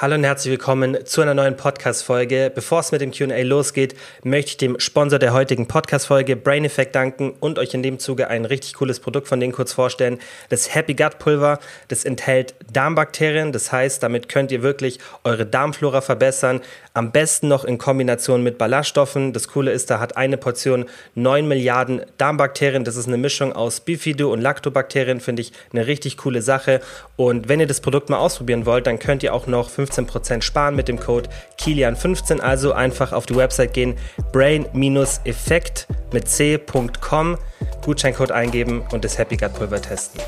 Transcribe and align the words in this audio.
Hallo 0.00 0.14
und 0.14 0.24
herzlich 0.24 0.52
willkommen 0.52 0.96
zu 1.04 1.20
einer 1.20 1.34
neuen 1.34 1.58
Podcast-Folge. 1.58 2.50
Bevor 2.54 2.80
es 2.80 2.90
mit 2.90 3.02
dem 3.02 3.10
QA 3.10 3.42
losgeht, 3.42 3.94
möchte 4.22 4.52
ich 4.52 4.56
dem 4.56 4.80
Sponsor 4.80 5.18
der 5.18 5.34
heutigen 5.34 5.68
Podcast-Folge 5.68 6.36
Brain 6.36 6.64
Effect 6.64 6.94
danken 6.94 7.34
und 7.38 7.58
euch 7.58 7.74
in 7.74 7.82
dem 7.82 7.98
Zuge 7.98 8.28
ein 8.28 8.46
richtig 8.46 8.72
cooles 8.72 8.98
Produkt 8.98 9.28
von 9.28 9.40
denen 9.40 9.52
kurz 9.52 9.74
vorstellen. 9.74 10.18
Das 10.48 10.74
Happy 10.74 10.94
Gut 10.94 11.18
Pulver. 11.18 11.58
Das 11.88 12.06
enthält 12.06 12.54
Darmbakterien. 12.72 13.52
Das 13.52 13.72
heißt, 13.72 14.02
damit 14.02 14.30
könnt 14.30 14.50
ihr 14.52 14.62
wirklich 14.62 15.00
eure 15.22 15.44
Darmflora 15.44 16.00
verbessern. 16.00 16.62
Am 16.94 17.12
besten 17.12 17.48
noch 17.48 17.66
in 17.66 17.76
Kombination 17.76 18.42
mit 18.42 18.56
Ballaststoffen. 18.56 19.34
Das 19.34 19.48
Coole 19.48 19.70
ist, 19.70 19.90
da 19.90 20.00
hat 20.00 20.16
eine 20.16 20.38
Portion 20.38 20.86
9 21.14 21.46
Milliarden 21.46 22.06
Darmbakterien. 22.16 22.84
Das 22.84 22.96
ist 22.96 23.06
eine 23.06 23.18
Mischung 23.18 23.52
aus 23.52 23.80
Bifido- 23.80 24.32
und 24.32 24.40
Lactobakterien. 24.40 25.20
Finde 25.20 25.42
ich 25.42 25.52
eine 25.74 25.86
richtig 25.86 26.16
coole 26.16 26.40
Sache. 26.40 26.80
Und 27.16 27.50
wenn 27.50 27.60
ihr 27.60 27.66
das 27.66 27.82
Produkt 27.82 28.08
mal 28.08 28.16
ausprobieren 28.16 28.64
wollt, 28.64 28.86
dann 28.86 28.98
könnt 28.98 29.22
ihr 29.22 29.34
auch 29.34 29.46
noch 29.46 29.68
5 29.68 29.89
15% 29.90 30.42
sparen 30.42 30.76
mit 30.76 30.88
dem 30.88 30.98
Code 30.98 31.28
Kilian15. 31.58 32.40
Also 32.40 32.72
einfach 32.72 33.12
auf 33.12 33.26
die 33.26 33.36
Website 33.36 33.74
gehen, 33.74 33.96
brain-effekt 34.32 35.86
mit 36.12 36.28
c.com, 36.28 37.38
Gutscheincode 37.84 38.32
eingeben 38.32 38.82
und 38.92 39.04
das 39.04 39.18
Happy 39.18 39.36
Gut 39.36 39.54
Pulver 39.54 39.80
testen. 39.80 40.20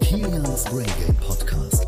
Kilians 0.00 0.64
Brain 0.64 0.86
Game 1.04 1.16
Podcast. 1.16 1.86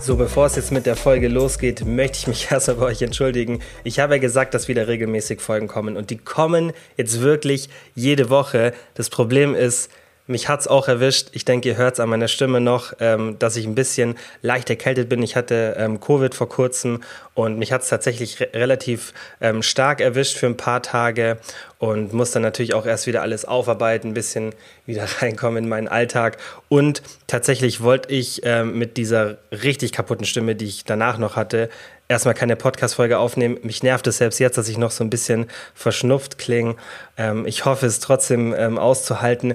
So, 0.00 0.16
bevor 0.16 0.46
es 0.46 0.56
jetzt 0.56 0.72
mit 0.72 0.84
der 0.84 0.96
Folge 0.96 1.28
losgeht, 1.28 1.86
möchte 1.86 2.18
ich 2.18 2.26
mich 2.26 2.48
erstmal 2.50 2.76
bei 2.76 2.86
euch 2.86 3.02
entschuldigen. 3.02 3.60
Ich 3.84 4.00
habe 4.00 4.14
ja 4.14 4.20
gesagt, 4.20 4.52
dass 4.52 4.66
wieder 4.66 4.88
regelmäßig 4.88 5.40
Folgen 5.40 5.68
kommen 5.68 5.96
und 5.96 6.10
die 6.10 6.18
kommen 6.18 6.72
jetzt 6.96 7.20
wirklich 7.20 7.68
jede 7.94 8.28
Woche. 8.28 8.72
Das 8.94 9.10
Problem 9.10 9.54
ist, 9.54 9.90
mich 10.26 10.48
hat 10.48 10.60
es 10.60 10.68
auch 10.68 10.88
erwischt. 10.88 11.28
Ich 11.32 11.44
denke, 11.44 11.68
ihr 11.68 11.76
hört 11.76 11.94
es 11.94 12.00
an 12.00 12.08
meiner 12.08 12.28
Stimme 12.28 12.60
noch, 12.60 12.92
ähm, 13.00 13.38
dass 13.38 13.56
ich 13.56 13.66
ein 13.66 13.74
bisschen 13.74 14.16
leicht 14.40 14.70
erkältet 14.70 15.08
bin. 15.08 15.22
Ich 15.22 15.36
hatte 15.36 15.74
ähm, 15.78 16.00
Covid 16.00 16.34
vor 16.34 16.48
kurzem 16.48 17.02
und 17.34 17.58
mich 17.58 17.72
hat 17.72 17.82
es 17.82 17.88
tatsächlich 17.88 18.40
re 18.40 18.48
relativ 18.54 19.14
ähm, 19.40 19.62
stark 19.62 20.00
erwischt 20.00 20.36
für 20.36 20.46
ein 20.46 20.56
paar 20.56 20.82
Tage 20.82 21.38
und 21.78 22.12
musste 22.12 22.38
natürlich 22.38 22.74
auch 22.74 22.86
erst 22.86 23.06
wieder 23.06 23.22
alles 23.22 23.44
aufarbeiten, 23.44 24.08
ein 24.08 24.14
bisschen 24.14 24.54
wieder 24.86 25.06
reinkommen 25.20 25.64
in 25.64 25.68
meinen 25.68 25.88
Alltag. 25.88 26.38
Und 26.68 27.02
tatsächlich 27.26 27.82
wollte 27.82 28.12
ich 28.12 28.42
ähm, 28.44 28.78
mit 28.78 28.96
dieser 28.96 29.38
richtig 29.50 29.92
kaputten 29.92 30.24
Stimme, 30.24 30.54
die 30.54 30.66
ich 30.66 30.84
danach 30.84 31.18
noch 31.18 31.34
hatte, 31.34 31.68
erstmal 32.08 32.34
keine 32.34 32.56
Podcast-Folge 32.56 33.18
aufnehmen. 33.18 33.58
Mich 33.62 33.82
nervt 33.82 34.06
es 34.06 34.18
selbst 34.18 34.38
jetzt, 34.38 34.58
dass 34.58 34.68
ich 34.68 34.78
noch 34.78 34.90
so 34.90 35.02
ein 35.02 35.10
bisschen 35.10 35.46
verschnupft 35.74 36.38
klinge. 36.38 36.76
Ähm, 37.16 37.46
ich 37.46 37.64
hoffe, 37.64 37.86
es 37.86 38.00
trotzdem 38.00 38.54
ähm, 38.56 38.78
auszuhalten. 38.78 39.54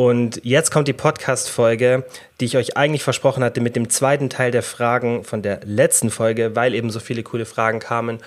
Und 0.00 0.40
jetzt 0.44 0.70
kommt 0.70 0.88
die 0.88 0.94
Podcast-Folge, 0.94 2.06
die 2.40 2.46
ich 2.46 2.56
euch 2.56 2.78
eigentlich 2.78 3.02
versprochen 3.02 3.44
hatte 3.44 3.60
mit 3.60 3.76
dem 3.76 3.90
zweiten 3.90 4.30
Teil 4.30 4.50
der 4.50 4.62
Fragen 4.62 5.24
von 5.24 5.42
der 5.42 5.60
letzten 5.66 6.08
Folge, 6.10 6.56
weil 6.56 6.74
eben 6.74 6.88
so 6.88 7.00
viele 7.00 7.22
coole 7.22 7.44
Fragen 7.44 7.80
kamen. 7.80 8.18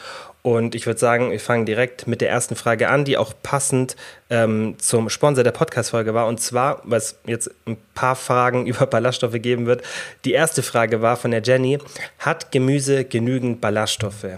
Und 0.43 0.75
ich 0.75 0.85
würde 0.85 0.99
sagen, 0.99 1.31
wir 1.31 1.39
fangen 1.39 1.65
direkt 1.65 2.05
mit 2.05 2.21
der 2.21 2.29
ersten 2.29 2.55
Frage 2.55 2.89
an, 2.89 3.05
die 3.05 3.17
auch 3.17 3.33
passend 3.41 3.95
ähm, 4.29 4.75
zum 4.77 5.09
Sponsor 5.09 5.43
der 5.43 5.49
Podcast-Folge 5.49 6.13
war. 6.13 6.27
Und 6.27 6.39
zwar, 6.39 6.79
was 6.83 7.17
jetzt 7.25 7.49
ein 7.65 7.77
paar 7.95 8.15
Fragen 8.15 8.67
über 8.67 8.85
Ballaststoffe 8.85 9.41
geben 9.41 9.65
wird. 9.65 9.81
Die 10.25 10.33
erste 10.33 10.61
Frage 10.61 11.01
war 11.01 11.17
von 11.17 11.31
der 11.31 11.41
Jenny: 11.41 11.79
Hat 12.19 12.51
Gemüse 12.51 13.03
genügend 13.03 13.61
Ballaststoffe? 13.61 14.37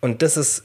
Und 0.00 0.22
das 0.22 0.38
ist 0.38 0.64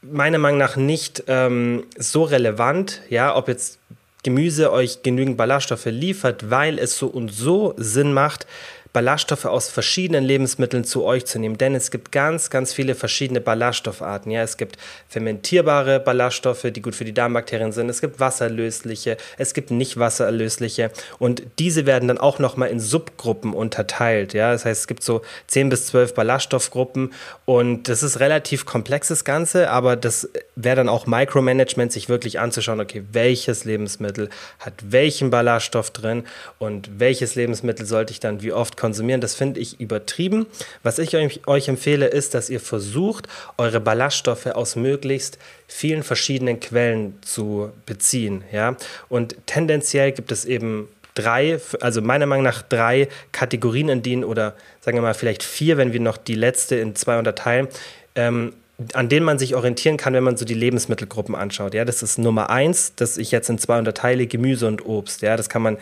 meiner 0.00 0.38
Meinung 0.38 0.58
nach 0.58 0.76
nicht 0.76 1.24
ähm, 1.26 1.84
so 1.98 2.22
relevant, 2.22 3.02
ja, 3.10 3.36
ob 3.36 3.48
jetzt 3.48 3.80
Gemüse 4.22 4.72
euch 4.72 5.02
genügend 5.02 5.36
Ballaststoffe 5.36 5.86
liefert, 5.86 6.50
weil 6.50 6.78
es 6.78 6.98
so 6.98 7.06
und 7.06 7.28
so 7.32 7.74
Sinn 7.76 8.12
macht, 8.12 8.46
Ballaststoffe 8.92 9.44
aus 9.44 9.68
verschiedenen 9.68 10.24
Lebensmitteln 10.24 10.84
zu 10.84 11.04
euch 11.04 11.26
zu 11.26 11.38
nehmen, 11.38 11.58
denn 11.58 11.74
es 11.74 11.90
gibt 11.90 12.10
ganz, 12.10 12.50
ganz 12.50 12.72
viele 12.72 12.94
verschiedene 12.94 13.40
Ballaststoffarten. 13.40 14.32
Ja, 14.32 14.42
es 14.42 14.56
gibt 14.56 14.76
fermentierbare 15.08 16.00
Ballaststoffe, 16.00 16.66
die 16.72 16.80
gut 16.82 16.94
für 16.94 17.04
die 17.04 17.12
Darmbakterien 17.12 17.72
sind. 17.72 17.88
Es 17.88 18.00
gibt 18.00 18.18
wasserlösliche, 18.18 19.16
es 19.36 19.54
gibt 19.54 19.70
nicht 19.70 19.98
wasserlösliche 19.98 20.90
und 21.18 21.42
diese 21.58 21.86
werden 21.86 22.08
dann 22.08 22.18
auch 22.18 22.38
nochmal 22.38 22.70
in 22.70 22.80
Subgruppen 22.80 23.52
unterteilt. 23.52 24.32
Ja, 24.32 24.52
das 24.52 24.64
heißt, 24.64 24.80
es 24.80 24.86
gibt 24.86 25.02
so 25.02 25.22
10 25.48 25.68
bis 25.68 25.86
12 25.86 26.14
Ballaststoffgruppen 26.14 27.12
und 27.44 27.88
das 27.88 28.02
ist 28.02 28.20
relativ 28.20 28.64
komplexes 28.64 29.24
Ganze, 29.24 29.70
aber 29.70 29.96
das 29.96 30.28
wäre 30.56 30.76
dann 30.76 30.88
auch 30.88 31.06
Micromanagement, 31.06 31.92
sich 31.92 32.08
wirklich 32.08 32.40
anzuschauen, 32.40 32.80
okay, 32.80 33.04
welches 33.12 33.64
Lebensmittel 33.64 34.30
hat 34.58 34.74
welchen 34.82 35.30
Ballaststoff 35.30 35.90
drin 35.90 36.24
und 36.58 36.98
welches 36.98 37.34
Lebensmittel 37.34 37.86
sollte 37.86 38.12
ich 38.12 38.20
dann 38.20 38.42
wie 38.42 38.52
oft 38.52 38.76
konsumieren. 38.78 39.20
Das 39.20 39.34
finde 39.34 39.60
ich 39.60 39.80
übertrieben. 39.80 40.46
Was 40.82 40.98
ich 40.98 41.14
euch, 41.16 41.46
euch 41.46 41.68
empfehle, 41.68 42.06
ist, 42.06 42.32
dass 42.34 42.48
ihr 42.48 42.60
versucht, 42.60 43.28
eure 43.58 43.80
Ballaststoffe 43.80 44.46
aus 44.46 44.76
möglichst 44.76 45.38
vielen 45.66 46.02
verschiedenen 46.02 46.60
Quellen 46.60 47.18
zu 47.20 47.70
beziehen. 47.84 48.44
Ja? 48.52 48.76
Und 49.10 49.36
tendenziell 49.44 50.12
gibt 50.12 50.32
es 50.32 50.46
eben 50.46 50.88
drei, 51.14 51.58
also 51.80 52.00
meiner 52.00 52.26
Meinung 52.26 52.44
nach 52.44 52.62
drei 52.62 53.08
Kategorien, 53.32 53.88
in 53.88 54.02
denen, 54.02 54.24
oder 54.24 54.54
sagen 54.80 54.96
wir 54.96 55.02
mal 55.02 55.14
vielleicht 55.14 55.42
vier, 55.42 55.76
wenn 55.76 55.92
wir 55.92 56.00
noch 56.00 56.16
die 56.16 56.34
letzte 56.34 56.76
in 56.76 56.94
zwei 56.94 57.18
unterteilen, 57.18 57.68
ähm, 58.14 58.52
an 58.92 59.08
denen 59.08 59.26
man 59.26 59.40
sich 59.40 59.56
orientieren 59.56 59.96
kann, 59.96 60.14
wenn 60.14 60.22
man 60.22 60.36
so 60.36 60.44
die 60.44 60.54
Lebensmittelgruppen 60.54 61.34
anschaut. 61.34 61.74
Ja, 61.74 61.84
das 61.84 62.02
ist 62.04 62.16
Nummer 62.16 62.48
eins, 62.48 62.94
das 62.94 63.18
ich 63.18 63.32
jetzt 63.32 63.50
in 63.50 63.58
zwei 63.58 63.76
unterteile, 63.78 64.28
Gemüse 64.28 64.68
und 64.68 64.86
Obst. 64.86 65.22
Ja, 65.22 65.36
das 65.36 65.48
kann 65.48 65.62
man 65.62 65.78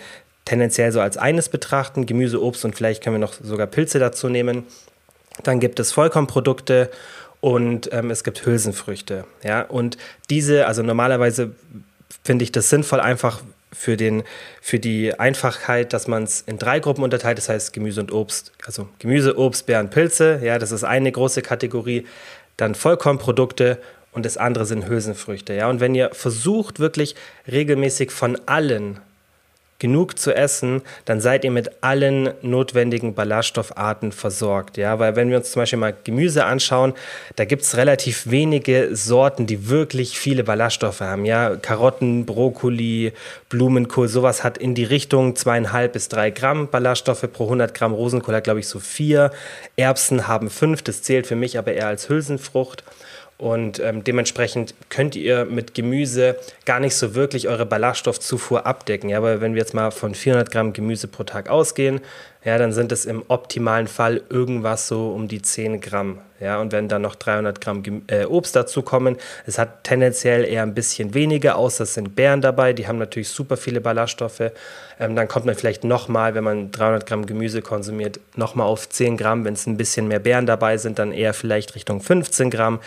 tendenziell 0.47 0.93
so 0.93 1.01
als 1.03 1.19
eines 1.19 1.51
betrachten, 1.51 2.07
Gemüse, 2.07 2.43
Obst 2.43 2.65
und 2.65 2.75
vielleicht 2.75 3.05
können 3.05 3.17
wir 3.17 3.21
noch 3.21 3.35
sogar 3.35 3.67
Pilze 3.67 3.99
dazu 3.99 4.31
nehmen. 4.31 4.65
Dann 5.43 5.61
gibt 5.61 5.79
es 5.79 5.93
Vollkornprodukte 5.93 6.91
und 7.41 7.93
ähm, 7.93 8.11
es 8.11 8.25
gibt 8.25 8.47
Hülsenfrüchte. 8.47 9.25
Ja? 9.43 9.63
Und 9.63 9.99
diese, 10.31 10.67
also 10.67 10.83
normalerweise 10.83 11.51
finde 12.25 12.45
ich 12.45 12.53
das 12.53 12.71
sinnvoll, 12.71 13.01
einfach 13.01 13.43
für, 13.73 13.97
den, 13.97 14.23
für 14.63 14.79
die 14.79 15.19
Einfachheit, 15.19 15.93
dass 15.93 16.07
man 16.07 16.23
es 16.23 16.41
in 16.43 16.59
drei 16.59 16.81
Gruppen 16.81 17.05
unterteilt, 17.05 17.37
das 17.37 17.49
heißt 17.49 17.73
Gemüse 17.73 18.01
und 18.01 18.13
Obst. 18.13 18.53
Also 18.65 18.89
Gemüse, 19.01 19.37
Obst, 19.39 19.67
Beeren, 19.67 19.91
Pilze, 19.91 20.41
ja, 20.43 20.59
das 20.59 20.73
ist 20.73 20.85
eine 20.85 21.13
große 21.13 21.43
Kategorie. 21.43 22.07
Dann 22.57 22.75
Vollkornprodukte 22.75 23.79
und 24.13 24.25
das 24.25 24.39
andere 24.39 24.65
sind 24.65 24.89
Hülsenfrüchte. 24.89 25.53
Ja? 25.55 25.69
Und 25.69 25.81
wenn 25.81 25.95
ihr 25.95 26.11
versucht, 26.15 26.79
wirklich 26.79 27.17
regelmäßig 27.47 28.13
von 28.13 28.41
allen 28.47 29.01
genug 29.79 30.19
zu 30.19 30.35
essen, 30.35 30.83
dann 31.05 31.21
seid 31.21 31.45
ihr 31.45 31.51
mit 31.51 31.83
allen 31.83 32.31
notwendigen 32.43 33.15
Ballaststoffarten 33.15 34.13
versorgt. 34.13 34.77
Ja, 34.77 34.99
weil 34.99 35.17
wenn 35.17 35.31
wir 35.31 35.37
uns 35.37 35.51
zum 35.51 35.63
Beispiel 35.63 35.79
mal 35.79 35.95
Gemüse 36.05 36.45
anschauen, 36.45 36.95
da 37.37 37.45
gibt 37.45 37.63
es 37.63 37.77
relativ 37.77 38.31
wenige 38.31 38.95
Sorten, 38.97 39.47
die 39.47 39.69
wirklich 39.69 40.19
viele 40.19 40.45
Ballaststoffe 40.45 41.01
haben. 41.01 41.25
Ja, 41.25 41.57
Karotten, 41.57 42.27
Brokkoli, 42.27 43.13
Blumenkohl, 43.49 44.09
sowas 44.09 44.45
hat 44.45 44.59
in 44.59 44.75
die 44.75 44.85
Richtung 44.85 45.37
zweieinhalb 45.37 45.93
bis 45.93 46.09
drei 46.09 46.31
Gramm 46.31 46.69
Ballaststoffe 46.69 47.27
pro 47.33 47.45
100 47.45 47.75
Gramm. 47.75 47.93
Rosenkohl 47.93 48.35
hat, 48.35 48.45
glaube 48.45 48.61
ich, 48.61 48.69
so 48.69 48.79
vier. 48.79 49.31
Erbsen 49.77 50.27
haben 50.27 50.51
fünf, 50.51 50.83
das 50.83 51.03
zählt 51.03 51.27
für 51.27 51.37
mich 51.37 51.59
aber 51.59 51.73
eher 51.73 51.89
als 51.89 52.09
Hülsenfrucht. 52.09 52.85
Und 53.39 53.81
ähm, 53.81 54.03
dementsprechend 54.03 54.75
könnt 54.89 55.15
ihr 55.15 55.45
mit 55.45 55.75
Gemüse 55.75 56.37
gar 56.65 56.81
nicht 56.81 56.95
so 56.95 57.15
wirklich 57.15 57.49
eure 57.49 57.67
Ballaststoffzufuhr 57.67 58.65
abdecken. 58.65 59.11
Ja, 59.11 59.23
weil 59.23 59.43
wenn 59.43 59.55
wir 59.55 59.61
jetzt 59.61 59.75
mal 59.75 59.91
von 59.91 60.15
400 60.15 60.51
Gramm 60.51 60.73
Gemüse 60.73 61.07
pro 61.07 61.23
Tag 61.25 61.51
ausgehen, 61.51 62.01
ja, 62.47 62.59
dann 62.59 62.73
sind 62.73 62.93
es 62.93 63.07
im 63.07 63.25
optimalen 63.27 63.89
Fall 63.89 64.23
irgendwas 64.31 64.87
so 64.87 65.11
um 65.11 65.27
die 65.27 65.43
10 65.43 65.81
Gramm. 65.81 66.21
Ja, 66.39 66.61
und 66.61 66.71
wenn 66.71 66.89
dann 66.89 67.03
noch 67.03 67.17
300 67.17 67.61
Gramm 67.61 67.83
äh, 68.07 68.25
Obst 68.25 68.55
dazu 68.55 68.83
kommen, 68.83 69.17
es 69.47 69.59
hat 69.59 69.83
tendenziell 69.83 70.45
eher 70.45 70.63
ein 70.63 70.73
bisschen 70.73 71.13
weniger, 71.13 71.57
außer 71.57 71.83
es 71.83 71.95
sind 71.95 72.15
Beeren 72.15 72.43
dabei, 72.43 72.73
die 72.73 72.87
haben 72.87 72.99
natürlich 72.99 73.31
super 73.31 73.57
viele 73.57 73.81
Ballaststoffe. 73.81 74.53
Ähm, 75.01 75.17
dann 75.17 75.27
kommt 75.27 75.47
man 75.47 75.57
vielleicht 75.57 75.83
nochmal, 75.83 76.37
wenn 76.37 76.45
man 76.45 76.71
300 76.71 77.05
Gramm 77.05 77.27
Gemüse 77.27 77.63
konsumiert, 77.63 78.21
nochmal 78.37 78.69
auf 78.69 78.89
10 78.89 79.17
Gramm. 79.17 79.45
Wenn 79.45 79.55
es 79.55 79.67
ein 79.67 79.77
bisschen 79.77 80.07
mehr 80.07 80.21
Beeren 80.21 80.47
dabei 80.47 80.79
sind, 80.79 81.01
dann 81.01 81.11
eher 81.11 81.35
vielleicht 81.35 81.75
Richtung 81.75 82.01
15 82.01 82.51
Gramm. 82.51 82.79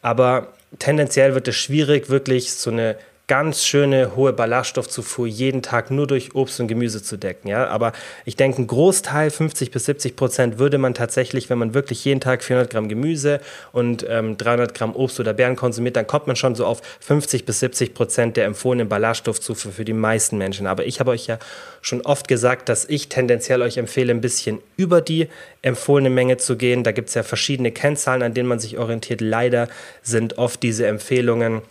Aber 0.00 0.46
tendenziell 0.78 1.34
wird 1.34 1.46
es 1.46 1.56
schwierig, 1.56 2.08
wirklich 2.08 2.54
so 2.54 2.70
eine 2.70 2.96
ganz 3.26 3.64
schöne 3.64 4.16
hohe 4.16 4.34
Ballaststoffzufuhr 4.34 5.26
jeden 5.26 5.62
Tag 5.62 5.90
nur 5.90 6.06
durch 6.06 6.34
Obst 6.34 6.60
und 6.60 6.68
Gemüse 6.68 7.02
zu 7.02 7.16
decken. 7.16 7.48
Ja? 7.48 7.68
Aber 7.68 7.92
ich 8.26 8.36
denke, 8.36 8.60
ein 8.60 8.66
Großteil, 8.66 9.30
50 9.30 9.70
bis 9.70 9.86
70 9.86 10.14
Prozent, 10.14 10.58
würde 10.58 10.76
man 10.76 10.92
tatsächlich, 10.92 11.48
wenn 11.48 11.56
man 11.56 11.72
wirklich 11.72 12.04
jeden 12.04 12.20
Tag 12.20 12.44
400 12.44 12.70
Gramm 12.70 12.88
Gemüse 12.88 13.40
und 13.72 14.04
ähm, 14.08 14.36
300 14.36 14.74
Gramm 14.74 14.94
Obst 14.94 15.20
oder 15.20 15.32
Beeren 15.32 15.56
konsumiert, 15.56 15.96
dann 15.96 16.06
kommt 16.06 16.26
man 16.26 16.36
schon 16.36 16.54
so 16.54 16.66
auf 16.66 16.82
50 17.00 17.46
bis 17.46 17.60
70 17.60 17.94
Prozent 17.94 18.36
der 18.36 18.44
empfohlenen 18.44 18.88
Ballaststoffzufuhr 18.88 19.72
für 19.72 19.86
die 19.86 19.94
meisten 19.94 20.36
Menschen. 20.36 20.66
Aber 20.66 20.84
ich 20.84 21.00
habe 21.00 21.10
euch 21.12 21.26
ja 21.26 21.38
schon 21.80 22.02
oft 22.02 22.28
gesagt, 22.28 22.68
dass 22.68 22.84
ich 22.84 23.08
tendenziell 23.08 23.62
euch 23.62 23.78
empfehle, 23.78 24.12
ein 24.12 24.20
bisschen 24.20 24.58
über 24.76 25.00
die 25.00 25.28
empfohlene 25.62 26.10
Menge 26.10 26.36
zu 26.36 26.56
gehen. 26.56 26.84
Da 26.84 26.92
gibt 26.92 27.08
es 27.08 27.14
ja 27.14 27.22
verschiedene 27.22 27.72
Kennzahlen, 27.72 28.22
an 28.22 28.34
denen 28.34 28.48
man 28.48 28.58
sich 28.58 28.76
orientiert. 28.76 29.22
Leider 29.22 29.68
sind 30.02 30.36
oft 30.36 30.62
diese 30.62 30.86
Empfehlungen 30.86 31.62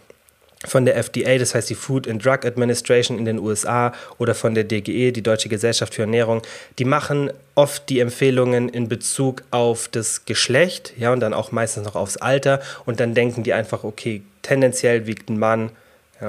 von 0.66 0.86
der 0.86 0.96
FDA, 0.98 1.38
das 1.38 1.56
heißt 1.56 1.70
die 1.70 1.76
Food 1.76 2.08
and 2.08 2.24
Drug 2.24 2.46
Administration 2.46 3.18
in 3.18 3.26
den 3.26 3.40
USA 3.40 3.94
oder 4.18 4.34
von 4.36 4.56
der 4.56 4.64
DGE, 4.64 5.12
die 5.12 5.22
Deutsche 5.22 5.50
Gesellschaft 5.50 5.96
für 5.96 6.04
Ernährung, 6.04 6.42
die 6.80 6.86
machen 6.86 7.32
oft 7.56 7.90
die 7.90 8.00
Empfehlungen 8.00 8.70
in 8.70 8.88
Bezug 8.88 9.44
auf 9.52 9.88
das 9.88 10.26
Geschlecht, 10.26 10.94
ja, 10.98 11.12
und 11.12 11.20
dann 11.20 11.34
auch 11.34 11.52
meistens 11.52 11.86
noch 11.86 11.96
aufs 11.96 12.18
Alter. 12.18 12.62
Und 12.86 13.00
dann 13.00 13.14
denken 13.14 13.44
die 13.44 13.54
einfach, 13.54 13.84
okay, 13.84 14.22
tendenziell 14.42 15.06
wiegt 15.06 15.30
ein 15.30 15.38
Mann 15.38 15.72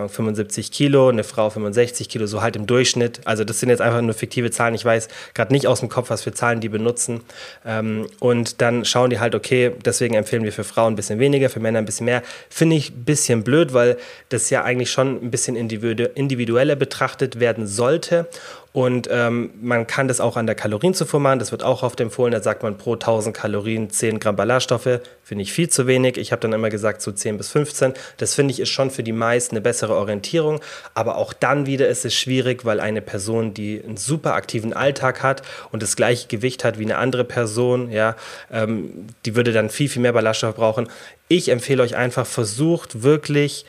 75 0.08 0.70
Kilo, 0.70 1.08
eine 1.08 1.24
Frau 1.24 1.50
65 1.50 2.08
Kilo, 2.08 2.26
so 2.26 2.42
halt 2.42 2.56
im 2.56 2.66
Durchschnitt. 2.66 3.20
Also 3.24 3.44
das 3.44 3.60
sind 3.60 3.68
jetzt 3.68 3.80
einfach 3.80 4.00
nur 4.00 4.14
fiktive 4.14 4.50
Zahlen. 4.50 4.74
Ich 4.74 4.84
weiß 4.84 5.08
gerade 5.34 5.52
nicht 5.52 5.66
aus 5.66 5.80
dem 5.80 5.88
Kopf, 5.88 6.10
was 6.10 6.22
für 6.22 6.32
Zahlen 6.32 6.60
die 6.60 6.68
benutzen. 6.68 7.20
Ähm, 7.64 8.06
und 8.20 8.60
dann 8.60 8.84
schauen 8.84 9.10
die 9.10 9.20
halt, 9.20 9.34
okay, 9.34 9.72
deswegen 9.84 10.14
empfehlen 10.14 10.44
wir 10.44 10.52
für 10.52 10.64
Frauen 10.64 10.94
ein 10.94 10.96
bisschen 10.96 11.18
weniger, 11.18 11.48
für 11.50 11.60
Männer 11.60 11.78
ein 11.78 11.84
bisschen 11.84 12.06
mehr. 12.06 12.22
Finde 12.48 12.76
ich 12.76 12.90
ein 12.90 13.04
bisschen 13.04 13.44
blöd, 13.44 13.72
weil 13.72 13.96
das 14.28 14.50
ja 14.50 14.64
eigentlich 14.64 14.90
schon 14.90 15.22
ein 15.22 15.30
bisschen 15.30 15.56
individueller 15.56 16.76
betrachtet 16.76 17.40
werden 17.40 17.66
sollte. 17.66 18.28
Und 18.74 19.08
ähm, 19.08 19.52
man 19.62 19.86
kann 19.86 20.08
das 20.08 20.20
auch 20.20 20.36
an 20.36 20.46
der 20.46 20.56
Kalorienzufuhr 20.56 21.20
machen. 21.20 21.38
Das 21.38 21.52
wird 21.52 21.62
auch 21.62 21.84
oft 21.84 22.00
empfohlen. 22.00 22.32
Da 22.32 22.42
sagt 22.42 22.64
man 22.64 22.76
pro 22.76 22.94
1000 22.94 23.34
Kalorien 23.34 23.88
10 23.88 24.18
Gramm 24.18 24.34
Ballaststoffe. 24.34 24.98
Finde 25.22 25.42
ich 25.42 25.52
viel 25.52 25.68
zu 25.68 25.86
wenig. 25.86 26.16
Ich 26.16 26.32
habe 26.32 26.40
dann 26.40 26.52
immer 26.52 26.70
gesagt 26.70 27.00
so 27.00 27.12
10 27.12 27.38
bis 27.38 27.50
15. 27.50 27.94
Das 28.16 28.34
finde 28.34 28.50
ich 28.50 28.58
ist 28.58 28.70
schon 28.70 28.90
für 28.90 29.04
die 29.04 29.12
meisten 29.12 29.54
eine 29.54 29.60
bessere 29.60 29.94
Orientierung. 29.94 30.58
Aber 30.92 31.18
auch 31.18 31.32
dann 31.32 31.66
wieder 31.66 31.86
ist 31.86 32.04
es 32.04 32.14
schwierig, 32.16 32.64
weil 32.64 32.80
eine 32.80 33.00
Person, 33.00 33.54
die 33.54 33.80
einen 33.80 33.96
super 33.96 34.34
aktiven 34.34 34.72
Alltag 34.72 35.22
hat 35.22 35.42
und 35.70 35.80
das 35.80 35.94
gleiche 35.94 36.26
Gewicht 36.26 36.64
hat 36.64 36.76
wie 36.76 36.84
eine 36.84 36.96
andere 36.96 37.22
Person, 37.22 37.92
ja, 37.92 38.16
ähm, 38.50 39.06
die 39.24 39.36
würde 39.36 39.52
dann 39.52 39.70
viel, 39.70 39.88
viel 39.88 40.02
mehr 40.02 40.14
Ballaststoff 40.14 40.56
brauchen. 40.56 40.88
Ich 41.28 41.48
empfehle 41.48 41.80
euch 41.80 41.94
einfach, 41.94 42.26
versucht 42.26 43.04
wirklich 43.04 43.66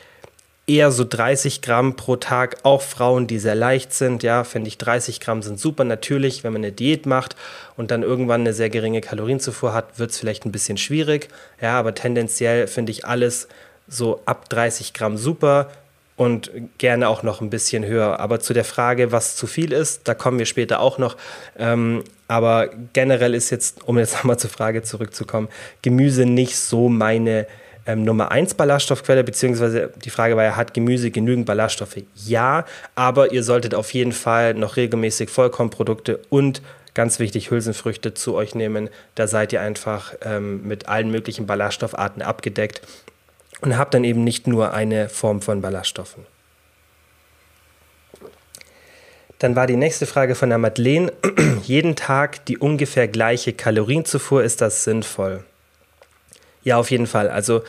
eher 0.66 0.90
so 0.90 1.04
30 1.08 1.62
Gramm 1.62 1.94
pro 1.94 2.16
Tag, 2.16 2.56
auch 2.64 2.82
Frauen, 2.82 3.26
die 3.26 3.38
sehr 3.38 3.54
leicht 3.54 3.92
sind, 3.92 4.22
ja, 4.22 4.42
finde 4.42 4.68
ich 4.68 4.78
30 4.78 5.20
Gramm 5.20 5.42
sind 5.42 5.60
super 5.60 5.84
natürlich, 5.84 6.42
wenn 6.42 6.52
man 6.52 6.64
eine 6.64 6.72
Diät 6.72 7.06
macht 7.06 7.36
und 7.76 7.90
dann 7.90 8.02
irgendwann 8.02 8.40
eine 8.40 8.52
sehr 8.52 8.68
geringe 8.68 9.00
Kalorienzufuhr 9.00 9.72
hat, 9.72 9.98
wird 9.98 10.10
es 10.10 10.18
vielleicht 10.18 10.44
ein 10.44 10.52
bisschen 10.52 10.76
schwierig, 10.76 11.28
ja, 11.60 11.78
aber 11.78 11.94
tendenziell 11.94 12.66
finde 12.66 12.90
ich 12.90 13.04
alles 13.04 13.46
so 13.86 14.20
ab 14.26 14.48
30 14.48 14.92
Gramm 14.92 15.16
super 15.16 15.70
und 16.16 16.50
gerne 16.78 17.08
auch 17.08 17.22
noch 17.22 17.40
ein 17.40 17.50
bisschen 17.50 17.84
höher. 17.84 18.18
Aber 18.20 18.40
zu 18.40 18.54
der 18.54 18.64
Frage, 18.64 19.12
was 19.12 19.36
zu 19.36 19.46
viel 19.46 19.72
ist, 19.72 20.08
da 20.08 20.14
kommen 20.14 20.38
wir 20.38 20.46
später 20.46 20.80
auch 20.80 20.98
noch. 20.98 21.16
Ähm, 21.58 22.02
aber 22.26 22.70
generell 22.94 23.34
ist 23.34 23.50
jetzt, 23.50 23.84
um 23.86 23.98
jetzt 23.98 24.14
nochmal 24.16 24.38
zur 24.38 24.50
Frage 24.50 24.82
zurückzukommen, 24.82 25.48
Gemüse 25.82 26.24
nicht 26.24 26.56
so 26.56 26.88
meine 26.88 27.46
ähm, 27.86 28.04
Nummer 28.04 28.30
1 28.30 28.54
Ballaststoffquelle, 28.54 29.24
beziehungsweise 29.24 29.92
die 30.04 30.10
Frage 30.10 30.36
war 30.36 30.44
ja, 30.44 30.56
hat 30.56 30.74
Gemüse 30.74 31.10
genügend 31.10 31.46
Ballaststoffe? 31.46 31.98
Ja, 32.14 32.64
aber 32.94 33.32
ihr 33.32 33.42
solltet 33.42 33.74
auf 33.74 33.94
jeden 33.94 34.12
Fall 34.12 34.54
noch 34.54 34.76
regelmäßig 34.76 35.30
Vollkornprodukte 35.30 36.20
und 36.28 36.62
ganz 36.94 37.18
wichtig 37.18 37.50
Hülsenfrüchte 37.50 38.14
zu 38.14 38.34
euch 38.34 38.54
nehmen. 38.54 38.88
Da 39.14 39.26
seid 39.28 39.52
ihr 39.52 39.60
einfach 39.60 40.14
ähm, 40.22 40.66
mit 40.66 40.88
allen 40.88 41.10
möglichen 41.10 41.46
Ballaststoffarten 41.46 42.22
abgedeckt 42.22 42.80
und 43.60 43.78
habt 43.78 43.94
dann 43.94 44.04
eben 44.04 44.24
nicht 44.24 44.46
nur 44.46 44.72
eine 44.72 45.08
Form 45.08 45.40
von 45.40 45.60
Ballaststoffen. 45.60 46.26
Dann 49.38 49.54
war 49.54 49.66
die 49.66 49.76
nächste 49.76 50.06
Frage 50.06 50.34
von 50.34 50.48
der 50.48 50.58
Madeleine. 50.58 51.12
Jeden 51.62 51.94
Tag 51.94 52.46
die 52.46 52.56
ungefähr 52.56 53.06
gleiche 53.06 53.52
Kalorienzufuhr, 53.52 54.42
ist 54.42 54.62
das 54.62 54.84
sinnvoll? 54.84 55.44
Ja, 56.66 56.78
auf 56.78 56.90
jeden 56.90 57.06
Fall. 57.06 57.30
Also 57.30 57.62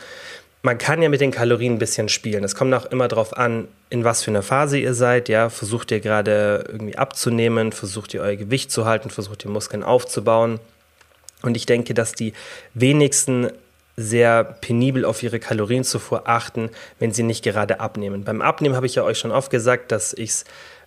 man 0.62 0.76
kann 0.76 1.00
ja 1.00 1.08
mit 1.08 1.20
den 1.20 1.30
Kalorien 1.30 1.74
ein 1.74 1.78
bisschen 1.78 2.08
spielen. 2.08 2.42
Es 2.42 2.56
kommt 2.56 2.74
auch 2.74 2.86
immer 2.86 3.06
darauf 3.06 3.36
an, 3.36 3.68
in 3.90 4.02
was 4.02 4.24
für 4.24 4.32
einer 4.32 4.42
Phase 4.42 4.76
ihr 4.76 4.92
seid. 4.92 5.28
Ja, 5.28 5.50
versucht 5.50 5.92
ihr 5.92 6.00
gerade 6.00 6.64
irgendwie 6.66 6.98
abzunehmen, 6.98 7.70
versucht 7.70 8.12
ihr 8.12 8.22
euer 8.22 8.34
Gewicht 8.34 8.72
zu 8.72 8.86
halten, 8.86 9.08
versucht 9.08 9.44
ihr 9.44 9.52
Muskeln 9.52 9.84
aufzubauen. 9.84 10.58
Und 11.42 11.56
ich 11.56 11.64
denke, 11.64 11.94
dass 11.94 12.12
die 12.12 12.32
wenigsten 12.74 13.52
sehr 13.96 14.42
penibel 14.42 15.04
auf 15.04 15.22
ihre 15.22 15.38
Kalorienzufuhr 15.38 16.28
achten, 16.28 16.70
wenn 16.98 17.12
sie 17.12 17.22
nicht 17.22 17.44
gerade 17.44 17.78
abnehmen. 17.78 18.24
Beim 18.24 18.42
Abnehmen 18.42 18.74
habe 18.74 18.86
ich 18.86 18.96
ja 18.96 19.04
euch 19.04 19.20
schon 19.20 19.30
oft 19.30 19.52
gesagt, 19.52 19.92
dass 19.92 20.12
ich 20.12 20.30
es 20.30 20.44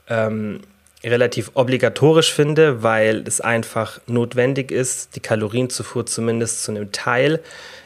ähm, 0.10 0.60
relativ 1.02 1.52
obligatorisch 1.54 2.34
finde, 2.34 2.84
weil 2.84 3.24
es 3.26 3.40
einfach 3.40 4.02
notwendig 4.06 4.70
ist, 4.70 5.16
die 5.16 5.22
Kalorienzufuhr 5.22 6.06
zumindest 6.06 6.64
zu 6.64 6.72
einem 6.72 6.92
Teil 6.92 7.40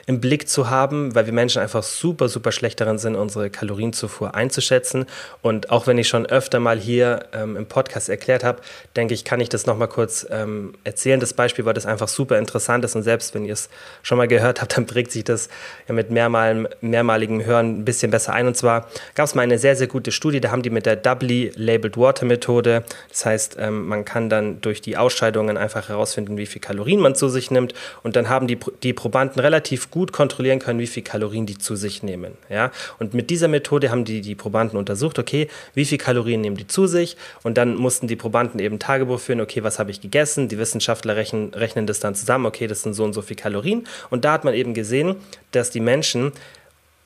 im 0.08 0.22
Blick 0.22 0.48
zu 0.48 0.70
haben, 0.70 1.16
weil 1.16 1.26
wir 1.26 1.34
Menschen 1.34 1.62
einfach 1.62 1.82
super, 1.82 2.30
super 2.30 2.52
schlecht 2.52 2.80
darin 2.80 3.00
sind, 3.00 3.16
unsere 3.16 3.50
Kalorienzufuhr 3.50 4.36
einzuschätzen. 4.36 5.06
Und 5.42 5.72
auch 5.72 5.88
wenn 5.88 5.98
ich 5.98 6.08
schon 6.08 6.26
öfter 6.26 6.60
mal 6.60 6.78
hier 6.78 7.26
ähm, 7.34 7.58
im 7.58 7.66
Podcast 7.66 8.10
erklärt 8.10 8.44
habe, 8.44 8.60
denke 8.96 9.14
ich, 9.14 9.26
kann 9.26 9.40
ich 9.40 9.50
das 9.50 9.66
nochmal 9.66 9.88
kurz 9.88 10.26
ähm, 10.30 10.74
erzählen. 10.84 11.20
Das 11.20 11.34
Beispiel, 11.34 11.66
weil 11.66 11.74
das 11.74 11.88
einfach 11.88 12.08
super 12.08 12.38
interessant 12.38 12.86
ist 12.86 12.96
und 12.96 13.02
selbst 13.04 13.34
wenn 13.34 13.46
ihr 13.46 13.54
es 13.54 13.70
schon 14.04 14.18
mal 14.18 14.28
gehört 14.28 14.62
habt, 14.62 14.78
dann 14.78 14.86
prägt 14.86 15.12
sich 15.12 15.24
das 15.24 15.50
ja 15.88 15.96
mit 15.96 16.12
mehrmal, 16.12 16.70
mehrmaligem 16.82 17.44
Hören 17.44 17.80
ein 17.80 17.86
bisschen 17.86 18.12
besser 18.12 18.34
ein. 18.34 18.46
Und 18.46 18.56
zwar 18.56 18.88
gab 19.16 19.26
es 19.26 19.34
mal 19.34 19.42
eine 19.42 19.58
sehr, 19.58 19.76
sehr 19.76 19.88
gute 19.88 20.12
Studie, 20.12 20.40
da 20.40 20.52
haben 20.52 20.62
die 20.62 20.70
mit 20.70 20.86
der 20.86 20.98
Doubly 20.98 21.52
Labeled 21.56 21.98
Water 21.98 22.26
Methode, 22.26 22.84
das 23.10 23.26
heißt, 23.26 23.58
ähm, 23.60 23.88
man 23.88 24.06
kann 24.06 24.30
dann 24.30 24.62
durch 24.62 24.82
die 24.82 24.98
Ausscheidungen 24.98 25.58
einfach 25.58 25.90
herausfinden, 25.90 26.38
wie 26.38 26.46
viel 26.46 26.62
Kalorien 26.62 27.00
man 27.00 27.16
zu 27.16 27.30
sich 27.30 27.50
nimmt. 27.50 27.74
Und 28.04 28.16
dann 28.16 28.30
haben 28.30 28.48
die, 28.48 28.60
die 28.84 28.94
Probanden 28.94 29.40
relativ 29.40 29.90
gut 29.96 30.12
kontrollieren 30.12 30.60
können, 30.60 30.78
wie 30.78 30.88
viel 30.88 31.04
Kalorien 31.04 31.46
die 31.46 31.58
zu 31.58 31.78
sich 31.78 32.04
nehmen. 32.04 32.34
Ja? 32.50 32.70
Und 33.00 33.14
mit 33.14 33.30
dieser 33.30 33.48
Methode 33.48 33.92
haben 33.92 34.04
die, 34.04 34.20
die 34.20 34.36
Probanden 34.36 34.78
untersucht, 34.78 35.18
okay, 35.20 35.48
wie 35.74 35.86
viel 35.86 35.98
Kalorien 35.98 36.42
nehmen 36.42 36.58
die 36.58 36.68
zu 36.68 36.86
sich? 36.86 37.16
Und 37.44 37.58
dann 37.58 37.78
mussten 37.78 38.06
die 38.06 38.18
Probanden 38.18 38.60
eben 38.60 38.78
Tagebuch 38.78 39.22
führen, 39.22 39.40
okay, 39.40 39.64
was 39.64 39.80
habe 39.80 39.92
ich 39.92 40.02
gegessen? 40.02 40.50
Die 40.50 40.58
Wissenschaftler 40.58 41.16
rechnen, 41.16 41.54
rechnen 41.54 41.88
das 41.88 42.02
dann 42.02 42.14
zusammen, 42.14 42.46
okay, 42.46 42.68
das 42.68 42.82
sind 42.82 42.94
so 42.94 43.06
und 43.06 43.14
so 43.14 43.22
viel 43.22 43.38
Kalorien. 43.38 43.88
Und 44.10 44.26
da 44.26 44.34
hat 44.34 44.44
man 44.44 44.54
eben 44.54 44.74
gesehen, 44.74 45.16
dass 45.52 45.70
die 45.70 45.80
Menschen 45.80 46.34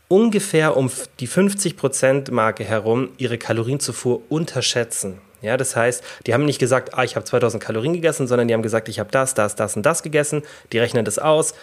ungefähr 0.08 0.76
um 0.76 0.90
die 1.20 1.28
50%-Marke 1.28 2.64
herum 2.64 3.10
ihre 3.20 3.38
Kalorienzufuhr 3.38 4.24
unterschätzen. 4.30 5.22
Ja, 5.42 5.58
das 5.58 5.76
heißt, 5.76 6.04
die 6.26 6.34
haben 6.34 6.46
nicht 6.46 6.60
gesagt, 6.60 6.96
ah, 6.96 7.04
ich 7.04 7.16
habe 7.16 7.24
2000 7.24 7.64
Kalorien 7.64 7.94
gegessen, 7.94 8.28
sondern 8.28 8.48
die 8.48 8.54
haben 8.54 8.62
gesagt, 8.62 8.90
ich 8.90 9.00
habe 9.00 9.12
das, 9.12 9.36
das, 9.36 9.56
das 9.56 9.76
und 9.76 9.86
das 9.86 10.04
gegessen. 10.04 10.42
Die 10.74 10.80
rechnen 10.80 11.06
das 11.06 11.20
aus, 11.20 11.54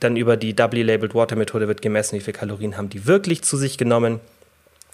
dann 0.00 0.16
über 0.16 0.36
die 0.36 0.54
Doubly 0.54 0.82
Labeled 0.82 1.14
Water 1.14 1.36
Methode 1.36 1.68
wird 1.68 1.82
gemessen, 1.82 2.16
wie 2.16 2.20
viele 2.20 2.36
Kalorien 2.36 2.76
haben 2.76 2.88
die 2.88 3.06
wirklich 3.06 3.42
zu 3.42 3.56
sich 3.56 3.78
genommen. 3.78 4.20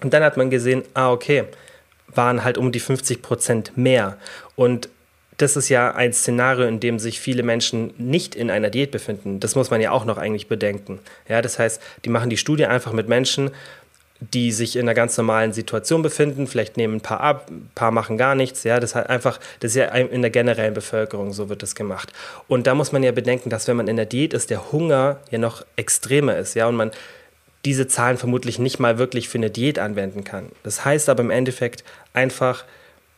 Und 0.03 0.13
dann 0.13 0.23
hat 0.23 0.37
man 0.37 0.51
gesehen, 0.51 0.83
ah, 0.95 1.11
okay, 1.11 1.45
waren 2.09 2.45
halt 2.45 2.59
um 2.59 2.73
die 2.73 2.81
50 2.81 3.23
Prozent 3.23 3.77
mehr. 3.77 4.17
Und 4.57 4.89
das 5.39 5.57
ist 5.57 5.69
ja 5.69 5.95
ein 5.95 6.13
Szenario, 6.13 6.67
in 6.67 6.79
dem 6.79 6.99
sich 6.99 7.21
viele 7.21 7.43
Menschen 7.43 7.93
nicht 7.99 8.35
in 8.35 8.51
einer 8.51 8.71
Diät 8.71 8.91
befinden. 8.91 9.41
Das 9.41 9.55
muss 9.55 9.71
man 9.71 9.81
ja 9.81 9.91
auch 9.91 10.05
noch 10.05 10.19
eigentlich 10.19 10.47
bedenken. 10.47 11.01
Ja, 11.29 11.43
das 11.43 11.59
heißt, 11.59 11.81
die 12.05 12.11
machen 12.11 12.31
die 12.31 12.37
Studie 12.37 12.67
einfach 12.67 12.93
mit 12.93 13.09
Menschen, 13.09 13.51
die 14.33 14.53
sich 14.53 14.77
in 14.77 14.83
einer 14.83 14.95
ganz 14.95 15.17
normalen 15.17 15.53
Situation 15.53 16.03
befinden, 16.03 16.47
vielleicht 16.47 16.77
nehmen 16.77 16.97
ein 16.97 17.01
paar 17.01 17.21
ab, 17.21 17.51
ein 17.51 17.71
paar 17.75 17.91
machen 17.91 18.17
gar 18.17 18.35
nichts, 18.35 18.63
ja, 18.63 18.79
das 18.79 18.95
hat 18.95 19.11
einfach, 19.11 19.41
das 19.61 19.73
ist 19.73 19.77
ja 19.77 19.87
in 19.87 20.23
der 20.23 20.31
generellen 20.31 20.75
Bevölkerung, 20.75 21.33
so 21.33 21.49
wird 21.49 21.63
das 21.63 21.75
gemacht. 21.75 22.13
Und 22.47 22.67
da 22.67 22.75
muss 22.75 22.93
man 22.93 23.03
ja 23.03 23.11
bedenken, 23.11 23.51
dass 23.51 23.67
wenn 23.67 23.77
man 23.77 23.89
in 23.89 23.97
der 23.97 24.07
Diät 24.07 24.33
ist, 24.33 24.51
der 24.51 24.71
Hunger 24.71 25.19
ja 25.31 25.39
noch 25.39 25.65
extremer 25.77 26.37
ist, 26.37 26.55
ja, 26.55 26.67
und 26.67 26.77
man 26.77 26.93
diese 27.65 27.87
Zahlen 27.87 28.17
vermutlich 28.17 28.59
nicht 28.59 28.79
mal 28.79 28.99
wirklich 28.99 29.29
für 29.29 29.39
eine 29.39 29.51
Diät 29.51 29.79
anwenden 29.79 30.25
kann. 30.25 30.51
Das 30.63 30.85
heißt 30.85 31.09
aber 31.09 31.23
im 31.23 31.31
Endeffekt 31.31 31.85
einfach, 32.13 32.65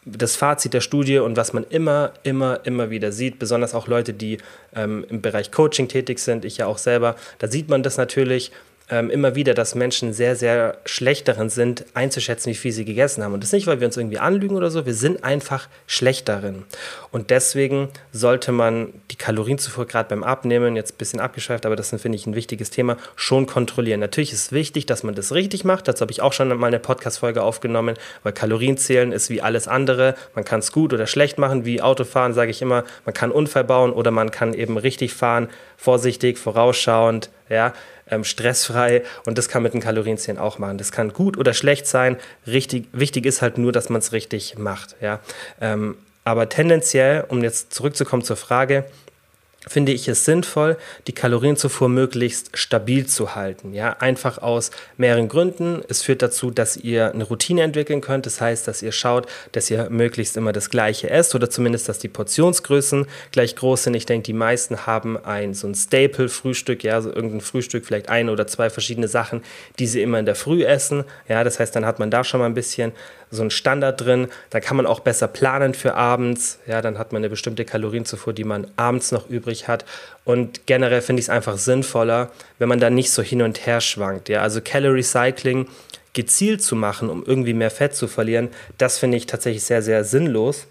das 0.06 0.37
Fazit 0.37 0.75
der 0.75 0.82
Studie 0.82 1.18
und 1.18 1.37
was 1.37 1.54
man 1.54 1.64
immer, 1.64 2.12
immer, 2.25 2.61
immer 2.64 2.90
wieder 2.90 3.11
sieht, 3.11 3.38
besonders 3.38 3.75
auch 3.75 3.88
Leute, 3.88 4.12
die 4.12 4.38
ähm, 4.75 5.06
im 5.08 5.23
Bereich 5.23 5.50
Coaching 5.50 5.88
tätig 5.88 6.18
sind, 6.18 6.44
ich 6.44 6.58
ja 6.58 6.66
auch 6.66 6.78
selber, 6.78 7.16
da 7.38 7.49
sieht 7.49 7.70
man 7.70 7.82
das 7.82 7.96
natürlich, 7.96 8.52
ähm, 8.91 9.09
immer 9.09 9.35
wieder, 9.35 9.55
dass 9.55 9.75
Menschen 9.75 10.12
sehr, 10.12 10.37
sehr 10.37 10.76
schlecht 10.85 11.26
darin 11.26 11.49
sind, 11.49 11.87
einzuschätzen, 11.95 12.50
wie 12.50 12.55
viel 12.55 12.73
sie 12.73 12.85
gegessen 12.85 13.25
haben. 13.25 13.33
Und 13.33 13.43
das 13.43 13.53
nicht, 13.53 13.67
weil 13.67 13.81
wir 13.81 13.87
uns 13.87 13.97
irgendwie 13.97 14.19
anlügen 14.19 14.57
oder 14.57 14.71
so, 14.71 14.85
wir 14.85 14.93
sind 14.93 15.25
einfach 15.25 15.69
schlecht 15.87 16.29
darin. 16.29 16.64
Und 17.11 17.31
deswegen 17.31 17.88
sollte 18.12 18.53
man 18.53 18.93
die 19.11 19.17
Kalorienzufuhr 19.17 19.87
gerade 19.87 20.11
beim 20.11 20.23
Abnehmen, 20.23 20.76
jetzt 20.76 20.95
ein 20.95 20.99
bisschen 20.99 21.21
abgeschweift, 21.21 21.64
aber 21.64 21.76
das 21.76 21.95
ist, 21.95 22.03
finde 22.03 22.17
ich, 22.17 22.26
ein 22.26 22.35
wichtiges 22.35 22.69
Thema, 22.69 22.99
schon 23.17 23.47
kontrollieren. 23.47 24.00
Natürlich 24.00 24.33
ist 24.33 24.47
es 24.47 24.53
wichtig, 24.53 24.85
dass 24.85 25.03
man 25.03 25.14
das 25.14 25.33
richtig 25.33 25.64
macht. 25.64 25.88
Dazu 25.88 26.03
habe 26.03 26.12
ich 26.12 26.21
auch 26.21 26.35
schon 26.35 26.49
mal 26.49 26.67
eine 26.67 26.79
Podcast-Folge 26.79 27.43
aufgenommen, 27.43 27.97
weil 28.23 28.33
Kalorienzählen 28.33 29.12
ist 29.12 29.31
wie 29.31 29.41
alles 29.41 29.67
andere. 29.67 30.14
Man 30.35 30.45
kann 30.45 30.61
es 30.61 30.73
gut 30.73 30.93
oder 30.93 31.07
schlecht 31.07 31.38
machen, 31.38 31.64
wie 31.64 31.81
Autofahren, 31.81 32.35
sage 32.35 32.50
ich 32.50 32.61
immer. 32.61 32.85
Man 33.07 33.14
kann 33.14 33.33
Unfall 33.33 33.64
bauen 33.64 33.95
oder 33.95 34.11
man 34.11 34.31
kann 34.31 34.53
eben 34.53 34.76
richtig 34.76 35.14
fahren, 35.14 35.49
vorsichtig, 35.79 36.37
vorausschauend, 36.37 37.31
ja 37.49 37.73
ähm, 38.11 38.25
stressfrei 38.25 39.02
und 39.26 39.38
das 39.38 39.49
kann 39.49 39.62
mit 39.62 39.75
den 39.75 39.80
Kalorienzählen 39.80 40.38
auch 40.38 40.58
machen. 40.58 40.78
Das 40.78 40.92
kann 40.92 41.12
gut 41.12 41.37
oder 41.37 41.54
schlecht 41.54 41.87
sein. 41.87 42.16
Richtig, 42.46 42.87
wichtig 42.92 43.26
ist 43.26 43.42
halt 43.42 43.58
nur, 43.58 43.73
dass 43.73 43.88
man 43.88 44.00
es 44.00 44.12
richtig 44.12 44.58
macht. 44.58 44.96
Ja? 45.00 45.20
Ähm, 45.61 45.96
aber 46.25 46.49
tendenziell, 46.49 47.25
um 47.28 47.42
jetzt 47.42 47.75
zurückzukommen 47.75 48.23
zur 48.23 48.37
Frage, 48.37 48.84
finde 49.66 49.92
ich 49.92 50.09
es 50.09 50.25
sinnvoll, 50.25 50.76
die 51.06 51.12
Kalorienzufuhr 51.12 51.88
möglichst 51.88 52.56
stabil 52.56 53.06
zu 53.06 53.35
halten. 53.35 53.73
Ja, 53.73 53.97
einfach 53.99 54.38
aus 54.38 54.71
mehreren 54.97 55.28
Gründen. 55.28 55.83
Es 55.88 56.02
führt 56.02 56.23
dazu, 56.23 56.50
dass 56.50 56.76
ihr 56.76 57.12
eine 57.12 57.25
Routine 57.25 57.62
entwickeln 57.62 58.00
könnt. 58.00 58.26
Das 58.26 58.40
heißt, 58.40 58.68
dass 58.68 58.83
ihr 58.83 58.92
schaut, 58.92 59.26
dass 59.52 59.71
ihr 59.71 59.88
möglichst 59.90 60.37
immer 60.37 60.52
das 60.52 60.71
Gleiche 60.71 61.11
esst 61.11 61.35
oder 61.35 61.50
zumindest, 61.50 61.88
dass 61.88 61.99
die 61.99 62.09
Portionsgrößen 62.09 63.06
gleich 63.33 63.56
groß 63.56 63.85
sind. 63.85 63.94
Ich 63.94 64.06
denke, 64.06 64.26
die 64.26 64.33
meisten 64.33 64.87
haben 64.87 65.16
ein 65.25 65.54
so 65.54 65.66
ein 65.66 65.75
Staple-Frühstück, 65.75 66.85
ja, 66.85 67.00
so 67.00 67.12
irgendein 67.12 67.40
Frühstück, 67.40 67.87
vielleicht 67.87 68.09
ein 68.09 68.28
oder 68.28 68.47
zwei 68.47 68.71
verschiedene 68.71 69.09
Sachen, 69.09 69.42
die 69.78 69.87
sie 69.87 70.02
immer 70.02 70.18
in 70.18 70.26
der 70.26 70.35
Früh 70.35 70.64
essen. 70.64 71.04
Ja, 71.28 71.44
das 71.44 71.59
heißt, 71.59 71.75
dann 71.75 71.87
hat 71.87 71.99
man 71.99 72.11
da 72.11 72.25
schon 72.25 72.40
mal 72.40 72.47
ein 72.47 72.54
bisschen 72.54 72.92
so 73.30 73.42
einen 73.42 73.50
Standard 73.50 74.00
drin. 74.00 74.28
Da 74.50 74.61
kann 74.61 74.76
man 74.76 74.87
auch 74.87 75.00
besser 75.00 75.28
planen 75.28 75.75
für 75.75 75.94
abends. 75.94 76.59
Ja, 76.66 76.80
dann 76.83 76.99
hat 76.99 77.12
man 77.12 77.21
eine 77.21 77.28
bestimmte 77.28 77.64
Kalorienzufuhr, 77.64 78.33
die 78.33 78.44
man 78.44 78.66
abends 78.76 79.12
noch 79.12 79.28
übrig 79.28 79.53
hat. 79.62 79.84
Und 80.25 80.66
generell 80.66 81.02
finde 81.02 81.20
ich 81.20 81.26
es 81.26 81.30
einfach 81.30 81.58
sinnvoller, 81.58 82.30
wenn 82.58 82.68
man 82.68 82.80
da 82.80 82.90
nicht 82.90 83.11
so 83.11 83.23
hin 83.23 83.42
und 83.42 83.66
her 83.66 83.80
schwankt. 83.80 84.28
Ja, 84.28 84.42
also 84.42 84.61
Calorie 84.61 85.02
Cycling 85.02 85.68
gezielt 86.12 86.62
zu 86.62 86.76
machen, 86.76 87.11
um 87.11 87.25
irgendwie 87.25 87.54
mehr 87.54 87.70
Fett 87.70 87.94
zu 87.94 88.06
verlieren, 88.06 88.49
das 88.78 88.99
finde 88.99 89.16
ich 89.16 89.26
tatsächlich 89.26 89.64
sehr, 89.64 89.82
sehr 89.82 90.04
sinnlos. 90.04 90.66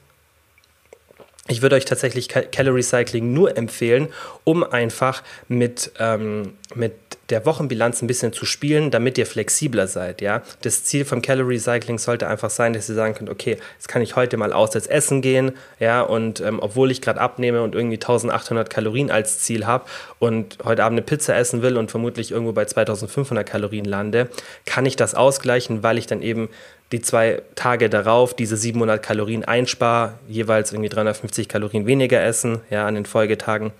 Ich 1.49 1.61
würde 1.61 1.75
euch 1.75 1.83
tatsächlich 1.83 2.29
Calorie 2.29 2.83
Cycling 2.83 3.33
nur 3.33 3.57
empfehlen, 3.57 4.07
um 4.45 4.63
einfach 4.63 5.23
mit, 5.49 5.91
ähm, 5.99 6.53
mit 6.73 6.93
der 7.29 7.45
Wochenbilanz 7.45 8.01
ein 8.01 8.07
bisschen 8.07 8.31
zu 8.31 8.45
spielen, 8.45 8.91
damit 8.91 9.17
ihr 9.17 9.25
flexibler 9.25 9.87
seid. 9.87 10.21
Ja? 10.21 10.41
Das 10.61 10.85
Ziel 10.85 11.03
vom 11.03 11.21
Calorie 11.21 11.59
Cycling 11.59 11.97
sollte 11.97 12.27
einfach 12.27 12.49
sein, 12.49 12.71
dass 12.71 12.87
ihr 12.87 12.95
sagen 12.95 13.13
könnt, 13.13 13.29
okay, 13.29 13.57
jetzt 13.75 13.89
kann 13.89 14.01
ich 14.01 14.15
heute 14.15 14.37
mal 14.37 14.53
auswärts 14.53 14.87
essen 14.87 15.21
gehen, 15.21 15.51
ja, 15.79 16.01
und 16.01 16.39
ähm, 16.39 16.59
obwohl 16.61 16.91
ich 16.91 17.01
gerade 17.01 17.19
abnehme 17.19 17.61
und 17.61 17.75
irgendwie 17.75 17.97
1800 17.97 18.69
Kalorien 18.69 19.11
als 19.11 19.39
Ziel 19.39 19.65
habe 19.65 19.85
und 20.19 20.59
heute 20.63 20.85
Abend 20.85 20.99
eine 20.99 21.05
Pizza 21.05 21.35
essen 21.35 21.61
will 21.61 21.75
und 21.75 21.91
vermutlich 21.91 22.31
irgendwo 22.31 22.53
bei 22.53 22.63
2500 22.65 23.45
Kalorien 23.45 23.85
lande, 23.85 24.29
kann 24.65 24.85
ich 24.85 24.95
das 24.95 25.13
ausgleichen, 25.13 25.83
weil 25.83 25.97
ich 25.97 26.07
dann 26.07 26.21
eben 26.21 26.49
die 26.93 27.01
zwei 27.01 27.41
Tage 27.55 27.89
darauf 27.89 28.35
diese 28.35 28.55
700 28.55 29.01
Kalorien 29.01 29.43
einspare, 29.43 30.13
jeweils 30.29 30.71
irgendwie 30.71 30.89
350 30.89 31.49
Kalorien 31.49 31.85
weniger 31.87 32.23
essen, 32.23 32.61
ja, 32.69 32.85
an 32.85 32.95
den 32.95 33.05
Folgetagen. 33.05 33.73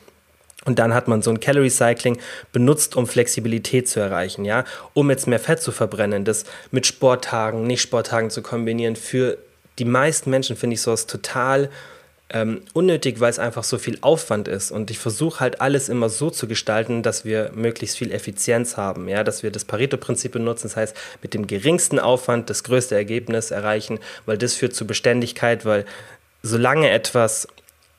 Und 0.65 0.79
dann 0.79 0.93
hat 0.93 1.07
man 1.07 1.21
so 1.21 1.29
ein 1.29 1.39
Calorie 1.39 1.69
Cycling 1.69 2.17
benutzt, 2.51 2.95
um 2.95 3.05
Flexibilität 3.05 3.87
zu 3.87 3.99
erreichen, 3.99 4.45
ja, 4.45 4.65
um 4.93 5.09
jetzt 5.09 5.27
mehr 5.27 5.39
Fett 5.39 5.61
zu 5.61 5.71
verbrennen, 5.71 6.25
das 6.25 6.45
mit 6.71 6.87
Sporttagen, 6.87 7.67
Nicht-Sporttagen 7.67 8.29
zu 8.29 8.41
kombinieren. 8.41 8.95
Für 8.95 9.37
die 9.77 9.85
meisten 9.85 10.29
Menschen 10.29 10.55
finde 10.55 10.73
ich 10.75 10.81
sowas 10.81 11.05
total 11.05 11.69
ähm, 12.33 12.61
unnötig, 12.73 13.19
weil 13.19 13.29
es 13.29 13.39
einfach 13.39 13.63
so 13.63 13.77
viel 13.77 13.99
Aufwand 14.01 14.47
ist. 14.47 14.71
Und 14.71 14.91
ich 14.91 14.97
versuche 14.97 15.39
halt 15.39 15.61
alles 15.61 15.87
immer 15.87 16.09
so 16.09 16.29
zu 16.29 16.47
gestalten, 16.47 17.03
dass 17.03 17.23
wir 17.23 17.51
möglichst 17.53 17.97
viel 17.97 18.11
Effizienz 18.11 18.75
haben, 18.75 19.07
ja, 19.07 19.23
dass 19.23 19.43
wir 19.43 19.51
das 19.51 19.65
Pareto-Prinzip 19.65 20.31
benutzen, 20.31 20.63
das 20.63 20.75
heißt, 20.75 20.97
mit 21.21 21.33
dem 21.33 21.47
geringsten 21.47 21.99
Aufwand 21.99 22.49
das 22.49 22.63
größte 22.63 22.95
Ergebnis 22.95 23.51
erreichen, 23.51 23.99
weil 24.25 24.37
das 24.37 24.55
führt 24.55 24.75
zu 24.75 24.87
Beständigkeit, 24.87 25.63
weil 25.65 25.85
solange 26.41 26.89
etwas 26.89 27.47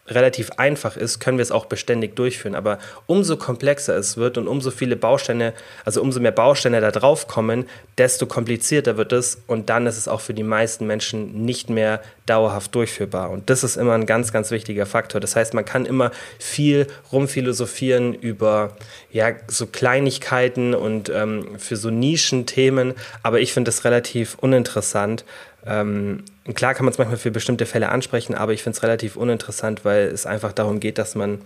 relativ 0.06 0.50
einfach 0.58 0.96
ist, 0.96 1.18
können 1.18 1.38
wir 1.38 1.42
es 1.42 1.50
auch 1.50 1.66
beständig 1.66 2.14
durchführen. 2.16 2.54
Aber 2.54 2.78
umso 3.06 3.36
komplexer 3.36 3.96
es 3.96 4.16
wird 4.16 4.36
und 4.36 4.48
umso 4.48 4.70
viele 4.70 4.96
Bausteine, 4.96 5.54
also 5.84 6.02
umso 6.02 6.20
mehr 6.20 6.32
Bausteine 6.32 6.80
da 6.80 6.90
drauf 6.90 7.26
kommen, 7.26 7.66
desto 7.96 8.26
komplizierter 8.26 8.96
wird 8.96 9.12
es 9.12 9.42
und 9.46 9.70
dann 9.70 9.86
ist 9.86 9.96
es 9.96 10.08
auch 10.08 10.20
für 10.20 10.34
die 10.34 10.42
meisten 10.42 10.86
Menschen 10.86 11.44
nicht 11.44 11.70
mehr 11.70 12.02
dauerhaft 12.26 12.74
durchführbar. 12.74 13.30
Und 13.30 13.48
das 13.48 13.64
ist 13.64 13.76
immer 13.76 13.94
ein 13.94 14.06
ganz, 14.06 14.32
ganz 14.32 14.50
wichtiger 14.50 14.86
Faktor. 14.86 15.20
Das 15.20 15.36
heißt, 15.36 15.54
man 15.54 15.64
kann 15.64 15.86
immer 15.86 16.10
viel 16.38 16.86
rumphilosophieren 17.12 18.14
über 18.14 18.76
ja, 19.14 19.32
so 19.46 19.66
Kleinigkeiten 19.66 20.74
und 20.74 21.08
ähm, 21.08 21.58
für 21.58 21.76
so 21.76 21.88
Nischenthemen, 21.88 22.92
aber 23.22 23.40
ich 23.40 23.54
finde 23.54 23.70
das 23.70 23.84
relativ 23.84 24.36
uninteressant 24.38 25.24
ähm, 25.66 26.24
klar 26.54 26.74
kann 26.74 26.84
man 26.84 26.92
es 26.92 26.98
manchmal 26.98 27.16
für 27.16 27.30
bestimmte 27.30 27.66
Fälle 27.66 27.88
ansprechen, 27.88 28.34
aber 28.34 28.52
ich 28.52 28.62
finde 28.62 28.76
es 28.76 28.82
relativ 28.82 29.16
uninteressant, 29.16 29.84
weil 29.84 30.08
es 30.08 30.26
einfach 30.26 30.52
darum 30.52 30.80
geht, 30.80 30.98
dass 30.98 31.14
man 31.14 31.40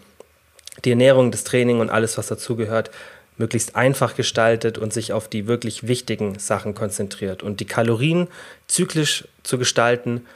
die 0.84 0.90
Ernährung, 0.90 1.30
das 1.30 1.44
Training 1.44 1.80
und 1.80 1.90
alles, 1.90 2.18
was 2.18 2.26
dazugehört, 2.26 2.90
möglichst 3.36 3.76
einfach 3.76 4.16
gestaltet 4.16 4.78
und 4.78 4.92
sich 4.92 5.12
auf 5.12 5.28
die 5.28 5.46
wirklich 5.46 5.86
wichtigen 5.86 6.38
Sachen 6.38 6.74
konzentriert. 6.74 7.44
Und 7.44 7.60
die 7.60 7.66
Kalorien 7.66 8.26
zyklisch 8.66 9.28
zu 9.44 9.58
gestalten, 9.58 10.26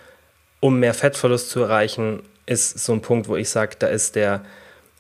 um 0.60 0.78
mehr 0.78 0.94
Fettverlust 0.94 1.50
zu 1.50 1.60
erreichen, 1.60 2.22
ist 2.46 2.78
so 2.78 2.92
ein 2.92 3.02
Punkt, 3.02 3.26
wo 3.28 3.34
ich 3.34 3.48
sage, 3.50 3.76
da 3.78 3.88
ist 3.88 4.14
der, 4.14 4.44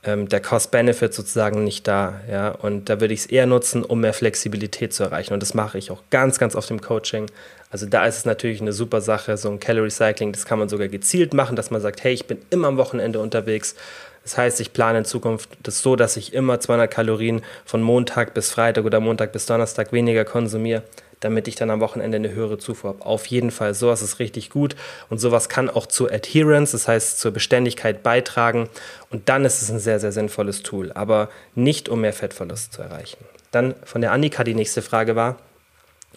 ähm, 0.04 0.28
der 0.28 0.40
Cost-Benefit 0.40 1.14
sozusagen 1.14 1.64
nicht 1.64 1.86
da. 1.86 2.20
Ja? 2.30 2.50
Und 2.50 2.88
da 2.88 3.00
würde 3.00 3.14
ich 3.14 3.20
es 3.20 3.26
eher 3.26 3.46
nutzen, 3.46 3.84
um 3.84 4.00
mehr 4.00 4.12
Flexibilität 4.12 4.92
zu 4.92 5.04
erreichen. 5.04 5.32
Und 5.32 5.40
das 5.40 5.54
mache 5.54 5.78
ich 5.78 5.90
auch 5.90 6.02
ganz, 6.10 6.38
ganz 6.38 6.56
oft 6.56 6.70
im 6.70 6.80
Coaching. 6.80 7.26
Also 7.70 7.86
da 7.86 8.04
ist 8.04 8.18
es 8.18 8.24
natürlich 8.24 8.60
eine 8.60 8.72
super 8.72 9.00
Sache, 9.00 9.36
so 9.36 9.48
ein 9.50 9.58
Calorie 9.58 9.90
Cycling, 9.90 10.32
das 10.32 10.44
kann 10.44 10.58
man 10.58 10.68
sogar 10.68 10.88
gezielt 10.88 11.32
machen, 11.32 11.56
dass 11.56 11.70
man 11.70 11.80
sagt, 11.80 12.04
hey, 12.04 12.12
ich 12.12 12.26
bin 12.26 12.38
immer 12.50 12.68
am 12.68 12.76
Wochenende 12.76 13.18
unterwegs. 13.18 13.74
Das 14.24 14.36
heißt, 14.36 14.60
ich 14.60 14.72
plane 14.72 14.98
in 14.98 15.04
Zukunft 15.04 15.48
das 15.62 15.82
so, 15.82 15.96
dass 15.96 16.16
ich 16.16 16.34
immer 16.34 16.60
200 16.60 16.90
Kalorien 16.90 17.42
von 17.64 17.82
Montag 17.82 18.34
bis 18.34 18.50
Freitag 18.50 18.84
oder 18.84 19.00
Montag 19.00 19.32
bis 19.32 19.46
Donnerstag 19.46 19.92
weniger 19.92 20.24
konsumiere, 20.24 20.82
damit 21.22 21.48
ich 21.48 21.54
dann 21.54 21.70
am 21.70 21.80
Wochenende 21.80 22.16
eine 22.16 22.32
höhere 22.32 22.58
Zufuhr 22.58 22.90
habe. 22.90 23.06
Auf 23.06 23.26
jeden 23.26 23.50
Fall, 23.50 23.74
sowas 23.74 24.02
ist 24.02 24.18
richtig 24.18 24.50
gut 24.50 24.76
und 25.08 25.18
sowas 25.18 25.48
kann 25.48 25.70
auch 25.70 25.86
zur 25.86 26.12
Adherence, 26.12 26.72
das 26.72 26.88
heißt 26.88 27.18
zur 27.18 27.30
Beständigkeit 27.30 28.02
beitragen 28.02 28.68
und 29.10 29.28
dann 29.28 29.44
ist 29.44 29.62
es 29.62 29.70
ein 29.70 29.78
sehr, 29.78 30.00
sehr 30.00 30.12
sinnvolles 30.12 30.62
Tool, 30.62 30.92
aber 30.92 31.30
nicht 31.54 31.88
um 31.88 32.00
mehr 32.02 32.12
Fettverlust 32.12 32.72
zu 32.72 32.82
erreichen. 32.82 33.18
Dann 33.50 33.74
von 33.84 34.00
der 34.00 34.12
Annika 34.12 34.44
die 34.44 34.54
nächste 34.54 34.82
Frage 34.82 35.16
war, 35.16 35.38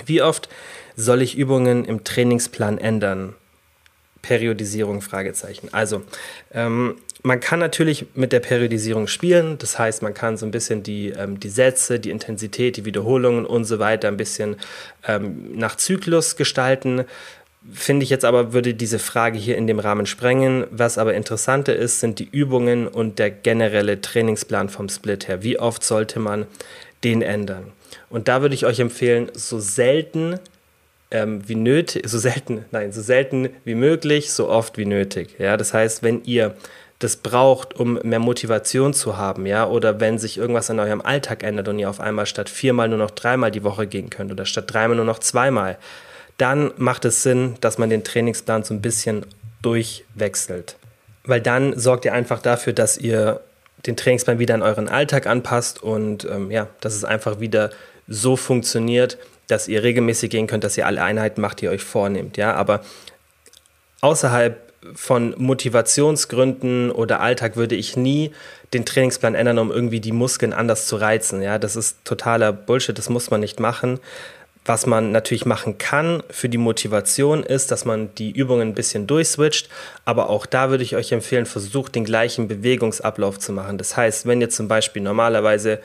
wie 0.06 0.22
oft 0.22 0.50
soll 0.96 1.22
ich 1.22 1.38
Übungen 1.38 1.86
im 1.86 2.04
Trainingsplan 2.04 2.78
ändern? 2.78 3.36
Periodisierung, 4.22 5.02
Fragezeichen. 5.02 5.70
Also, 5.72 6.02
ähm, 6.52 6.96
man 7.26 7.40
kann 7.40 7.60
natürlich 7.60 8.06
mit 8.14 8.32
der 8.32 8.40
Periodisierung 8.40 9.08
spielen. 9.08 9.58
Das 9.58 9.80
heißt, 9.80 10.04
man 10.04 10.14
kann 10.14 10.38
so 10.38 10.46
ein 10.46 10.52
bisschen 10.52 10.84
die, 10.84 11.10
ähm, 11.10 11.40
die 11.40 11.50
Sätze, 11.50 12.00
die 12.00 12.12
Intensität, 12.12 12.78
die 12.78 12.86
Wiederholungen 12.86 13.48
und 13.48 13.66
so 13.66 13.80
weiter 13.80 14.08
ein 14.10 14.18
bisschen 14.18 14.58
ähm, 15.08 15.58
nach 15.58 15.76
Zyklus 15.76 16.36
gestalten. 16.36 17.04
Finde 17.74 18.04
ich 18.04 18.12
jetzt 18.12 18.26
aber, 18.26 18.54
würde 18.54 18.76
diese 18.76 19.00
Frage 19.00 19.40
hier 19.40 19.58
in 19.58 19.66
dem 19.66 19.80
Rahmen 19.80 20.06
sprengen. 20.06 20.68
Was 20.70 21.00
aber 21.00 21.16
interessanter 21.16 21.76
ist, 21.76 22.00
sind 22.00 22.20
die 22.20 22.30
Übungen 22.32 22.88
und 22.88 23.18
der 23.18 23.32
generelle 23.32 24.02
Trainingsplan 24.02 24.70
vom 24.70 24.88
Split 24.88 25.28
her. 25.28 25.42
Wie 25.42 25.58
oft 25.58 25.84
sollte 25.84 26.20
man 26.20 26.46
den 27.04 27.24
ändern? 27.24 27.72
Und 28.12 28.28
da 28.28 28.44
würde 28.44 28.54
ich 28.54 28.68
euch 28.68 28.80
empfehlen, 28.80 29.32
so 29.34 29.60
selten 29.60 30.40
ähm, 31.10 31.42
wie 31.48 31.56
nötig, 31.56 32.08
so 32.08 32.20
selten, 32.20 32.66
nein, 32.72 32.92
so 32.92 33.02
selten 33.02 33.50
wie 33.64 33.76
möglich, 33.76 34.32
so 34.32 34.48
oft 34.48 34.78
wie 34.78 34.86
nötig. 34.86 35.36
Ja, 35.40 35.58
das 35.58 35.74
heißt, 35.74 36.04
wenn 36.04 36.24
ihr 36.26 36.56
das 37.00 37.18
braucht, 37.18 37.78
um 37.78 38.00
mehr 38.04 38.20
Motivation 38.20 38.94
zu 38.94 39.18
haben, 39.18 39.46
ja, 39.46 39.68
oder 39.68 40.00
wenn 40.00 40.18
sich 40.18 40.38
irgendwas 40.38 40.70
an 40.70 40.80
eurem 40.80 41.02
Alltag 41.02 41.44
ändert 41.44 41.68
und 41.68 41.78
ihr 41.78 41.90
auf 41.90 42.00
einmal 42.00 42.26
statt 42.26 42.50
viermal 42.50 42.88
nur 42.88 42.98
noch 42.98 43.12
dreimal 43.12 43.52
die 43.52 43.64
Woche 43.64 43.86
gehen 43.86 44.10
könnt 44.10 44.32
oder 44.32 44.46
statt 44.46 44.66
dreimal 44.68 44.96
nur 44.96 45.06
noch 45.06 45.20
zweimal, 45.20 45.78
dann 46.38 46.72
macht 46.78 47.06
es 47.06 47.24
Sinn, 47.24 47.56
dass 47.62 47.78
man 47.78 47.90
den 47.90 48.04
Trainingsplan 48.04 48.64
so 48.64 48.74
ein 48.74 48.82
bisschen 48.82 49.26
durchwechselt. 49.62 50.78
Weil 51.26 51.42
dann 51.42 51.78
sorgt 51.78 52.06
ihr 52.06 52.14
einfach 52.14 52.42
dafür, 52.42 52.74
dass 52.74 52.98
ihr 52.98 53.42
den 53.86 53.98
Trainingsplan 53.98 54.40
wieder 54.40 54.54
an 54.54 54.62
euren 54.62 54.88
Alltag 54.88 55.28
anpasst 55.28 55.84
und 55.84 56.26
ähm, 56.26 56.50
ja, 56.50 56.68
dass 56.82 56.96
es 56.96 57.04
einfach 57.04 57.40
wieder 57.40 57.72
so 58.08 58.36
funktioniert, 58.36 59.18
dass 59.48 59.68
ihr 59.68 59.84
regelmäßig 59.84 60.30
gehen 60.30 60.48
könnt, 60.48 60.64
dass 60.64 60.78
ihr 60.78 60.86
alle 60.86 61.04
Einheiten 61.04 61.42
macht, 61.42 61.62
die 61.62 61.66
ihr 61.66 61.72
euch 61.72 61.84
vornehmt. 61.84 62.38
Ja, 62.38 62.54
aber 62.54 62.82
außerhalb 64.02 64.65
von 64.94 65.34
Motivationsgründen 65.38 66.92
oder 66.92 67.20
Alltag 67.20 67.56
würde 67.56 67.76
ich 67.76 67.98
nie 67.98 68.32
den 68.74 68.86
Trainingsplan 68.86 69.36
ändern, 69.36 69.60
um 69.60 69.72
irgendwie 69.72 70.00
die 70.00 70.12
Muskeln 70.12 70.54
anders 70.54 70.88
zu 70.88 70.98
reizen. 70.98 71.42
Ja, 71.42 71.58
das 71.58 71.76
ist 71.76 71.98
totaler 72.04 72.52
Bullshit, 72.52 72.98
das 72.98 73.10
muss 73.10 73.32
man 73.32 73.40
nicht 73.40 73.60
machen. 73.60 74.00
Was 74.68 74.88
man 74.88 75.12
natürlich 75.12 75.46
machen 75.46 75.78
kann 75.78 76.24
für 76.32 76.50
die 76.50 76.58
Motivation 76.58 77.44
ist, 77.44 77.72
dass 77.72 77.86
man 77.86 78.14
die 78.16 78.32
Übungen 78.32 78.70
ein 78.70 78.74
bisschen 78.74 79.06
durchswitcht, 79.06 79.70
aber 80.06 80.30
auch 80.30 80.48
da 80.48 80.72
würde 80.72 80.84
ich 80.84 80.96
euch 80.96 81.12
empfehlen, 81.12 81.46
versucht 81.46 81.94
den 81.94 82.04
gleichen 82.04 82.48
Bewegungsablauf 82.48 83.38
zu 83.38 83.54
machen. 83.54 83.78
Das 83.78 83.96
heißt, 83.96 84.26
wenn 84.26 84.42
ihr 84.42 84.50
zum 84.50 84.68
Beispiel 84.68 85.04
normalerweise 85.04 85.80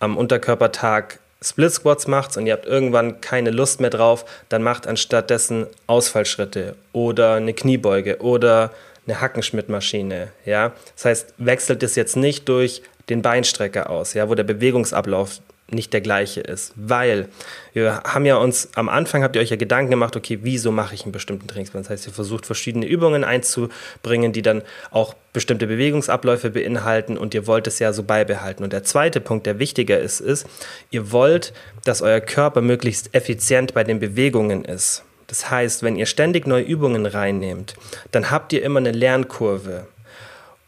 am 0.00 0.16
Unterkörpertag 0.16 1.20
Split 1.44 1.72
Squats 1.72 2.06
macht 2.06 2.36
und 2.36 2.46
ihr 2.46 2.54
habt 2.54 2.66
irgendwann 2.66 3.20
keine 3.20 3.50
Lust 3.50 3.80
mehr 3.80 3.90
drauf, 3.90 4.24
dann 4.48 4.62
macht 4.62 4.86
anstattdessen 4.86 5.66
Ausfallschritte 5.86 6.74
oder 6.92 7.34
eine 7.34 7.52
Kniebeuge 7.52 8.20
oder 8.20 8.70
eine 9.06 9.20
Hackenschmittmaschine. 9.20 10.28
Ja? 10.46 10.72
Das 10.96 11.04
heißt, 11.04 11.34
wechselt 11.36 11.82
es 11.82 11.96
jetzt 11.96 12.16
nicht 12.16 12.48
durch 12.48 12.82
den 13.10 13.20
Beinstrecker 13.20 13.90
aus, 13.90 14.14
ja, 14.14 14.30
wo 14.30 14.34
der 14.34 14.44
Bewegungsablauf 14.44 15.40
nicht 15.74 15.92
der 15.92 16.00
gleiche 16.00 16.40
ist. 16.40 16.72
Weil 16.76 17.28
wir 17.72 18.02
haben 18.04 18.24
ja 18.26 18.36
uns, 18.36 18.68
am 18.74 18.88
Anfang 18.88 19.22
habt 19.22 19.36
ihr 19.36 19.42
euch 19.42 19.50
ja 19.50 19.56
Gedanken 19.56 19.90
gemacht, 19.90 20.16
okay, 20.16 20.40
wieso 20.42 20.72
mache 20.72 20.94
ich 20.94 21.02
einen 21.02 21.12
bestimmten 21.12 21.46
Trainingsplan? 21.46 21.82
Das 21.82 21.90
heißt, 21.90 22.06
ihr 22.06 22.12
versucht 22.12 22.46
verschiedene 22.46 22.86
Übungen 22.86 23.24
einzubringen, 23.24 24.32
die 24.32 24.42
dann 24.42 24.62
auch 24.90 25.14
bestimmte 25.32 25.66
Bewegungsabläufe 25.66 26.50
beinhalten 26.50 27.18
und 27.18 27.34
ihr 27.34 27.46
wollt 27.46 27.66
es 27.66 27.78
ja 27.78 27.92
so 27.92 28.04
beibehalten. 28.04 28.62
Und 28.62 28.72
der 28.72 28.84
zweite 28.84 29.20
Punkt, 29.20 29.46
der 29.46 29.58
wichtiger 29.58 29.98
ist, 29.98 30.20
ist, 30.20 30.46
ihr 30.90 31.12
wollt, 31.12 31.52
dass 31.84 32.02
euer 32.02 32.20
Körper 32.20 32.60
möglichst 32.60 33.14
effizient 33.14 33.74
bei 33.74 33.84
den 33.84 33.98
Bewegungen 33.98 34.64
ist. 34.64 35.02
Das 35.26 35.50
heißt, 35.50 35.82
wenn 35.82 35.96
ihr 35.96 36.06
ständig 36.06 36.46
neue 36.46 36.64
Übungen 36.64 37.06
reinnehmt, 37.06 37.74
dann 38.12 38.30
habt 38.30 38.52
ihr 38.52 38.62
immer 38.62 38.78
eine 38.78 38.92
Lernkurve. 38.92 39.86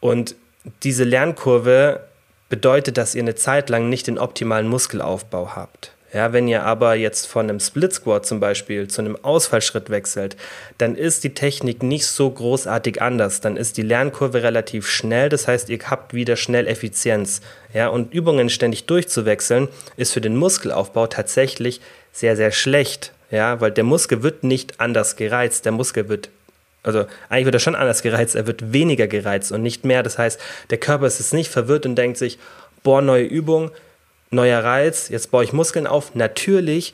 Und 0.00 0.34
diese 0.82 1.04
Lernkurve 1.04 2.00
bedeutet, 2.48 2.96
dass 2.96 3.14
ihr 3.14 3.22
eine 3.22 3.34
Zeit 3.34 3.70
lang 3.70 3.88
nicht 3.88 4.06
den 4.06 4.18
optimalen 4.18 4.68
Muskelaufbau 4.68 5.56
habt. 5.56 5.92
Ja, 6.12 6.32
wenn 6.32 6.48
ihr 6.48 6.62
aber 6.62 6.94
jetzt 6.94 7.26
von 7.26 7.50
einem 7.50 7.60
Split 7.60 7.92
Squat 7.92 8.24
zum 8.24 8.40
Beispiel 8.40 8.88
zu 8.88 9.02
einem 9.02 9.22
Ausfallschritt 9.22 9.90
wechselt, 9.90 10.36
dann 10.78 10.94
ist 10.94 11.24
die 11.24 11.34
Technik 11.34 11.82
nicht 11.82 12.06
so 12.06 12.30
großartig 12.30 13.02
anders. 13.02 13.40
Dann 13.40 13.56
ist 13.56 13.76
die 13.76 13.82
Lernkurve 13.82 14.42
relativ 14.42 14.88
schnell. 14.88 15.28
Das 15.28 15.48
heißt, 15.48 15.68
ihr 15.68 15.78
habt 15.90 16.14
wieder 16.14 16.36
schnell 16.36 16.68
Effizienz. 16.68 17.42
Ja, 17.74 17.88
und 17.88 18.14
Übungen 18.14 18.48
ständig 18.50 18.86
durchzuwechseln 18.86 19.68
ist 19.96 20.12
für 20.12 20.20
den 20.20 20.36
Muskelaufbau 20.36 21.06
tatsächlich 21.08 21.80
sehr, 22.12 22.36
sehr 22.36 22.52
schlecht. 22.52 23.12
Ja, 23.30 23.60
weil 23.60 23.72
der 23.72 23.84
Muskel 23.84 24.22
wird 24.22 24.44
nicht 24.44 24.80
anders 24.80 25.16
gereizt. 25.16 25.64
Der 25.64 25.72
Muskel 25.72 26.08
wird 26.08 26.30
also 26.86 27.04
eigentlich 27.28 27.46
wird 27.46 27.56
er 27.56 27.60
schon 27.60 27.74
anders 27.74 28.02
gereizt, 28.02 28.34
er 28.34 28.46
wird 28.46 28.72
weniger 28.72 29.06
gereizt 29.06 29.52
und 29.52 29.62
nicht 29.62 29.84
mehr. 29.84 30.02
Das 30.02 30.18
heißt, 30.18 30.40
der 30.70 30.78
Körper 30.78 31.06
ist 31.06 31.18
jetzt 31.18 31.34
nicht 31.34 31.50
verwirrt 31.50 31.86
und 31.86 31.96
denkt 31.96 32.16
sich, 32.16 32.38
boah, 32.82 33.02
neue 33.02 33.24
Übung, 33.24 33.70
neuer 34.30 34.62
Reiz, 34.62 35.08
jetzt 35.08 35.30
baue 35.30 35.44
ich 35.44 35.52
Muskeln 35.52 35.86
auf. 35.86 36.14
Natürlich, 36.14 36.92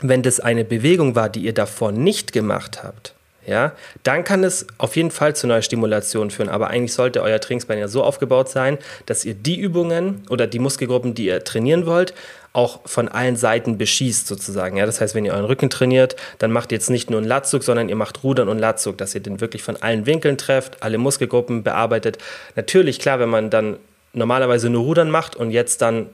wenn 0.00 0.22
das 0.22 0.40
eine 0.40 0.64
Bewegung 0.64 1.14
war, 1.14 1.28
die 1.28 1.40
ihr 1.40 1.54
davor 1.54 1.92
nicht 1.92 2.32
gemacht 2.32 2.82
habt, 2.82 3.14
ja, 3.48 3.72
dann 4.02 4.24
kann 4.24 4.44
es 4.44 4.66
auf 4.76 4.94
jeden 4.94 5.10
Fall 5.10 5.34
zu 5.34 5.46
neuer 5.46 5.62
Stimulation 5.62 6.30
führen. 6.30 6.50
Aber 6.50 6.68
eigentlich 6.68 6.92
sollte 6.92 7.22
euer 7.22 7.40
Trainingsplan 7.40 7.78
ja 7.78 7.88
so 7.88 8.04
aufgebaut 8.04 8.50
sein, 8.50 8.76
dass 9.06 9.24
ihr 9.24 9.32
die 9.32 9.58
Übungen 9.58 10.22
oder 10.28 10.46
die 10.46 10.58
Muskelgruppen, 10.58 11.14
die 11.14 11.26
ihr 11.26 11.42
trainieren 11.42 11.86
wollt, 11.86 12.12
auch 12.58 12.80
von 12.86 13.08
allen 13.08 13.36
Seiten 13.36 13.78
beschießt 13.78 14.26
sozusagen. 14.26 14.76
Ja, 14.76 14.84
das 14.84 15.00
heißt, 15.00 15.14
wenn 15.14 15.24
ihr 15.24 15.32
euren 15.32 15.44
Rücken 15.44 15.70
trainiert, 15.70 16.16
dann 16.38 16.50
macht 16.50 16.72
ihr 16.72 16.76
jetzt 16.76 16.90
nicht 16.90 17.08
nur 17.08 17.20
einen 17.20 17.28
Latzug, 17.28 17.62
sondern 17.62 17.88
ihr 17.88 17.94
macht 17.94 18.24
Rudern 18.24 18.48
und 18.48 18.58
Latzug, 18.58 18.98
dass 18.98 19.14
ihr 19.14 19.20
den 19.20 19.40
wirklich 19.40 19.62
von 19.62 19.76
allen 19.76 20.06
Winkeln 20.06 20.36
trefft, 20.36 20.82
alle 20.82 20.98
Muskelgruppen 20.98 21.62
bearbeitet. 21.62 22.18
Natürlich, 22.56 22.98
klar, 22.98 23.20
wenn 23.20 23.28
man 23.28 23.48
dann 23.48 23.76
normalerweise 24.12 24.70
nur 24.70 24.82
Rudern 24.82 25.08
macht 25.08 25.36
und 25.36 25.52
jetzt 25.52 25.80
dann 25.82 26.06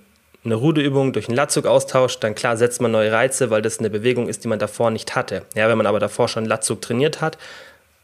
eine 0.45 0.57
Ruderübung 0.57 1.15
durch 1.15 1.29
einen 1.29 1.37
Latzug 1.37 1.65
austauscht, 1.65 2.23
dann 2.23 2.35
klar 2.35 2.59
setzt 2.59 2.83
man 2.83 2.91
neue 2.91 3.11
Reize, 3.11 3.49
weil 3.49 3.63
das 3.63 3.79
eine 3.79 3.89
Bewegung 3.89 4.29
ist, 4.29 4.45
die 4.45 4.49
man 4.49 4.59
davor 4.59 4.91
nicht 4.91 5.17
hatte. 5.17 5.47
Ja, 5.55 5.71
wenn 5.71 5.79
man 5.79 5.87
aber 5.87 5.99
davor 5.99 6.29
schon 6.29 6.45
Latzug 6.45 6.83
trainiert 6.83 7.23
hat, 7.23 7.39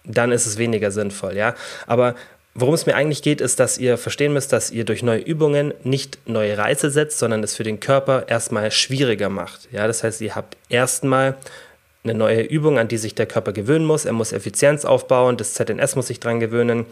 dann 0.04 0.32
ist 0.32 0.46
es 0.46 0.56
weniger 0.56 0.90
sinnvoll. 0.90 1.36
Ja, 1.36 1.54
aber 1.86 2.14
Worum 2.54 2.74
es 2.74 2.84
mir 2.84 2.96
eigentlich 2.96 3.22
geht, 3.22 3.40
ist, 3.40 3.60
dass 3.60 3.78
ihr 3.78 3.96
verstehen 3.96 4.32
müsst, 4.32 4.52
dass 4.52 4.72
ihr 4.72 4.84
durch 4.84 5.02
neue 5.02 5.20
Übungen 5.20 5.72
nicht 5.84 6.18
neue 6.26 6.58
Reize 6.58 6.90
setzt, 6.90 7.18
sondern 7.18 7.44
es 7.44 7.54
für 7.54 7.62
den 7.62 7.78
Körper 7.78 8.28
erstmal 8.28 8.72
schwieriger 8.72 9.28
macht. 9.28 9.68
Ja, 9.70 9.86
das 9.86 10.02
heißt, 10.02 10.20
ihr 10.20 10.34
habt 10.34 10.56
erstmal 10.68 11.36
eine 12.02 12.14
neue 12.14 12.42
Übung, 12.42 12.78
an 12.78 12.88
die 12.88 12.96
sich 12.96 13.14
der 13.14 13.26
Körper 13.26 13.52
gewöhnen 13.52 13.84
muss. 13.84 14.04
Er 14.04 14.12
muss 14.12 14.32
Effizienz 14.32 14.84
aufbauen, 14.84 15.36
das 15.36 15.54
ZNS 15.54 15.96
muss 15.96 16.08
sich 16.08 16.18
dran 16.18 16.40
gewöhnen. 16.40 16.86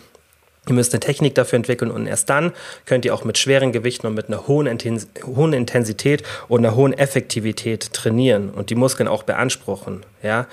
Ihr 0.69 0.75
müsst 0.75 0.93
eine 0.93 1.01
Technik 1.01 1.35
dafür 1.35 1.57
entwickeln 1.57 1.91
und 1.91 2.07
erst 2.07 2.29
dann 2.29 2.53
könnt 2.85 3.05
ihr 3.07 3.15
auch 3.15 3.25
mit 3.25 3.39
schweren 3.39 3.73
Gewichten 3.73 4.07
und 4.07 4.15
mit 4.15 4.29
einer 4.29 4.47
hohen, 4.47 4.67
Intensität 4.67 6.23
und 6.49 6.65
einer 6.65 6.77
hohen 6.77 6.93
Effektivität 6.93 7.95
trainieren 7.95 8.51
und 8.51 8.69
die 8.69 8.75
Muskeln 8.75 9.09
auch 9.09 9.23
beanspruchen. 9.23 10.05
Ja? 10.23 10.47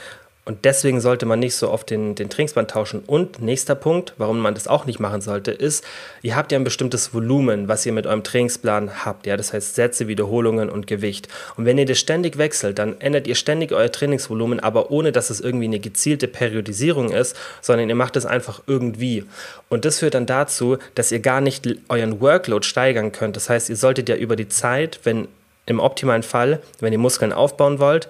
Und 0.47 0.63
deswegen 0.63 1.01
sollte 1.01 1.25
man 1.25 1.39
nicht 1.39 1.55
so 1.55 1.71
oft 1.71 1.89
den, 1.89 2.13
den 2.13 2.29
Trainingsband 2.29 2.69
tauschen. 2.69 3.01
Und 3.07 3.41
nächster 3.41 3.73
Punkt, 3.73 4.13
warum 4.17 4.39
man 4.39 4.53
das 4.53 4.67
auch 4.67 4.85
nicht 4.85 4.99
machen 4.99 5.19
sollte, 5.19 5.49
ist, 5.49 5.83
ihr 6.21 6.35
habt 6.35 6.51
ja 6.51 6.59
ein 6.59 6.63
bestimmtes 6.63 7.15
Volumen, 7.15 7.67
was 7.67 7.83
ihr 7.83 7.91
mit 7.91 8.05
eurem 8.05 8.23
Trainingsplan 8.23 9.03
habt. 9.03 9.25
Ja, 9.25 9.37
das 9.37 9.53
heißt 9.53 9.73
Sätze, 9.73 10.07
Wiederholungen 10.07 10.69
und 10.69 10.85
Gewicht. 10.85 11.29
Und 11.57 11.65
wenn 11.65 11.79
ihr 11.79 11.87
das 11.87 11.97
ständig 11.97 12.37
wechselt, 12.37 12.77
dann 12.77 13.01
ändert 13.01 13.25
ihr 13.25 13.33
ständig 13.33 13.71
euer 13.71 13.91
Trainingsvolumen, 13.91 14.59
aber 14.59 14.91
ohne, 14.91 15.11
dass 15.11 15.31
es 15.31 15.41
irgendwie 15.41 15.65
eine 15.65 15.79
gezielte 15.79 16.27
Periodisierung 16.27 17.09
ist, 17.11 17.35
sondern 17.61 17.89
ihr 17.89 17.95
macht 17.95 18.15
es 18.15 18.27
einfach 18.27 18.61
irgendwie. 18.67 19.25
Und 19.69 19.83
das 19.83 19.97
führt 19.97 20.13
dann 20.13 20.27
dazu, 20.27 20.77
dass 20.93 21.11
ihr 21.11 21.21
gar 21.21 21.41
nicht 21.41 21.67
euren 21.89 22.21
Workload 22.21 22.67
steigern 22.67 23.11
könnt. 23.11 23.35
Das 23.35 23.49
heißt, 23.49 23.69
ihr 23.69 23.77
solltet 23.77 24.09
ja 24.09 24.15
über 24.15 24.35
die 24.35 24.47
Zeit, 24.47 24.99
wenn 25.05 25.27
im 25.65 25.79
optimalen 25.79 26.21
Fall, 26.21 26.61
wenn 26.79 26.93
ihr 26.93 26.99
Muskeln 26.99 27.33
aufbauen 27.33 27.79
wollt, 27.79 28.07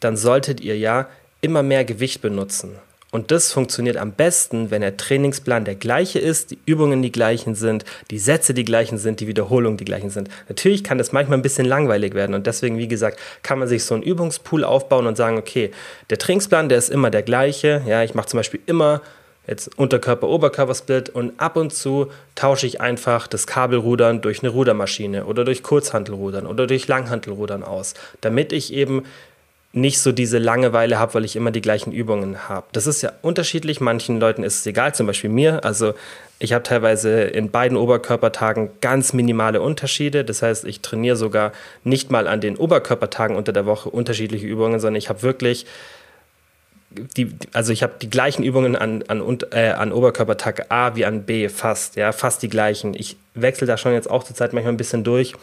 dann 0.00 0.16
solltet 0.16 0.60
ihr 0.60 0.76
ja 0.76 1.08
immer 1.40 1.62
mehr 1.62 1.84
Gewicht 1.84 2.20
benutzen. 2.20 2.76
Und 3.10 3.30
das 3.30 3.52
funktioniert 3.52 3.96
am 3.96 4.12
besten, 4.12 4.70
wenn 4.70 4.82
der 4.82 4.98
Trainingsplan 4.98 5.64
der 5.64 5.76
gleiche 5.76 6.18
ist, 6.18 6.50
die 6.50 6.58
Übungen 6.66 7.00
die 7.00 7.10
gleichen 7.10 7.54
sind, 7.54 7.86
die 8.10 8.18
Sätze 8.18 8.52
die 8.52 8.66
gleichen 8.66 8.98
sind, 8.98 9.20
die 9.20 9.26
Wiederholungen 9.26 9.78
die 9.78 9.86
gleichen 9.86 10.10
sind. 10.10 10.28
Natürlich 10.50 10.84
kann 10.84 10.98
das 10.98 11.10
manchmal 11.10 11.38
ein 11.38 11.42
bisschen 11.42 11.64
langweilig 11.64 12.12
werden 12.12 12.34
und 12.34 12.46
deswegen, 12.46 12.76
wie 12.76 12.88
gesagt, 12.88 13.18
kann 13.42 13.58
man 13.58 13.66
sich 13.66 13.84
so 13.84 13.94
einen 13.94 14.02
Übungspool 14.02 14.62
aufbauen 14.62 15.06
und 15.06 15.16
sagen, 15.16 15.38
okay, 15.38 15.70
der 16.10 16.18
Trainingsplan, 16.18 16.68
der 16.68 16.76
ist 16.76 16.90
immer 16.90 17.10
der 17.10 17.22
gleiche. 17.22 17.82
Ja, 17.86 18.02
ich 18.02 18.14
mache 18.14 18.26
zum 18.26 18.38
Beispiel 18.38 18.60
immer 18.66 19.00
jetzt 19.46 19.78
Unterkörper-Oberkörper-Split 19.78 21.08
und 21.08 21.40
ab 21.40 21.56
und 21.56 21.72
zu 21.72 22.08
tausche 22.34 22.66
ich 22.66 22.82
einfach 22.82 23.26
das 23.26 23.46
Kabelrudern 23.46 24.20
durch 24.20 24.42
eine 24.42 24.50
Rudermaschine 24.50 25.24
oder 25.24 25.44
durch 25.46 25.62
Kurzhantelrudern 25.62 26.46
oder 26.46 26.66
durch 26.66 26.86
Langhantelrudern 26.86 27.62
aus, 27.62 27.94
damit 28.20 28.52
ich 28.52 28.74
eben 28.74 29.04
nicht 29.72 30.00
so 30.00 30.12
diese 30.12 30.38
Langeweile 30.38 30.98
habe, 30.98 31.14
weil 31.14 31.24
ich 31.24 31.36
immer 31.36 31.50
die 31.50 31.60
gleichen 31.60 31.92
Übungen 31.92 32.48
habe. 32.48 32.66
Das 32.72 32.86
ist 32.86 33.02
ja 33.02 33.12
unterschiedlich. 33.20 33.80
Manchen 33.80 34.18
Leuten 34.18 34.42
ist 34.42 34.60
es 34.60 34.66
egal, 34.66 34.94
zum 34.94 35.06
Beispiel 35.06 35.28
mir. 35.28 35.64
Also 35.64 35.94
ich 36.38 36.52
habe 36.54 36.62
teilweise 36.62 37.22
in 37.22 37.50
beiden 37.50 37.76
Oberkörpertagen 37.76 38.70
ganz 38.80 39.12
minimale 39.12 39.60
Unterschiede. 39.60 40.24
Das 40.24 40.40
heißt, 40.40 40.64
ich 40.64 40.80
trainiere 40.80 41.16
sogar 41.16 41.52
nicht 41.84 42.10
mal 42.10 42.26
an 42.26 42.40
den 42.40 42.56
Oberkörpertagen 42.56 43.36
unter 43.36 43.52
der 43.52 43.66
Woche 43.66 43.90
unterschiedliche 43.90 44.46
Übungen, 44.46 44.80
sondern 44.80 44.96
ich 44.96 45.10
habe 45.10 45.22
wirklich 45.22 45.66
die, 46.90 47.34
also 47.52 47.72
ich 47.72 47.82
habe 47.82 47.94
die 48.00 48.08
gleichen 48.08 48.42
Übungen 48.42 48.74
an, 48.74 49.04
an, 49.08 49.38
äh, 49.50 49.70
an 49.70 49.92
Oberkörpertag 49.92 50.66
A 50.70 50.96
wie 50.96 51.04
an 51.04 51.24
B 51.24 51.50
fast, 51.50 51.96
ja, 51.96 52.12
fast 52.12 52.42
die 52.42 52.48
gleichen. 52.48 52.94
Ich 52.94 53.16
wechsle 53.34 53.66
da 53.66 53.76
schon 53.76 53.92
jetzt 53.92 54.10
auch 54.10 54.24
zur 54.24 54.34
Zeit 54.34 54.54
manchmal 54.54 54.72
ein 54.72 54.78
bisschen 54.78 55.04
durch 55.04 55.34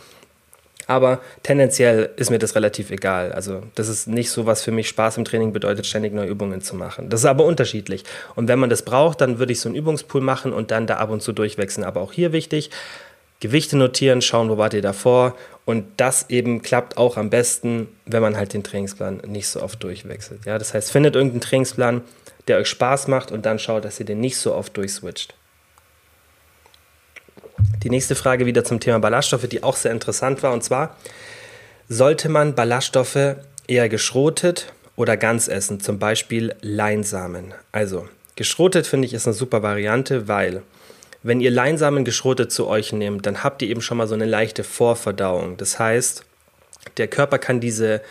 aber 0.88 1.20
tendenziell 1.44 2.12
ist 2.16 2.30
mir 2.30 2.40
das 2.40 2.56
relativ 2.56 2.92
egal. 2.92 3.32
Also 3.32 3.64
das 3.76 3.88
ist 3.88 4.08
nicht 4.08 4.30
so, 4.30 4.46
was 4.46 4.62
für 4.62 4.72
mich 4.72 4.88
Spaß 4.90 5.18
im 5.18 5.26
Training 5.26 5.54
bedeutet, 5.54 5.86
ständig 5.86 6.14
neue 6.14 6.28
Übungen 6.28 6.62
zu 6.62 6.76
machen. 6.76 7.10
Das 7.10 7.22
ist 7.22 7.26
aber 7.26 7.46
unterschiedlich. 7.46 8.04
Und 8.36 8.48
wenn 8.48 8.60
man 8.60 8.70
das 8.70 8.84
braucht, 8.84 9.22
dann 9.22 9.40
würde 9.40 9.52
ich 9.52 9.60
so 9.60 9.70
einen 9.70 9.76
Übungspool 9.76 10.22
machen 10.22 10.54
und 10.54 10.72
dann 10.72 10.88
da 10.88 10.98
ab 10.98 11.10
und 11.10 11.22
zu 11.22 11.34
durchwechseln. 11.34 11.86
Aber 11.86 12.02
auch 12.02 12.14
hier 12.14 12.32
wichtig, 12.32 12.70
Gewichte 13.40 13.78
notieren, 13.78 14.22
schauen, 14.22 14.50
wo 14.50 14.58
wart 14.58 14.74
ihr 14.74 14.82
davor. 14.82 15.36
Und 15.66 15.86
das 15.98 16.30
eben 16.30 16.62
klappt 16.62 16.98
auch 16.98 17.18
am 17.18 17.30
besten, 17.30 17.88
wenn 18.06 18.22
man 18.22 18.38
halt 18.38 18.54
den 18.54 18.64
Trainingsplan 18.64 19.22
nicht 19.28 19.48
so 19.48 19.62
oft 19.62 19.84
durchwechselt. 19.84 20.46
Ja, 20.46 20.58
das 20.58 20.74
heißt, 20.74 20.92
findet 20.92 21.16
irgendeinen 21.16 21.42
Trainingsplan, 21.42 22.02
der 22.48 22.58
euch 22.58 22.68
Spaß 22.68 23.08
macht 23.08 23.32
und 23.32 23.46
dann 23.46 23.60
schaut, 23.60 23.86
dass 23.86 24.00
ihr 24.00 24.06
den 24.06 24.20
nicht 24.20 24.38
so 24.38 24.54
oft 24.54 24.78
durchswitcht. 24.78 25.34
Die 27.84 27.90
nächste 27.90 28.16
Frage 28.16 28.46
wieder 28.46 28.64
zum 28.64 28.80
Thema 28.80 29.00
Ballaststoffe, 29.00 29.48
die 29.48 29.64
auch 29.64 29.76
sehr 29.76 29.92
interessant 29.92 30.44
war. 30.44 30.54
Und 30.54 30.64
zwar, 30.64 30.96
sollte 31.88 32.30
man 32.30 32.56
Ballaststoffe 32.56 33.36
eher 33.68 33.90
geschrotet 33.90 34.74
oder 34.96 35.18
ganz 35.18 35.48
essen? 35.48 35.80
Zum 35.80 36.00
Beispiel 36.00 36.56
Leinsamen. 36.62 37.54
Also, 37.72 38.08
geschrotet 38.36 38.88
finde 38.88 39.06
ich 39.06 39.14
ist 39.14 39.28
eine 39.28 39.34
super 39.34 39.62
Variante, 39.62 40.28
weil 40.28 40.64
wenn 41.22 41.42
ihr 41.42 41.52
Leinsamen 41.52 42.06
geschrotet 42.06 42.52
zu 42.52 42.68
euch 42.68 42.94
nehmt, 42.94 43.26
dann 43.26 43.44
habt 43.44 43.62
ihr 43.62 43.70
eben 43.70 43.82
schon 43.82 43.98
mal 43.98 44.08
so 44.08 44.14
eine 44.14 44.26
leichte 44.26 44.64
Vorverdauung. 44.64 45.58
Das 45.58 45.80
heißt, 45.80 46.24
der 46.98 47.08
Körper 47.08 47.40
kann 47.40 47.60
diese 47.60 48.02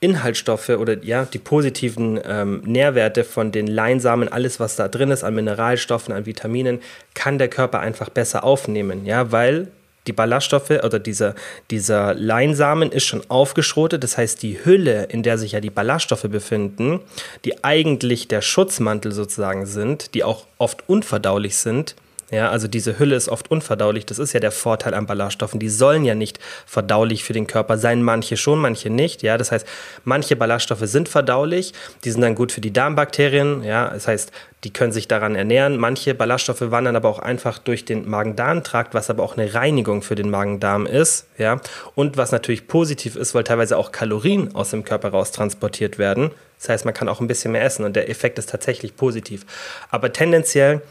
Inhaltsstoffe 0.00 0.70
oder 0.70 1.02
ja, 1.04 1.26
die 1.26 1.38
positiven 1.38 2.18
ähm, 2.24 2.62
Nährwerte 2.64 3.22
von 3.22 3.52
den 3.52 3.66
Leinsamen, 3.66 4.28
alles 4.28 4.58
was 4.58 4.76
da 4.76 4.88
drin 4.88 5.10
ist 5.10 5.24
an 5.24 5.34
Mineralstoffen, 5.34 6.14
an 6.14 6.24
Vitaminen, 6.24 6.80
kann 7.14 7.38
der 7.38 7.48
Körper 7.48 7.80
einfach 7.80 8.08
besser 8.08 8.42
aufnehmen, 8.42 9.04
ja, 9.04 9.30
weil 9.30 9.68
die 10.06 10.12
Ballaststoffe 10.12 10.70
oder 10.70 10.98
dieser, 10.98 11.34
dieser 11.70 12.14
Leinsamen 12.14 12.90
ist 12.90 13.04
schon 13.04 13.22
aufgeschrotet. 13.28 14.02
Das 14.02 14.16
heißt, 14.16 14.42
die 14.42 14.64
Hülle, 14.64 15.04
in 15.04 15.22
der 15.22 15.36
sich 15.36 15.52
ja 15.52 15.60
die 15.60 15.70
Ballaststoffe 15.70 16.22
befinden, 16.22 17.00
die 17.44 17.62
eigentlich 17.62 18.26
der 18.26 18.40
Schutzmantel 18.40 19.12
sozusagen 19.12 19.66
sind, 19.66 20.14
die 20.14 20.24
auch 20.24 20.46
oft 20.56 20.88
unverdaulich 20.88 21.58
sind, 21.58 21.94
Ja, 22.30 22.50
also 22.50 22.68
diese 22.68 22.98
Hülle 22.98 23.16
ist 23.16 23.28
oft 23.28 23.50
unverdaulich. 23.50 24.06
Das 24.06 24.18
ist 24.20 24.32
ja 24.32 24.40
der 24.40 24.52
Vorteil 24.52 24.94
an 24.94 25.06
Ballaststoffen. 25.06 25.58
Die 25.58 25.68
sollen 25.68 26.04
ja 26.04 26.14
nicht 26.14 26.38
verdaulich 26.64 27.24
für 27.24 27.32
den 27.32 27.48
Körper 27.48 27.76
sein. 27.76 28.02
Manche 28.02 28.36
schon, 28.36 28.60
manche 28.60 28.88
nicht. 28.88 29.22
Ja, 29.22 29.36
das 29.36 29.50
heißt, 29.50 29.66
manche 30.04 30.36
Ballaststoffe 30.36 30.84
sind 30.84 31.08
verdaulich. 31.08 31.72
Die 32.04 32.10
sind 32.10 32.20
dann 32.20 32.36
gut 32.36 32.52
für 32.52 32.60
die 32.60 32.72
Darmbakterien. 32.72 33.64
Ja, 33.64 33.90
das 33.90 34.06
heißt, 34.06 34.30
die 34.62 34.72
können 34.72 34.92
sich 34.92 35.08
daran 35.08 35.34
ernähren. 35.34 35.76
Manche 35.76 36.14
Ballaststoffe 36.14 36.70
wandern 36.70 36.94
aber 36.94 37.08
auch 37.08 37.18
einfach 37.18 37.58
durch 37.58 37.84
den 37.84 38.08
Magen-Darm-Trakt, 38.08 38.94
was 38.94 39.10
aber 39.10 39.24
auch 39.24 39.36
eine 39.36 39.52
Reinigung 39.54 40.02
für 40.02 40.14
den 40.14 40.30
Magen-Darm 40.30 40.86
ist. 40.86 41.26
Ja, 41.36 41.60
und 41.96 42.16
was 42.16 42.30
natürlich 42.30 42.68
positiv 42.68 43.16
ist, 43.16 43.34
weil 43.34 43.42
teilweise 43.42 43.76
auch 43.76 43.90
Kalorien 43.90 44.54
aus 44.54 44.70
dem 44.70 44.84
Körper 44.84 45.08
raus 45.08 45.32
transportiert 45.32 45.98
werden. 45.98 46.30
Das 46.58 46.68
heißt, 46.68 46.84
man 46.84 46.94
kann 46.94 47.08
auch 47.08 47.20
ein 47.20 47.26
bisschen 47.26 47.52
mehr 47.52 47.64
essen 47.64 47.84
und 47.84 47.96
der 47.96 48.10
Effekt 48.10 48.38
ist 48.38 48.50
tatsächlich 48.50 48.94
positiv. 48.94 49.46
Aber 49.90 50.12
tendenziell 50.12 50.82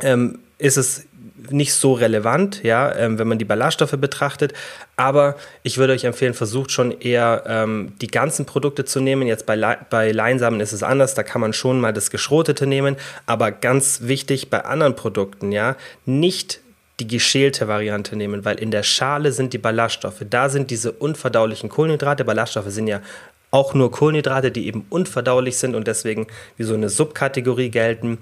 ähm, 0.00 0.38
ist 0.62 0.76
es 0.76 1.06
nicht 1.50 1.74
so 1.74 1.92
relevant, 1.92 2.62
ja, 2.62 2.94
ähm, 2.94 3.18
wenn 3.18 3.26
man 3.26 3.38
die 3.38 3.44
Ballaststoffe 3.44 3.96
betrachtet. 3.98 4.52
Aber 4.96 5.34
ich 5.64 5.76
würde 5.76 5.92
euch 5.92 6.04
empfehlen, 6.04 6.34
versucht 6.34 6.70
schon 6.70 6.92
eher 7.00 7.42
ähm, 7.46 7.94
die 8.00 8.06
ganzen 8.06 8.46
Produkte 8.46 8.84
zu 8.84 9.00
nehmen. 9.00 9.26
Jetzt 9.26 9.44
bei, 9.44 9.56
Le 9.56 9.78
bei 9.90 10.12
Leinsamen 10.12 10.60
ist 10.60 10.72
es 10.72 10.84
anders, 10.84 11.14
da 11.14 11.24
kann 11.24 11.40
man 11.40 11.52
schon 11.52 11.80
mal 11.80 11.92
das 11.92 12.10
Geschrotete 12.10 12.66
nehmen. 12.66 12.96
Aber 13.26 13.50
ganz 13.50 14.02
wichtig 14.02 14.50
bei 14.50 14.64
anderen 14.64 14.94
Produkten, 14.94 15.50
ja, 15.50 15.76
nicht 16.06 16.60
die 17.00 17.08
geschälte 17.08 17.66
Variante 17.66 18.14
nehmen, 18.14 18.44
weil 18.44 18.60
in 18.60 18.70
der 18.70 18.84
Schale 18.84 19.32
sind 19.32 19.52
die 19.52 19.58
Ballaststoffe. 19.58 20.22
Da 20.28 20.48
sind 20.48 20.70
diese 20.70 20.92
unverdaulichen 20.92 21.68
Kohlenhydrate. 21.68 22.24
Ballaststoffe 22.24 22.70
sind 22.70 22.86
ja 22.86 23.00
auch 23.50 23.74
nur 23.74 23.90
Kohlenhydrate, 23.90 24.50
die 24.50 24.66
eben 24.66 24.86
unverdaulich 24.88 25.56
sind 25.58 25.74
und 25.74 25.86
deswegen 25.86 26.26
wie 26.56 26.62
so 26.62 26.74
eine 26.74 26.88
Subkategorie 26.88 27.70
gelten. 27.70 28.18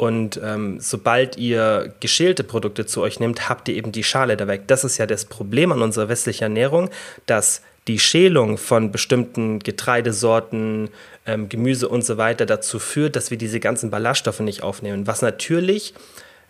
Und 0.00 0.40
ähm, 0.42 0.80
sobald 0.80 1.36
ihr 1.36 1.92
geschälte 2.00 2.42
Produkte 2.42 2.86
zu 2.86 3.02
euch 3.02 3.20
nehmt, 3.20 3.50
habt 3.50 3.68
ihr 3.68 3.74
eben 3.74 3.92
die 3.92 4.02
Schale 4.02 4.38
da 4.38 4.48
weg. 4.48 4.62
Das 4.66 4.82
ist 4.82 4.96
ja 4.96 5.04
das 5.04 5.26
Problem 5.26 5.72
an 5.72 5.82
unserer 5.82 6.08
westlichen 6.08 6.44
Ernährung, 6.44 6.88
dass 7.26 7.60
die 7.86 7.98
Schälung 7.98 8.56
von 8.56 8.92
bestimmten 8.92 9.58
Getreidesorten, 9.58 10.88
ähm, 11.26 11.50
Gemüse 11.50 11.86
und 11.86 12.02
so 12.02 12.16
weiter 12.16 12.46
dazu 12.46 12.78
führt, 12.78 13.14
dass 13.14 13.30
wir 13.30 13.36
diese 13.36 13.60
ganzen 13.60 13.90
Ballaststoffe 13.90 14.40
nicht 14.40 14.62
aufnehmen. 14.62 15.06
Was 15.06 15.20
natürlich 15.20 15.92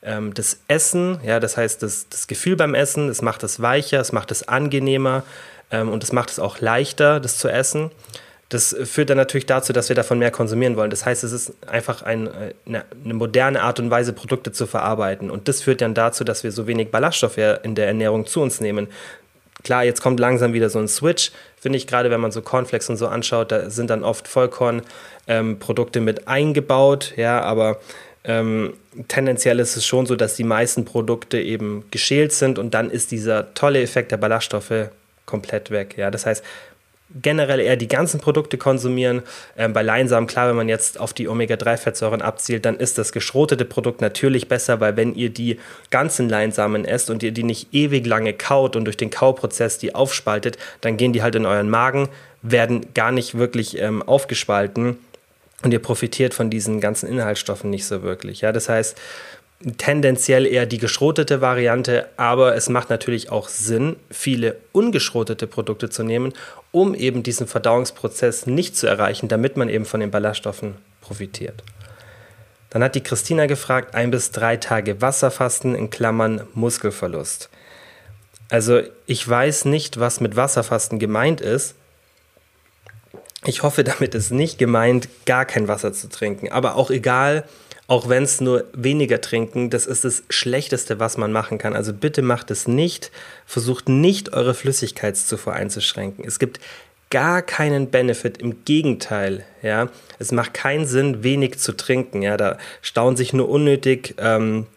ähm, 0.04 0.32
das 0.32 0.60
Essen, 0.68 1.18
ja, 1.26 1.40
das 1.40 1.56
heißt 1.56 1.82
das, 1.82 2.08
das 2.08 2.28
Gefühl 2.28 2.54
beim 2.54 2.74
Essen, 2.76 3.08
es 3.08 3.20
macht 3.20 3.42
es 3.42 3.60
weicher, 3.60 3.98
es 3.98 4.12
macht 4.12 4.30
es 4.30 4.46
angenehmer 4.46 5.24
ähm, 5.72 5.88
und 5.88 6.04
es 6.04 6.12
macht 6.12 6.30
es 6.30 6.38
auch 6.38 6.60
leichter, 6.60 7.18
das 7.18 7.38
zu 7.38 7.48
essen. 7.48 7.90
Das 8.50 8.76
führt 8.84 9.10
dann 9.10 9.16
natürlich 9.16 9.46
dazu, 9.46 9.72
dass 9.72 9.88
wir 9.88 9.96
davon 9.96 10.18
mehr 10.18 10.32
konsumieren 10.32 10.76
wollen. 10.76 10.90
Das 10.90 11.06
heißt, 11.06 11.24
es 11.24 11.32
ist 11.32 11.52
einfach 11.66 12.02
ein, 12.02 12.28
eine, 12.66 12.84
eine, 13.04 13.14
moderne 13.14 13.62
Art 13.62 13.78
und 13.78 13.90
Weise, 13.90 14.12
Produkte 14.12 14.50
zu 14.50 14.66
verarbeiten. 14.66 15.30
Und 15.30 15.48
das 15.48 15.62
führt 15.62 15.80
dann 15.80 15.94
dazu, 15.94 16.24
dass 16.24 16.42
wir 16.42 16.50
so 16.50 16.66
wenig 16.66 16.90
Ballaststoffe 16.90 17.38
in 17.62 17.76
der 17.76 17.86
Ernährung 17.86 18.26
zu 18.26 18.42
uns 18.42 18.60
nehmen. 18.60 18.88
Klar, 19.62 19.84
jetzt 19.84 20.00
kommt 20.02 20.20
langsam 20.20 20.52
wieder 20.52 20.68
so 20.68 20.78
ein 20.78 20.88
Switch, 20.88 21.32
finde 21.60 21.76
ich, 21.78 21.86
gerade 21.86 22.10
wenn 22.10 22.20
man 22.20 22.32
so 22.32 22.42
Cornflakes 22.42 22.88
und 22.88 22.96
so 22.96 23.08
anschaut, 23.08 23.52
da 23.52 23.70
sind 23.70 23.90
dann 23.90 24.04
oft 24.04 24.26
Vollkornprodukte 24.26 25.98
ähm, 25.98 26.04
mit 26.04 26.28
eingebaut, 26.28 27.12
ja, 27.16 27.42
aber 27.42 27.78
ähm, 28.24 28.74
tendenziell 29.08 29.60
ist 29.60 29.76
es 29.76 29.86
schon 29.86 30.06
so, 30.06 30.16
dass 30.16 30.34
die 30.34 30.44
meisten 30.44 30.84
Produkte 30.84 31.40
eben 31.40 31.84
geschält 31.90 32.32
sind 32.32 32.58
und 32.58 32.74
dann 32.74 32.90
ist 32.90 33.10
dieser 33.10 33.54
tolle 33.54 33.82
Effekt 33.82 34.12
der 34.12 34.16
Ballaststoffe 34.16 34.88
komplett 35.26 35.70
weg. 35.70 35.94
Ja, 35.96 36.10
das 36.10 36.26
heißt, 36.26 36.44
generell 37.22 37.60
eher 37.60 37.76
die 37.76 37.88
ganzen 37.88 38.20
Produkte 38.20 38.58
konsumieren. 38.58 39.22
Ähm, 39.56 39.72
bei 39.72 39.82
Leinsamen, 39.82 40.26
klar, 40.26 40.48
wenn 40.48 40.56
man 40.56 40.68
jetzt 40.68 40.98
auf 41.00 41.12
die 41.12 41.28
Omega-3-Fettsäuren 41.28 42.22
abzielt, 42.22 42.64
dann 42.64 42.76
ist 42.76 42.98
das 42.98 43.12
geschrotete 43.12 43.64
Produkt 43.64 44.00
natürlich 44.00 44.48
besser, 44.48 44.80
weil 44.80 44.96
wenn 44.96 45.14
ihr 45.14 45.30
die 45.30 45.58
ganzen 45.90 46.28
Leinsamen 46.28 46.84
esst 46.84 47.10
und 47.10 47.22
ihr 47.22 47.32
die 47.32 47.42
nicht 47.42 47.72
ewig 47.72 48.06
lange 48.06 48.32
kaut 48.32 48.76
und 48.76 48.84
durch 48.84 48.96
den 48.96 49.10
Kauprozess 49.10 49.78
die 49.78 49.94
aufspaltet, 49.94 50.58
dann 50.80 50.96
gehen 50.96 51.12
die 51.12 51.22
halt 51.22 51.34
in 51.34 51.46
euren 51.46 51.70
Magen, 51.70 52.08
werden 52.42 52.86
gar 52.94 53.12
nicht 53.12 53.36
wirklich 53.36 53.78
ähm, 53.78 54.02
aufgespalten 54.02 54.98
und 55.62 55.72
ihr 55.72 55.78
profitiert 55.78 56.32
von 56.32 56.48
diesen 56.48 56.80
ganzen 56.80 57.08
Inhaltsstoffen 57.08 57.68
nicht 57.68 57.86
so 57.86 58.02
wirklich. 58.02 58.40
Ja, 58.40 58.52
das 58.52 58.68
heißt, 58.68 58.96
tendenziell 59.76 60.46
eher 60.46 60.64
die 60.64 60.78
geschrotete 60.78 61.40
Variante, 61.40 62.08
aber 62.16 62.54
es 62.54 62.68
macht 62.68 62.88
natürlich 62.88 63.30
auch 63.30 63.48
Sinn, 63.48 63.96
viele 64.10 64.56
ungeschrotete 64.72 65.46
Produkte 65.46 65.90
zu 65.90 66.02
nehmen, 66.02 66.32
um 66.72 66.94
eben 66.94 67.22
diesen 67.22 67.46
Verdauungsprozess 67.46 68.46
nicht 68.46 68.76
zu 68.76 68.86
erreichen, 68.86 69.28
damit 69.28 69.56
man 69.56 69.68
eben 69.68 69.84
von 69.84 70.00
den 70.00 70.10
Ballaststoffen 70.10 70.76
profitiert. 71.02 71.62
Dann 72.70 72.82
hat 72.82 72.94
die 72.94 73.02
Christina 73.02 73.46
gefragt, 73.46 73.94
ein 73.94 74.10
bis 74.10 74.30
drei 74.30 74.56
Tage 74.56 75.02
Wasserfasten 75.02 75.74
in 75.74 75.90
Klammern 75.90 76.46
Muskelverlust. 76.54 77.50
Also 78.48 78.80
ich 79.06 79.28
weiß 79.28 79.66
nicht, 79.66 80.00
was 80.00 80.20
mit 80.20 80.36
Wasserfasten 80.36 80.98
gemeint 80.98 81.40
ist. 81.40 81.74
Ich 83.44 83.62
hoffe, 83.62 83.84
damit 83.84 84.14
ist 84.14 84.30
nicht 84.30 84.58
gemeint, 84.58 85.08
gar 85.26 85.44
kein 85.44 85.68
Wasser 85.68 85.92
zu 85.92 86.08
trinken. 86.08 86.50
Aber 86.50 86.76
auch 86.76 86.90
egal, 86.90 87.44
auch 87.90 88.08
wenn 88.08 88.22
es 88.22 88.40
nur 88.40 88.66
weniger 88.72 89.20
trinken, 89.20 89.68
das 89.68 89.86
ist 89.86 90.04
das 90.04 90.22
Schlechteste, 90.30 91.00
was 91.00 91.16
man 91.16 91.32
machen 91.32 91.58
kann. 91.58 91.74
Also 91.74 91.92
bitte 91.92 92.22
macht 92.22 92.52
es 92.52 92.68
nicht. 92.68 93.10
Versucht 93.46 93.88
nicht, 93.88 94.32
eure 94.32 94.54
Flüssigkeitszufuhr 94.54 95.54
einzuschränken. 95.54 96.24
Es 96.24 96.38
gibt 96.38 96.60
gar 97.10 97.42
keinen 97.42 97.90
Benefit. 97.90 98.38
Im 98.38 98.64
Gegenteil, 98.64 99.44
ja. 99.60 99.88
Es 100.20 100.30
macht 100.30 100.54
keinen 100.54 100.86
Sinn, 100.86 101.24
wenig 101.24 101.58
zu 101.58 101.76
trinken. 101.76 102.22
Ja, 102.22 102.36
da 102.36 102.58
stauen 102.80 103.16
sich 103.16 103.32
nur 103.32 103.48
unnötig 103.48 104.14
ähm, 104.18 104.68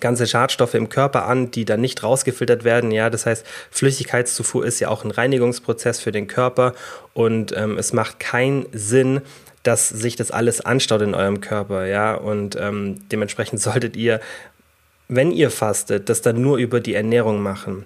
ganze 0.00 0.26
Schadstoffe 0.26 0.74
im 0.74 0.90
Körper 0.90 1.24
an, 1.24 1.50
die 1.50 1.64
dann 1.64 1.80
nicht 1.80 2.02
rausgefiltert 2.02 2.64
werden. 2.64 2.90
Ja, 2.90 3.08
das 3.08 3.24
heißt, 3.24 3.46
Flüssigkeitszufuhr 3.70 4.66
ist 4.66 4.78
ja 4.78 4.88
auch 4.88 5.04
ein 5.04 5.10
Reinigungsprozess 5.10 6.00
für 6.00 6.12
den 6.12 6.26
Körper 6.26 6.74
und 7.14 7.56
ähm, 7.56 7.78
es 7.78 7.94
macht 7.94 8.20
keinen 8.20 8.66
Sinn, 8.74 9.22
dass 9.68 9.90
sich 9.90 10.16
das 10.16 10.30
alles 10.30 10.62
anstaut 10.62 11.02
in 11.02 11.14
eurem 11.14 11.42
Körper, 11.42 11.84
ja, 11.84 12.14
und 12.14 12.56
ähm, 12.56 13.06
dementsprechend 13.12 13.60
solltet 13.60 13.96
ihr, 13.96 14.20
wenn 15.08 15.32
ihr 15.32 15.50
fastet, 15.50 16.08
das 16.08 16.22
dann 16.22 16.40
nur 16.40 16.58
über 16.58 16.80
die 16.80 16.94
Ernährung 16.94 17.40
machen. 17.40 17.84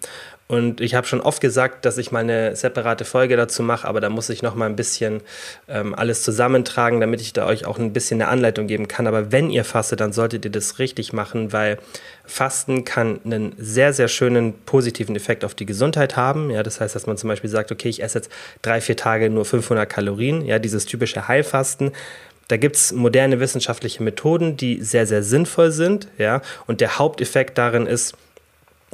Und 0.53 0.83
ich 0.83 0.95
habe 0.95 1.07
schon 1.07 1.23
oft 1.23 1.41
gesagt, 1.41 1.87
dass 1.87 1.97
ich 1.97 2.13
mal 2.13 2.19
eine 2.19 2.57
separate 2.57 3.07
Folge 3.07 3.39
dazu 3.39 3.63
mache, 3.63 3.89
aber 3.89 4.03
da 4.03 4.11
muss 4.11 4.29
ich 4.29 4.43
noch 4.43 4.55
mal 4.55 4.67
ein 4.67 4.77
bisschen 4.77 5.23
ähm, 5.67 5.95
alles 5.95 6.23
zusammentragen, 6.23 7.01
damit 7.01 7.23
ich 7.23 7.33
da 7.33 7.47
euch 7.47 7.65
auch 7.65 7.79
ein 7.79 7.95
bisschen 7.95 8.21
eine 8.21 8.31
Anleitung 8.31 8.67
geben 8.67 8.87
kann. 8.87 9.07
Aber 9.07 9.33
wenn 9.33 9.49
ihr 9.49 9.65
fastet, 9.65 10.01
dann 10.01 10.13
solltet 10.13 10.45
ihr 10.45 10.51
das 10.51 10.79
richtig 10.79 11.15
machen, 11.15 11.55
weil 11.55 11.79
Fasten 12.27 12.85
kann 12.85 13.21
einen 13.25 13.55
sehr, 13.57 13.95
sehr 13.95 14.09
schönen 14.09 14.53
positiven 14.67 15.17
Effekt 15.17 15.43
auf 15.47 15.55
die 15.55 15.65
Gesundheit 15.65 16.19
haben. 16.19 16.51
Ja, 16.51 16.63
das 16.63 16.83
heißt, 16.83 16.95
dass 16.95 17.07
man 17.07 17.17
zum 17.17 17.29
Beispiel 17.29 17.49
sagt, 17.49 17.73
okay, 17.73 17.89
ich 17.89 18.03
esse 18.03 18.19
jetzt 18.19 18.31
drei, 18.61 18.83
vier 18.83 18.97
Tage 18.97 19.31
nur 19.31 19.47
500 19.47 19.89
Kalorien. 19.89 20.45
Ja, 20.45 20.59
dieses 20.59 20.85
typische 20.85 21.29
Heilfasten. 21.29 21.93
Da 22.49 22.57
gibt 22.57 22.77
es 22.77 22.93
moderne 22.93 23.41
wissenschaftliche 23.41 24.03
Methoden, 24.03 24.57
die 24.57 24.83
sehr, 24.83 25.07
sehr 25.07 25.23
sinnvoll 25.23 25.71
sind. 25.71 26.09
Ja, 26.19 26.43
und 26.67 26.81
der 26.81 26.99
Haupteffekt 26.99 27.57
darin 27.59 27.87
ist, 27.87 28.15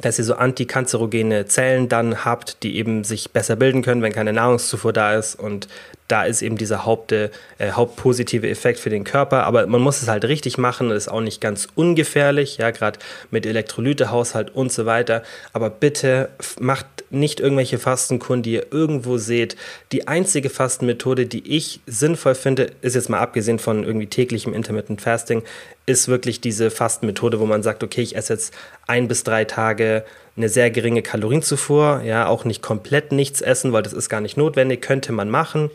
dass 0.01 0.17
ihr 0.17 0.25
so 0.25 0.35
antikanzerogene 0.35 1.45
Zellen 1.45 1.89
dann 1.89 2.23
habt, 2.23 2.63
die 2.63 2.77
eben 2.77 3.03
sich 3.03 3.31
besser 3.31 3.55
bilden 3.55 3.81
können, 3.81 4.01
wenn 4.01 4.13
keine 4.13 4.31
Nahrungszufuhr 4.33 4.93
da 4.93 5.15
ist. 5.15 5.35
Und 5.35 5.67
da 6.09 6.23
ist 6.23 6.41
eben 6.41 6.57
dieser 6.57 6.85
Haupt, 6.85 7.11
äh, 7.11 7.29
hauptpositive 7.61 8.49
Effekt 8.49 8.79
für 8.79 8.89
den 8.89 9.03
Körper. 9.03 9.43
Aber 9.43 9.65
man 9.67 9.79
muss 9.79 10.01
es 10.01 10.09
halt 10.09 10.25
richtig 10.25 10.57
machen, 10.57 10.91
ist 10.91 11.07
auch 11.07 11.21
nicht 11.21 11.39
ganz 11.39 11.67
ungefährlich, 11.75 12.57
ja, 12.57 12.71
gerade 12.71 12.99
mit 13.31 13.45
Elektrolytehaushalt 13.45 14.53
und 14.53 14.71
so 14.71 14.85
weiter. 14.85 15.23
Aber 15.53 15.69
bitte 15.69 16.29
macht 16.59 16.87
nicht 17.11 17.39
irgendwelche 17.39 17.77
Fastenkuren, 17.77 18.41
die 18.41 18.53
ihr 18.53 18.67
irgendwo 18.71 19.17
seht. 19.17 19.55
Die 19.91 20.07
einzige 20.07 20.49
Fastenmethode, 20.49 21.27
die 21.27 21.47
ich 21.55 21.79
sinnvoll 21.85 22.35
finde, 22.35 22.71
ist 22.81 22.95
jetzt 22.95 23.09
mal 23.09 23.19
abgesehen 23.19 23.59
von 23.59 23.83
irgendwie 23.83 24.07
täglichem 24.07 24.53
Intermittent 24.53 25.01
Fasting, 25.01 25.43
ist 25.85 26.07
wirklich 26.07 26.41
diese 26.41 26.71
Fastenmethode, 26.71 27.39
wo 27.39 27.45
man 27.45 27.63
sagt, 27.63 27.83
okay, 27.83 28.01
ich 28.01 28.15
esse 28.15 28.33
jetzt 28.33 28.53
ein 28.87 29.07
bis 29.07 29.23
drei 29.23 29.45
Tage 29.45 30.03
eine 30.39 30.49
sehr 30.49 30.71
geringe 30.71 31.01
Kalorienzufuhr, 31.01 32.01
ja, 32.05 32.27
auch 32.27 32.45
nicht 32.45 32.61
komplett 32.61 33.11
nichts 33.11 33.41
essen, 33.41 33.73
weil 33.73 33.83
das 33.83 33.93
ist 33.93 34.07
gar 34.07 34.21
nicht 34.21 34.37
notwendig, 34.37 34.81
könnte 34.81 35.11
man 35.11 35.29
machen, 35.29 35.69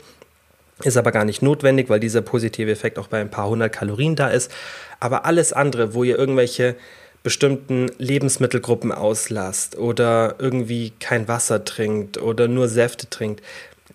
ist 0.83 0.97
aber 0.97 1.13
gar 1.13 1.25
nicht 1.25 1.43
notwendig, 1.43 1.89
weil 1.89 2.01
dieser 2.01 2.23
positive 2.23 2.71
Effekt 2.71 2.99
auch 2.99 3.09
bei 3.09 3.21
ein 3.21 3.31
paar 3.31 3.49
hundert 3.49 3.73
Kalorien 3.73 4.17
da 4.17 4.29
ist. 4.29 4.51
Aber 5.01 5.25
alles 5.25 5.53
andere, 5.53 5.95
wo 5.95 6.03
ihr 6.05 6.19
irgendwelche 6.19 6.75
bestimmten 7.23 7.91
Lebensmittelgruppen 7.99 8.93
auslasst 8.93 9.79
oder 9.79 10.37
irgendwie 10.39 10.93
kein 11.01 11.27
Wasser 11.27 11.65
trinkt 11.65 12.21
oder 12.21 12.49
nur 12.49 12.69
Säfte 12.69 13.09
trinkt, 13.09 13.43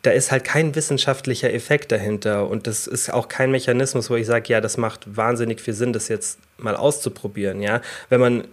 da 0.01 0.11
ist 0.11 0.31
halt 0.31 0.45
kein 0.45 0.73
wissenschaftlicher 0.75 1.53
Effekt 1.53 1.91
dahinter 1.91 2.49
und 2.49 2.67
das 2.67 2.87
ist 2.87 3.13
auch 3.13 3.27
kein 3.27 3.51
Mechanismus, 3.51 4.09
wo 4.09 4.15
ich 4.15 4.25
sage, 4.25 4.51
ja, 4.51 4.61
das 4.61 4.77
macht 4.77 5.15
wahnsinnig 5.15 5.61
viel 5.61 5.73
Sinn, 5.73 5.93
das 5.93 6.07
jetzt 6.07 6.39
mal 6.63 6.75
auszuprobieren, 6.75 7.61
ja. 7.61 7.81
Wenn 8.09 8.19
man 8.19 8.43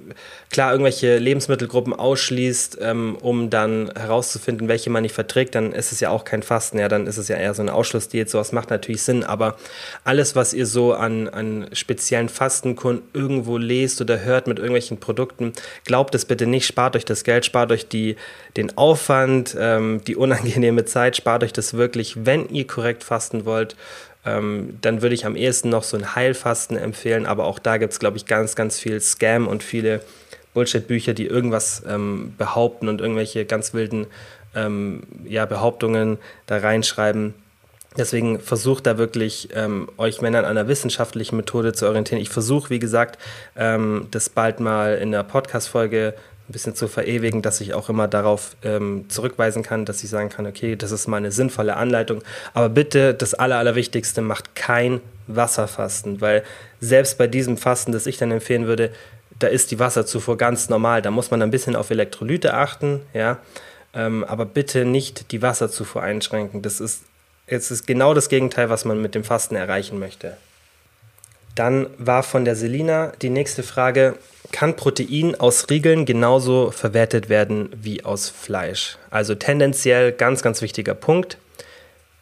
klar 0.51 0.73
irgendwelche 0.73 1.19
Lebensmittelgruppen 1.19 1.93
ausschließt, 1.93 2.79
ähm, 2.81 3.17
um 3.21 3.51
dann 3.51 3.91
herauszufinden, 3.97 4.69
welche 4.69 4.91
man 4.91 5.03
nicht 5.03 5.15
verträgt, 5.15 5.55
dann 5.55 5.73
ist 5.73 5.93
es 5.93 6.01
ja 6.01 6.11
auch 6.11 6.25
kein 6.25 6.43
Fasten, 6.43 6.79
ja, 6.79 6.89
dann 6.89 7.07
ist 7.07 7.19
es 7.19 7.29
ja 7.29 7.37
eher 7.37 7.55
so 7.55 7.63
eine 7.63 7.75
Ausschlussdiät, 7.75 8.31
sowas 8.31 8.53
macht 8.53 8.71
natürlich 8.71 9.03
Sinn, 9.03 9.25
aber 9.25 9.57
alles, 10.05 10.37
was 10.37 10.53
ihr 10.55 10.67
so 10.67 10.95
an, 10.95 11.29
an 11.29 11.69
speziellen 11.73 12.29
Fastenkunden 12.29 13.05
irgendwo 13.13 13.59
lest 13.59 14.01
oder 14.01 14.21
hört 14.21 14.47
mit 14.47 14.59
irgendwelchen 14.59 14.99
Produkten, 14.99 15.53
glaubt 15.85 16.15
es 16.15 16.25
bitte 16.25 16.47
nicht, 16.47 16.67
spart 16.67 16.97
euch 16.97 17.05
das 17.05 17.25
Geld, 17.25 17.45
spart 17.45 17.73
euch 17.73 17.89
die, 17.89 18.17
den 18.57 18.77
Aufwand, 18.77 19.57
ähm, 19.59 20.01
die 20.07 20.17
unangenehme 20.17 20.85
Zeit, 20.85 21.17
spart 21.17 21.45
euch 21.45 21.53
das 21.53 21.75
wirklich, 21.75 22.27
wenn 22.27 22.49
ihr 22.49 22.67
korrekt 22.67 23.05
fasten 23.05 23.45
wollt 23.45 23.77
ähm, 24.27 24.79
dann 24.83 25.03
würde 25.03 25.15
ich 25.15 25.25
am 25.25 25.37
ehesten 25.37 25.71
noch 25.71 25.85
so 25.85 25.97
ein 25.97 26.15
Heilfasten 26.15 26.77
empfehlen, 26.77 27.25
aber 27.27 27.45
auch 27.45 27.59
da 27.59 27.79
gibt 27.79 27.93
es, 27.93 27.99
glaube 27.99 28.17
ich, 28.17 28.27
ganz, 28.27 28.57
ganz 28.57 28.79
viel 28.79 29.01
Scam 29.01 29.47
und 29.47 29.63
viele 29.63 30.03
Bullshit-Bücher, 30.53 31.15
die 31.15 31.27
irgendwas 31.27 31.83
ähm, 31.87 32.35
behaupten 32.37 32.89
und 32.89 33.01
irgendwelche 33.01 33.45
ganz 33.45 33.73
wilden 33.73 34.07
ähm, 34.55 35.03
ja, 35.25 35.47
Behauptungen 35.47 36.19
da 36.47 36.59
reinschreiben. 36.59 37.35
Deswegen 37.97 38.41
versucht 38.41 38.87
da 38.87 38.99
wirklich 38.99 39.49
ähm, 39.55 39.89
euch 39.97 40.21
Männer 40.21 40.41
an 40.41 40.45
einer 40.45 40.69
wissenschaftlichen 40.69 41.37
Methode 41.37 41.73
zu 41.73 41.87
orientieren. 41.87 42.21
Ich 42.21 42.29
versuche, 42.29 42.71
wie 42.71 42.79
gesagt, 42.79 43.19
ähm, 43.57 44.09
das 44.11 44.29
bald 44.29 44.61
mal 44.61 44.97
in 44.97 45.13
der 45.13 45.23
Podcast-Folge 45.23 46.15
ein 46.49 46.53
bisschen 46.53 46.75
zu 46.75 46.87
verewigen, 46.87 47.43
dass 47.43 47.61
ich 47.61 47.75
auch 47.75 47.89
immer 47.89 48.07
darauf 48.07 48.57
ähm, 48.63 49.07
zurückweisen 49.09 49.63
kann, 49.63 49.85
dass 49.85 50.05
ich 50.05 50.11
sagen 50.11 50.29
kann, 50.29 50.47
okay, 50.47 50.77
das 50.77 50.93
ist 50.93 51.09
mal 51.09 51.17
eine 51.17 51.33
sinnvolle 51.33 51.77
Anleitung. 51.77 52.23
Aber 52.55 52.69
bitte, 52.69 53.15
das 53.15 53.35
Aller, 53.35 53.59
Allerwichtigste, 53.59 54.23
macht 54.23 54.55
kein 54.55 55.01
Wasserfasten, 55.27 56.21
weil 56.21 56.45
selbst 56.81 57.19
bei 57.19 57.27
diesem 57.27 57.57
Fasten, 57.57 57.91
das 57.91 58.07
ich 58.07 58.17
dann 58.17 58.31
empfehlen 58.31 58.67
würde, 58.67 58.93
da 59.39 59.49
ist 59.49 59.71
die 59.71 59.79
Wasserzufuhr 59.79 60.37
ganz 60.37 60.69
normal. 60.69 61.03
Da 61.03 61.11
muss 61.11 61.31
man 61.31 61.43
ein 61.43 61.51
bisschen 61.51 61.77
auf 61.77 61.91
Elektrolyte 61.91 62.55
achten, 62.55 63.01
ja. 63.13 63.39
Ähm, 63.93 64.25
aber 64.25 64.47
bitte 64.47 64.85
nicht 64.85 65.33
die 65.33 65.43
Wasserzufuhr 65.43 66.03
einschränken. 66.03 66.63
Das 66.63 66.81
ist, 66.81 67.03
es 67.47 67.71
ist 67.71 67.87
genau 67.87 68.15
das 68.15 68.29
Gegenteil, 68.29 68.71
was 68.71 68.85
man 68.85 69.01
mit 69.01 69.15
dem 69.15 69.25
Fasten 69.25 69.57
erreichen 69.57 69.99
möchte. 69.99 70.37
Dann 71.55 71.87
war 71.99 72.23
von 72.23 72.45
der 72.45 72.55
Selina 72.55 73.13
die 73.23 73.31
nächste 73.31 73.63
Frage, 73.63 74.17
kann 74.53 74.77
Protein 74.77 75.35
aus 75.35 75.69
Riegeln 75.71 76.05
genauso 76.05 76.71
verwertet 76.71 77.29
werden 77.29 77.71
wie 77.75 78.05
aus 78.05 78.29
Fleisch? 78.29 78.99
Also 79.11 79.35
tendenziell 79.35 80.13
ganz, 80.13 80.43
ganz 80.43 80.63
wichtiger 80.63 80.95
Punkt. 80.95 81.39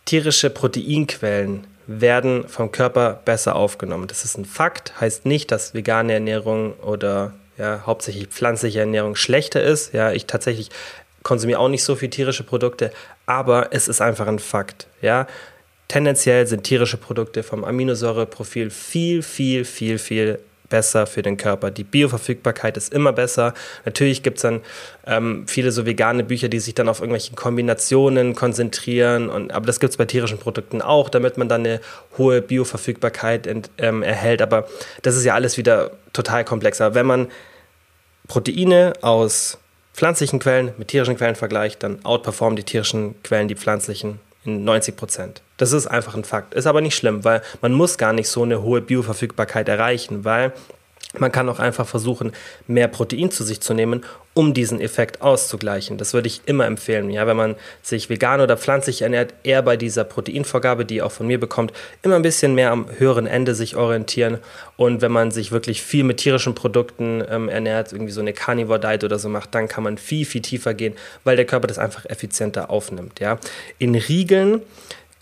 Tierische 0.04 0.50
Proteinquellen 0.50 1.66
werden 1.86 2.48
vom 2.48 2.72
Körper 2.72 3.20
besser 3.24 3.56
aufgenommen. 3.56 4.06
Das 4.06 4.24
ist 4.24 4.38
ein 4.38 4.44
Fakt, 4.44 5.00
heißt 5.00 5.26
nicht, 5.26 5.50
dass 5.52 5.74
vegane 5.74 6.14
Ernährung 6.14 6.74
oder 6.80 7.32
ja, 7.58 7.82
hauptsächlich 7.86 8.28
pflanzliche 8.28 8.80
Ernährung 8.80 9.16
schlechter 9.16 9.62
ist. 9.62 9.92
Ja, 9.92 10.12
ich 10.12 10.26
tatsächlich 10.26 10.70
konsumiere 11.22 11.58
auch 11.58 11.68
nicht 11.68 11.84
so 11.84 11.96
viel 11.96 12.10
tierische 12.10 12.44
Produkte, 12.44 12.90
aber 13.26 13.68
es 13.72 13.88
ist 13.88 14.00
einfach 14.00 14.26
ein 14.26 14.38
Fakt. 14.38 14.86
Ja, 15.02 15.26
tendenziell 15.88 16.46
sind 16.46 16.64
tierische 16.64 16.96
Produkte 16.96 17.42
vom 17.42 17.64
Aminosäureprofil 17.64 18.70
viel, 18.70 19.22
viel, 19.22 19.64
viel, 19.64 19.98
viel 19.98 20.38
besser 20.74 21.06
für 21.06 21.22
den 21.22 21.36
Körper. 21.36 21.70
Die 21.70 21.84
Bioverfügbarkeit 21.84 22.76
ist 22.76 22.92
immer 22.92 23.12
besser. 23.12 23.54
Natürlich 23.84 24.24
gibt 24.24 24.38
es 24.38 24.42
dann 24.42 24.60
ähm, 25.06 25.44
viele 25.46 25.70
so 25.70 25.86
vegane 25.86 26.24
Bücher, 26.24 26.48
die 26.48 26.58
sich 26.58 26.74
dann 26.74 26.88
auf 26.88 26.98
irgendwelche 26.98 27.32
Kombinationen 27.36 28.34
konzentrieren. 28.34 29.30
Und, 29.30 29.52
aber 29.52 29.66
das 29.66 29.78
gibt 29.78 29.92
es 29.92 29.96
bei 29.96 30.04
tierischen 30.04 30.38
Produkten 30.38 30.82
auch, 30.82 31.08
damit 31.10 31.38
man 31.38 31.48
dann 31.48 31.60
eine 31.60 31.80
hohe 32.18 32.42
Bioverfügbarkeit 32.42 33.46
ent, 33.46 33.70
ähm, 33.78 34.02
erhält. 34.02 34.42
Aber 34.42 34.66
das 35.02 35.14
ist 35.14 35.24
ja 35.24 35.34
alles 35.34 35.56
wieder 35.58 35.92
total 36.12 36.44
komplexer. 36.44 36.92
Wenn 36.96 37.06
man 37.06 37.28
Proteine 38.26 38.94
aus 39.00 39.58
pflanzlichen 39.92 40.40
Quellen 40.40 40.72
mit 40.76 40.88
tierischen 40.88 41.16
Quellen 41.16 41.36
vergleicht, 41.36 41.84
dann 41.84 42.04
outperformen 42.04 42.56
die 42.56 42.64
tierischen 42.64 43.14
Quellen 43.22 43.46
die 43.46 43.54
pflanzlichen 43.54 44.18
in 44.44 44.64
90 44.64 44.96
Prozent. 44.96 45.42
Das 45.56 45.72
ist 45.72 45.86
einfach 45.86 46.14
ein 46.14 46.24
Fakt. 46.24 46.54
Ist 46.54 46.66
aber 46.66 46.80
nicht 46.80 46.96
schlimm, 46.96 47.24
weil 47.24 47.42
man 47.60 47.72
muss 47.72 47.98
gar 47.98 48.12
nicht 48.12 48.28
so 48.28 48.42
eine 48.42 48.62
hohe 48.62 48.80
Bioverfügbarkeit 48.80 49.68
erreichen, 49.68 50.24
weil 50.24 50.52
man 51.20 51.32
kann 51.32 51.48
auch 51.48 51.58
einfach 51.58 51.86
versuchen, 51.86 52.32
mehr 52.66 52.88
Protein 52.88 53.30
zu 53.30 53.44
sich 53.44 53.60
zu 53.60 53.74
nehmen, 53.74 54.04
um 54.34 54.52
diesen 54.52 54.80
Effekt 54.80 55.22
auszugleichen. 55.22 55.96
Das 55.96 56.12
würde 56.12 56.26
ich 56.26 56.42
immer 56.46 56.66
empfehlen. 56.66 57.10
Ja, 57.10 57.26
wenn 57.26 57.36
man 57.36 57.54
sich 57.82 58.10
vegan 58.10 58.40
oder 58.40 58.56
pflanzlich 58.56 59.02
ernährt, 59.02 59.32
eher 59.44 59.62
bei 59.62 59.76
dieser 59.76 60.04
Proteinvorgabe, 60.04 60.84
die 60.84 60.96
ihr 60.96 61.06
auch 61.06 61.12
von 61.12 61.26
mir 61.26 61.38
bekommt, 61.38 61.72
immer 62.02 62.16
ein 62.16 62.22
bisschen 62.22 62.54
mehr 62.54 62.72
am 62.72 62.86
höheren 62.98 63.26
Ende 63.26 63.54
sich 63.54 63.76
orientieren. 63.76 64.38
Und 64.76 65.02
wenn 65.02 65.12
man 65.12 65.30
sich 65.30 65.52
wirklich 65.52 65.82
viel 65.82 66.04
mit 66.04 66.18
tierischen 66.18 66.54
Produkten 66.54 67.22
ähm, 67.28 67.48
ernährt, 67.48 67.92
irgendwie 67.92 68.12
so 68.12 68.20
eine 68.20 68.32
Carnivore 68.32 68.80
Diet 68.80 69.04
oder 69.04 69.18
so 69.18 69.28
macht, 69.28 69.54
dann 69.54 69.68
kann 69.68 69.84
man 69.84 69.98
viel, 69.98 70.24
viel 70.24 70.42
tiefer 70.42 70.74
gehen, 70.74 70.94
weil 71.22 71.36
der 71.36 71.44
Körper 71.44 71.68
das 71.68 71.78
einfach 71.78 72.04
effizienter 72.06 72.70
aufnimmt. 72.70 73.20
Ja, 73.20 73.38
in 73.78 73.94
Riegeln 73.94 74.62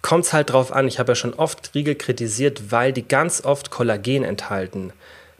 kommt 0.00 0.24
es 0.24 0.32
halt 0.32 0.50
drauf 0.50 0.72
an. 0.72 0.88
Ich 0.88 0.98
habe 0.98 1.12
ja 1.12 1.16
schon 1.16 1.34
oft 1.34 1.74
Riegel 1.74 1.94
kritisiert, 1.94 2.70
weil 2.70 2.92
die 2.92 3.06
ganz 3.06 3.44
oft 3.44 3.70
Kollagen 3.70 4.24
enthalten 4.24 4.92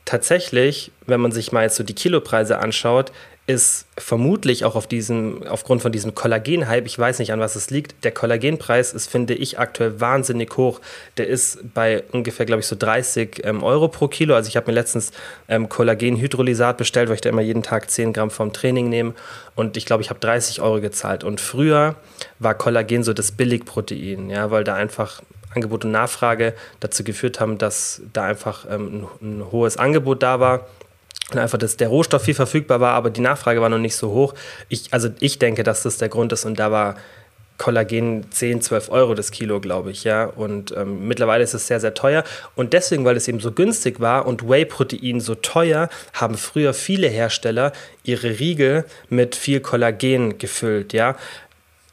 tatsächlich, 0.04 0.90
wenn 1.06 1.20
man 1.20 1.32
sich 1.32 1.52
mal 1.52 1.62
jetzt 1.62 1.76
so 1.76 1.84
die 1.84 1.94
Kilopreise 1.94 2.58
anschaut, 2.58 3.12
ist 3.44 3.86
vermutlich 3.98 4.64
auch 4.64 4.76
auf 4.76 4.86
diesem, 4.86 5.42
aufgrund 5.48 5.82
von 5.82 5.90
diesem 5.90 6.14
Kollagen-Hype, 6.14 6.86
ich 6.86 6.96
weiß 6.96 7.18
nicht, 7.18 7.32
an 7.32 7.40
was 7.40 7.56
es 7.56 7.70
liegt, 7.70 8.04
der 8.04 8.12
Kollagenpreis 8.12 8.92
ist, 8.92 9.10
finde 9.10 9.34
ich, 9.34 9.58
aktuell 9.58 10.00
wahnsinnig 10.00 10.56
hoch. 10.56 10.80
Der 11.16 11.26
ist 11.26 11.58
bei 11.74 12.04
ungefähr, 12.12 12.46
glaube 12.46 12.60
ich, 12.60 12.66
so 12.68 12.76
30 12.78 13.42
ähm, 13.44 13.64
Euro 13.64 13.88
pro 13.88 14.06
Kilo. 14.06 14.36
Also 14.36 14.48
ich 14.48 14.56
habe 14.56 14.70
mir 14.70 14.74
letztens 14.74 15.10
ähm, 15.48 15.68
Kollagenhydrolysat 15.68 16.78
bestellt, 16.78 17.08
weil 17.08 17.16
ich 17.16 17.20
da 17.20 17.30
immer 17.30 17.42
jeden 17.42 17.64
Tag 17.64 17.90
10 17.90 18.12
Gramm 18.12 18.30
vom 18.30 18.52
Training 18.52 18.88
nehme. 18.88 19.12
Und 19.56 19.76
ich 19.76 19.86
glaube, 19.86 20.04
ich 20.04 20.10
habe 20.10 20.20
30 20.20 20.60
Euro 20.60 20.80
gezahlt. 20.80 21.24
Und 21.24 21.40
früher 21.40 21.96
war 22.38 22.54
Kollagen 22.54 23.02
so 23.02 23.12
das 23.12 23.32
Billigprotein, 23.32 24.30
ja, 24.30 24.52
weil 24.52 24.62
da 24.62 24.76
einfach 24.76 25.20
Angebot 25.54 25.84
und 25.84 25.90
Nachfrage 25.90 26.54
dazu 26.80 27.04
geführt 27.04 27.40
haben, 27.40 27.58
dass 27.58 28.02
da 28.12 28.24
einfach 28.24 28.66
ähm, 28.70 29.06
ein, 29.20 29.28
ein, 29.38 29.52
hohes 29.52 29.76
Angebot 29.76 30.22
da 30.22 30.40
war 30.40 30.66
und 31.30 31.38
einfach, 31.38 31.58
dass 31.58 31.76
der 31.76 31.88
Rohstoff 31.88 32.22
viel 32.22 32.34
verfügbar 32.34 32.80
war, 32.80 32.94
aber 32.94 33.10
die 33.10 33.20
Nachfrage 33.20 33.60
war 33.60 33.68
noch 33.68 33.78
nicht 33.78 33.96
so 33.96 34.10
hoch. 34.10 34.34
Ich, 34.68 34.92
also 34.92 35.08
ich 35.20 35.38
denke, 35.38 35.62
dass 35.62 35.82
das 35.82 35.98
der 35.98 36.08
Grund 36.08 36.32
ist 36.32 36.44
und 36.44 36.58
da 36.58 36.70
war 36.70 36.96
Kollagen 37.62 38.26
10, 38.30 38.60
12 38.60 38.90
Euro 38.90 39.14
das 39.14 39.30
Kilo, 39.30 39.60
glaube 39.60 39.92
ich, 39.92 40.02
ja. 40.02 40.24
Und 40.24 40.74
ähm, 40.76 41.06
mittlerweile 41.06 41.44
ist 41.44 41.54
es 41.54 41.68
sehr, 41.68 41.78
sehr 41.78 41.94
teuer. 41.94 42.24
Und 42.56 42.72
deswegen, 42.72 43.04
weil 43.04 43.16
es 43.16 43.28
eben 43.28 43.38
so 43.38 43.52
günstig 43.52 44.00
war 44.00 44.26
und 44.26 44.48
Whey-Protein 44.48 45.20
so 45.20 45.36
teuer, 45.36 45.88
haben 46.12 46.36
früher 46.36 46.74
viele 46.74 47.06
Hersteller 47.06 47.72
ihre 48.02 48.40
Riegel 48.40 48.84
mit 49.10 49.36
viel 49.36 49.60
Kollagen 49.60 50.38
gefüllt, 50.38 50.92
ja. 50.92 51.14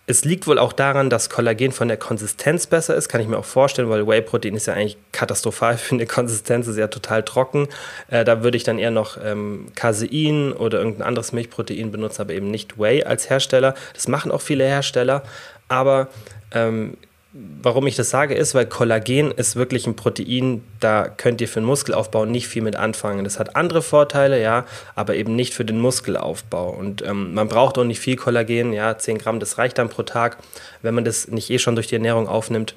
Es 0.09 0.25
liegt 0.25 0.47
wohl 0.47 0.57
auch 0.57 0.73
daran, 0.73 1.11
dass 1.11 1.29
Kollagen 1.29 1.71
von 1.71 1.87
der 1.87 1.97
Konsistenz 1.97 2.65
besser 2.65 2.95
ist, 2.95 3.09
kann 3.09 3.21
ich 3.21 3.27
mir 3.27 3.37
auch 3.37 3.45
vorstellen, 3.45 3.91
weil 3.91 4.07
Whey-Protein 4.07 4.55
ist 4.55 4.65
ja 4.65 4.73
eigentlich 4.73 4.97
katastrophal 5.11 5.77
für 5.77 5.93
eine 5.93 6.07
Konsistenz, 6.07 6.65
ist 6.65 6.77
ja 6.77 6.87
total 6.87 7.21
trocken. 7.21 7.67
Äh, 8.07 8.25
da 8.25 8.41
würde 8.41 8.57
ich 8.57 8.63
dann 8.63 8.79
eher 8.79 8.89
noch 8.89 9.19
ähm, 9.23 9.67
Casein 9.75 10.51
oder 10.51 10.79
irgendein 10.79 11.03
anderes 11.03 11.31
Milchprotein 11.31 11.91
benutzen, 11.91 12.21
aber 12.23 12.33
eben 12.33 12.49
nicht 12.49 12.79
Whey 12.79 13.03
als 13.03 13.29
Hersteller. 13.29 13.75
Das 13.93 14.07
machen 14.07 14.31
auch 14.31 14.41
viele 14.41 14.63
Hersteller, 14.63 15.21
aber 15.67 16.07
ähm, 16.55 16.97
warum 17.31 17.85
ich 17.85 17.95
das 17.95 18.09
sage, 18.09 18.33
ist, 18.33 18.55
weil 18.55 18.65
Kollagen 18.65 19.31
ist 19.31 19.55
wirklich 19.55 19.85
ein 19.85 19.95
Protein, 19.95 20.63
da 20.79 21.07
könnt 21.07 21.41
ihr 21.41 21.47
für 21.47 21.59
den 21.59 21.65
Muskelaufbau 21.65 22.25
nicht 22.25 22.47
viel 22.47 22.63
mit 22.63 22.75
anfangen. 22.75 23.23
Das 23.23 23.37
hat 23.37 23.55
andere 23.55 23.83
Vorteile, 23.83 24.41
ja, 24.41 24.65
aber 24.95 25.15
eben 25.15 25.35
nicht 25.35 25.53
für 25.53 25.65
den 25.65 25.79
Muskelaufbau. 25.79 26.69
Und 26.71 27.03
ähm, 27.03 27.35
man 27.35 27.47
braucht 27.47 27.77
auch 27.77 27.83
nicht 27.83 27.99
viel 27.99 28.15
Kollagen, 28.15 28.73
ja, 28.73 28.97
10 28.97 29.19
Gramm, 29.19 29.39
das 29.39 29.59
reicht 29.59 29.77
dann 29.77 29.89
pro 29.89 30.03
Tag, 30.03 30.37
wenn 30.81 30.95
man 30.95 31.05
das 31.05 31.27
nicht 31.27 31.49
eh 31.51 31.59
schon 31.59 31.75
durch 31.75 31.87
die 31.87 31.95
Ernährung 31.95 32.27
aufnimmt. 32.27 32.75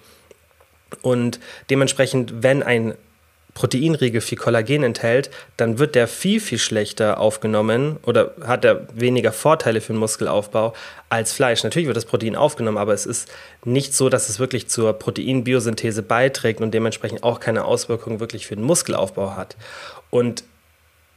Und 1.00 1.40
dementsprechend, 1.70 2.42
wenn 2.42 2.62
ein 2.62 2.94
Proteinriegel 3.54 4.20
viel 4.20 4.38
Kollagen 4.38 4.82
enthält, 4.82 5.30
dann 5.56 5.78
wird 5.78 5.94
der 5.94 6.08
viel, 6.08 6.40
viel 6.40 6.58
schlechter 6.58 7.20
aufgenommen 7.20 7.98
oder 8.04 8.32
hat 8.46 8.64
er 8.64 8.86
weniger 8.94 9.32
Vorteile 9.32 9.80
für 9.80 9.92
den 9.92 9.98
Muskelaufbau 9.98 10.72
als 11.10 11.32
Fleisch. 11.32 11.62
Natürlich 11.62 11.86
wird 11.86 11.96
das 11.96 12.06
Protein 12.06 12.34
aufgenommen, 12.34 12.78
aber 12.78 12.94
es 12.94 13.04
ist 13.04 13.30
nicht 13.64 13.94
so, 13.94 14.08
dass 14.08 14.30
es 14.30 14.38
wirklich 14.38 14.68
zur 14.68 14.94
Proteinbiosynthese 14.94 16.02
beiträgt 16.02 16.60
und 16.60 16.72
dementsprechend 16.72 17.22
auch 17.24 17.40
keine 17.40 17.64
Auswirkungen 17.64 18.20
wirklich 18.20 18.46
für 18.46 18.56
den 18.56 18.64
Muskelaufbau 18.64 19.36
hat. 19.36 19.56
Und 20.10 20.44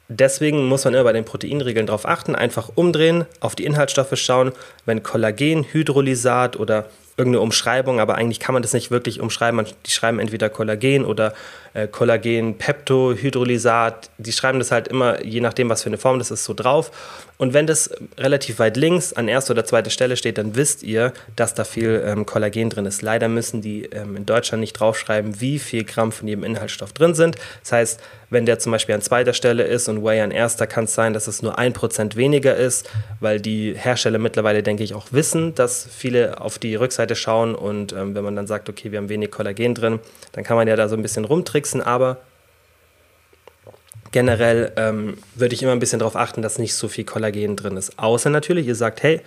Deswegen 0.08 0.67
muss 0.67 0.86
man 0.86 0.93
immer 0.93 1.04
bei 1.04 1.13
den 1.13 1.26
Proteinriegeln 1.26 1.88
darauf 1.88 2.08
achten, 2.08 2.36
einfach 2.36 2.69
umdrehen, 2.76 3.26
auf 3.39 3.56
die 3.56 3.65
Inhaltsstoffe 3.65 4.15
schauen. 4.15 4.52
Wenn 4.86 5.02
Kollagen, 5.02 5.63
Hydrolysat 5.63 6.60
oder 6.60 6.86
irgendeine 7.17 7.41
Umschreibung, 7.41 8.00
aber 8.00 8.15
eigentlich 8.15 8.39
kann 8.39 8.54
man 8.54 8.62
das 8.62 8.74
nicht 8.74 8.91
wirklich 8.91 9.19
umschreiben. 9.19 9.65
Die 9.86 9.91
schreiben 9.91 10.19
entweder 10.19 10.50
Kollagen 10.50 11.06
oder 11.06 11.34
äh, 11.76 11.88
Kollagen, 11.88 12.58
Peptohydrolysat. 12.58 14.10
Die 14.18 14.32
schreiben 14.32 14.60
das 14.60 14.72
halt 14.72 14.88
immer, 14.88 15.24
je 15.24 15.42
nachdem, 15.42 15.70
was 15.70 15.84
für 15.84 15.90
eine 15.90 15.98
Form 15.98 16.18
das 16.18 16.32
ist, 16.32 16.46
so 16.46 16.54
drauf. 16.54 16.92
Und 17.38 17.54
wenn 17.54 17.68
das 17.68 17.90
relativ 18.18 18.60
weit 18.60 18.78
links 18.78 19.12
an 19.12 19.28
erster 19.28 19.52
oder 19.52 19.66
zweiter 19.66 19.90
Stelle 19.90 20.16
steht, 20.16 20.38
dann 20.38 20.56
wisst 20.56 20.84
ihr, 20.84 21.12
dass 21.36 21.54
da 21.54 21.66
viel 21.66 22.02
ähm, 22.06 22.26
Kollagen 22.26 22.70
drin 22.70 22.86
ist. 22.86 23.02
Leider 23.02 23.28
müssen 23.28 23.62
die 23.62 23.84
ähm, 23.86 24.16
in 24.16 24.26
Deutschland 24.26 24.62
nicht 24.62 24.74
draufschreiben, 24.74 25.42
wie 25.42 25.60
viel 25.60 25.84
Gramm 25.84 26.14
von 26.14 26.28
jedem 26.30 26.46
Inhaltsstoff 26.46 26.94
drin 26.94 27.14
sind. 27.14 27.36
Das 27.62 27.74
heißt, 27.74 28.00
wenn 28.30 28.46
der 28.46 28.60
zum 28.60 28.72
Beispiel 28.72 28.96
an 28.96 29.02
zweiter 29.02 29.34
Stelle 29.34 29.64
ist 29.64 29.88
und 29.88 30.04
Whey 30.04 30.22
an 30.22 30.32
erster, 30.32 30.66
kann 30.66 30.86
es 30.86 30.96
sein, 30.96 31.14
dass 31.14 31.28
es 31.28 31.42
nur 31.42 31.58
ein 31.58 31.74
Prozent 31.74 32.16
weniger 32.16 32.56
ist, 32.56 32.90
weil 33.20 33.40
die 33.40 33.74
Hersteller 33.76 34.18
mittlerweile, 34.18 34.64
denke 34.64 34.84
ich, 34.84 34.94
auch 34.94 35.08
wissen, 35.12 35.54
dass 35.56 35.88
viele 35.90 36.42
auf 36.42 36.58
die 36.58 36.76
Rückseite 36.76 37.16
schauen 37.16 37.54
und 37.54 37.94
ähm, 37.94 38.16
wenn 38.16 38.24
man 38.24 38.36
dann 38.36 38.48
sagt, 38.48 38.70
okay, 38.70 38.92
wir 38.92 38.98
haben 38.98 39.10
wenig 39.10 39.32
Kollagen 39.32 39.76
drin, 39.76 40.00
dann 40.32 40.44
kann 40.44 40.58
man 40.58 40.68
ja 40.68 40.76
da 40.76 40.88
so 40.90 40.96
ein 40.96 41.02
bisschen 41.02 41.26
rumtricksen, 41.26 41.64
aber 41.82 42.17
generell 44.12 44.71
ähm, 44.78 45.17
würde 45.36 45.56
ich 45.56 45.63
immer 45.63 45.73
ein 45.73 45.80
bisschen 45.80 45.99
darauf 45.99 46.15
achten, 46.15 46.41
dass 46.41 46.58
nicht 46.58 46.73
so 46.73 46.88
viel 46.88 47.04
Kollagen 47.04 47.56
drin 47.56 47.75
ist. 47.75 47.99
Außer 47.99 48.30
natürlich, 48.30 48.67
ihr 48.67 48.75
sagt, 48.75 49.04
hey, 49.04 49.21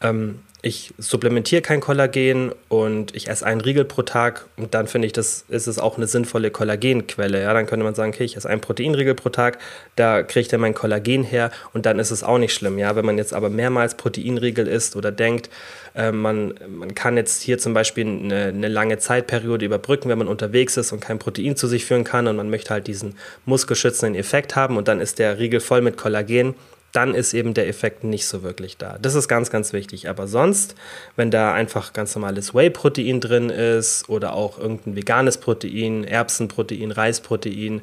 ähm, 0.00 0.40
ich 0.62 0.92
supplementiere 0.98 1.62
kein 1.62 1.80
Kollagen 1.80 2.52
und 2.68 3.14
ich 3.14 3.28
esse 3.28 3.46
einen 3.46 3.62
Riegel 3.62 3.86
pro 3.86 4.02
Tag 4.02 4.44
und 4.58 4.74
dann 4.74 4.88
finde 4.88 5.06
ich, 5.06 5.12
das 5.12 5.46
ist 5.48 5.66
es 5.66 5.78
auch 5.78 5.96
eine 5.96 6.06
sinnvolle 6.06 6.50
Kollagenquelle. 6.50 7.42
Ja, 7.42 7.54
dann 7.54 7.66
könnte 7.66 7.84
man 7.84 7.94
sagen, 7.94 8.12
okay, 8.12 8.24
ich 8.24 8.36
esse 8.36 8.48
einen 8.48 8.60
Proteinriegel 8.60 9.14
pro 9.14 9.30
Tag, 9.30 9.58
da 9.96 10.22
kriege 10.22 10.40
ich 10.40 10.48
dann 10.48 10.60
mein 10.60 10.74
Kollagen 10.74 11.22
her 11.22 11.50
und 11.72 11.86
dann 11.86 11.98
ist 11.98 12.10
es 12.10 12.22
auch 12.22 12.36
nicht 12.36 12.52
schlimm. 12.52 12.78
Ja, 12.78 12.94
wenn 12.94 13.06
man 13.06 13.16
jetzt 13.16 13.32
aber 13.32 13.48
mehrmals 13.48 13.94
Proteinriegel 13.94 14.68
isst 14.68 14.96
oder 14.96 15.10
denkt, 15.10 15.48
äh, 15.94 16.12
man, 16.12 16.54
man 16.68 16.94
kann 16.94 17.16
jetzt 17.16 17.40
hier 17.42 17.58
zum 17.58 17.72
Beispiel 17.72 18.06
eine, 18.06 18.46
eine 18.46 18.68
lange 18.68 18.98
Zeitperiode 18.98 19.64
überbrücken, 19.64 20.10
wenn 20.10 20.18
man 20.18 20.28
unterwegs 20.28 20.76
ist 20.76 20.92
und 20.92 21.00
kein 21.00 21.18
Protein 21.18 21.56
zu 21.56 21.68
sich 21.68 21.86
führen 21.86 22.04
kann 22.04 22.26
und 22.26 22.36
man 22.36 22.50
möchte 22.50 22.74
halt 22.74 22.86
diesen 22.86 23.16
muskelschützenden 23.46 24.14
Effekt 24.14 24.56
haben 24.56 24.76
und 24.76 24.88
dann 24.88 25.00
ist 25.00 25.18
der 25.18 25.38
Riegel 25.38 25.60
voll 25.60 25.80
mit 25.80 25.96
Kollagen 25.96 26.54
dann 26.92 27.14
ist 27.14 27.34
eben 27.34 27.54
der 27.54 27.68
Effekt 27.68 28.04
nicht 28.04 28.26
so 28.26 28.42
wirklich 28.42 28.76
da. 28.76 28.98
Das 29.00 29.14
ist 29.14 29.28
ganz, 29.28 29.50
ganz 29.50 29.72
wichtig. 29.72 30.08
Aber 30.08 30.26
sonst, 30.26 30.74
wenn 31.16 31.30
da 31.30 31.52
einfach 31.52 31.92
ganz 31.92 32.14
normales 32.14 32.54
Whey-Protein 32.54 33.20
drin 33.20 33.50
ist 33.50 34.08
oder 34.08 34.32
auch 34.32 34.58
irgendein 34.58 34.96
veganes 34.96 35.38
Protein, 35.38 36.04
Erbsenprotein, 36.04 36.90
Reisprotein, 36.90 37.82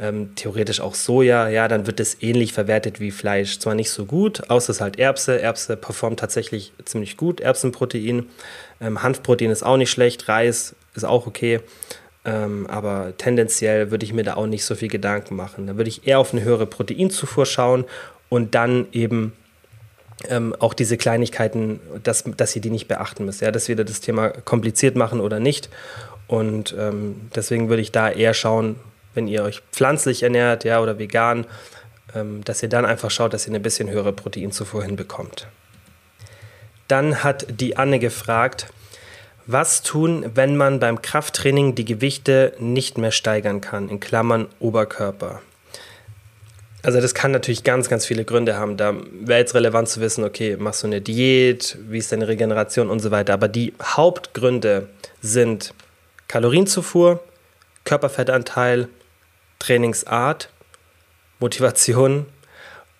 ähm, 0.00 0.34
theoretisch 0.34 0.80
auch 0.80 0.94
Soja, 0.94 1.48
ja, 1.48 1.68
dann 1.68 1.86
wird 1.86 2.00
es 2.00 2.22
ähnlich 2.22 2.52
verwertet 2.52 3.00
wie 3.00 3.10
Fleisch. 3.10 3.58
Zwar 3.58 3.74
nicht 3.74 3.90
so 3.90 4.06
gut, 4.06 4.50
außer 4.50 4.70
es 4.70 4.80
halt 4.80 4.98
Erbse. 4.98 5.40
Erbse 5.40 5.76
performt 5.76 6.18
tatsächlich 6.18 6.72
ziemlich 6.84 7.16
gut, 7.16 7.40
Erbsenprotein. 7.40 8.26
Ähm, 8.80 9.02
Hanfprotein 9.02 9.50
ist 9.50 9.62
auch 9.62 9.76
nicht 9.76 9.90
schlecht, 9.90 10.28
Reis 10.28 10.74
ist 10.94 11.04
auch 11.04 11.26
okay. 11.26 11.60
Ähm, 12.24 12.66
aber 12.68 13.14
tendenziell 13.16 13.90
würde 13.90 14.04
ich 14.04 14.12
mir 14.12 14.24
da 14.24 14.34
auch 14.34 14.46
nicht 14.46 14.64
so 14.64 14.74
viel 14.74 14.88
Gedanken 14.88 15.36
machen. 15.36 15.66
Da 15.66 15.76
würde 15.76 15.88
ich 15.88 16.06
eher 16.06 16.18
auf 16.18 16.32
eine 16.32 16.42
höhere 16.42 16.66
Proteinzufuhr 16.66 17.46
schauen 17.46 17.84
und 18.30 18.54
dann 18.54 18.86
eben 18.92 19.34
ähm, 20.28 20.54
auch 20.58 20.72
diese 20.72 20.96
Kleinigkeiten, 20.96 21.80
dass, 22.02 22.24
dass 22.24 22.56
ihr 22.56 22.62
die 22.62 22.70
nicht 22.70 22.88
beachten 22.88 23.26
müsst. 23.26 23.42
Ja, 23.42 23.50
dass 23.50 23.68
wir 23.68 23.76
das 23.76 24.00
Thema 24.00 24.30
kompliziert 24.30 24.96
machen 24.96 25.20
oder 25.20 25.40
nicht. 25.40 25.68
Und 26.26 26.74
ähm, 26.78 27.28
deswegen 27.34 27.68
würde 27.68 27.82
ich 27.82 27.92
da 27.92 28.08
eher 28.08 28.32
schauen, 28.32 28.76
wenn 29.14 29.26
ihr 29.26 29.42
euch 29.42 29.62
pflanzlich 29.72 30.22
ernährt 30.22 30.64
ja, 30.64 30.80
oder 30.80 30.98
vegan, 30.98 31.46
ähm, 32.14 32.42
dass 32.44 32.62
ihr 32.62 32.68
dann 32.68 32.84
einfach 32.84 33.10
schaut, 33.10 33.34
dass 33.34 33.46
ihr 33.46 33.50
eine 33.50 33.60
bisschen 33.60 33.90
höhere 33.90 34.12
Proteinzufuhr 34.12 34.84
hinbekommt. 34.84 35.48
Dann 36.86 37.22
hat 37.24 37.46
die 37.60 37.76
Anne 37.76 37.98
gefragt, 37.98 38.66
was 39.46 39.82
tun, 39.82 40.24
wenn 40.34 40.56
man 40.56 40.78
beim 40.78 41.02
Krafttraining 41.02 41.74
die 41.74 41.84
Gewichte 41.84 42.52
nicht 42.60 42.98
mehr 42.98 43.10
steigern 43.10 43.60
kann, 43.60 43.88
in 43.88 43.98
Klammern 43.98 44.46
Oberkörper? 44.60 45.40
Also 46.82 47.00
das 47.00 47.14
kann 47.14 47.30
natürlich 47.30 47.62
ganz, 47.62 47.88
ganz 47.88 48.06
viele 48.06 48.24
Gründe 48.24 48.56
haben. 48.56 48.76
Da 48.76 48.94
wäre 49.12 49.40
jetzt 49.40 49.54
relevant 49.54 49.88
zu 49.88 50.00
wissen, 50.00 50.24
okay, 50.24 50.56
machst 50.58 50.82
du 50.82 50.86
eine 50.86 51.00
Diät, 51.00 51.76
wie 51.88 51.98
ist 51.98 52.10
deine 52.12 52.28
Regeneration 52.28 52.88
und 52.88 53.00
so 53.00 53.10
weiter. 53.10 53.34
Aber 53.34 53.48
die 53.48 53.74
Hauptgründe 53.82 54.88
sind 55.20 55.74
Kalorienzufuhr, 56.28 57.22
Körperfettanteil, 57.84 58.88
Trainingsart, 59.58 60.48
Motivation 61.38 62.26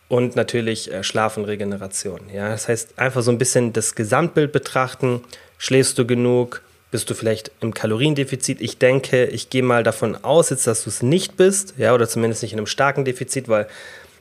und 0.09 0.37
natürlich 0.37 0.93
äh, 0.93 1.03
Schlaf 1.03 1.37
und 1.37 1.45
Regeneration. 1.45 2.21
Ja, 2.33 2.49
das 2.49 2.69
heißt, 2.69 2.99
einfach 2.99 3.23
so 3.23 3.31
ein 3.31 3.39
bisschen 3.39 3.73
das 3.73 3.95
Gesamtbild 3.95 4.53
betrachten. 4.53 5.23
Schläfst 5.57 5.99
du 5.99 6.07
genug? 6.07 6.63
Bist 6.91 7.09
du 7.09 7.15
vielleicht 7.15 7.51
im 7.61 7.73
Kaloriendefizit. 7.73 8.61
Ich 8.61 8.79
denke, 8.79 9.27
ich 9.27 9.51
gehe 9.51 9.63
mal 9.63 9.83
davon 9.83 10.17
aus, 10.25 10.51
jetzt, 10.51 10.67
dass 10.67 10.85
du 10.85 10.91
es 10.91 11.03
nicht 11.03 11.37
bist, 11.37 11.75
ja, 11.77 11.95
oder 11.95 12.09
zumindest 12.09 12.43
nicht 12.43 12.53
in 12.53 12.59
einem 12.59 12.67
starken 12.67 13.05
Defizit, 13.05 13.49
weil 13.49 13.69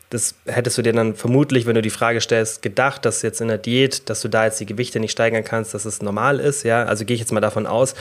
das 0.09 0.33
hättest 0.45 0.77
du 0.77 0.81
dir 0.81 0.93
dann 0.93 1.15
vermutlich, 1.15 1.65
wenn 1.67 1.75
du 1.75 1.81
die 1.81 1.91
Frage 1.91 2.19
stellst, 2.19 2.61
gedacht, 2.61 3.05
dass 3.05 3.21
jetzt 3.21 3.41
in 3.41 3.47
der 3.47 3.59
Diät, 3.59 4.09
dass 4.09 4.21
du 4.21 4.27
da 4.27 4.45
jetzt 4.45 4.59
die 4.59 4.65
Gewichte 4.65 4.99
nicht 4.99 5.11
steigern 5.11 5.43
kannst, 5.43 5.73
dass 5.73 5.85
es 5.85 6.01
normal 6.01 6.39
ist, 6.39 6.63
ja. 6.63 6.83
Also 6.83 7.05
gehe 7.05 7.13
ich 7.13 7.21
jetzt 7.21 7.31
mal 7.31 7.41
davon 7.41 7.67
aus. 7.67 7.93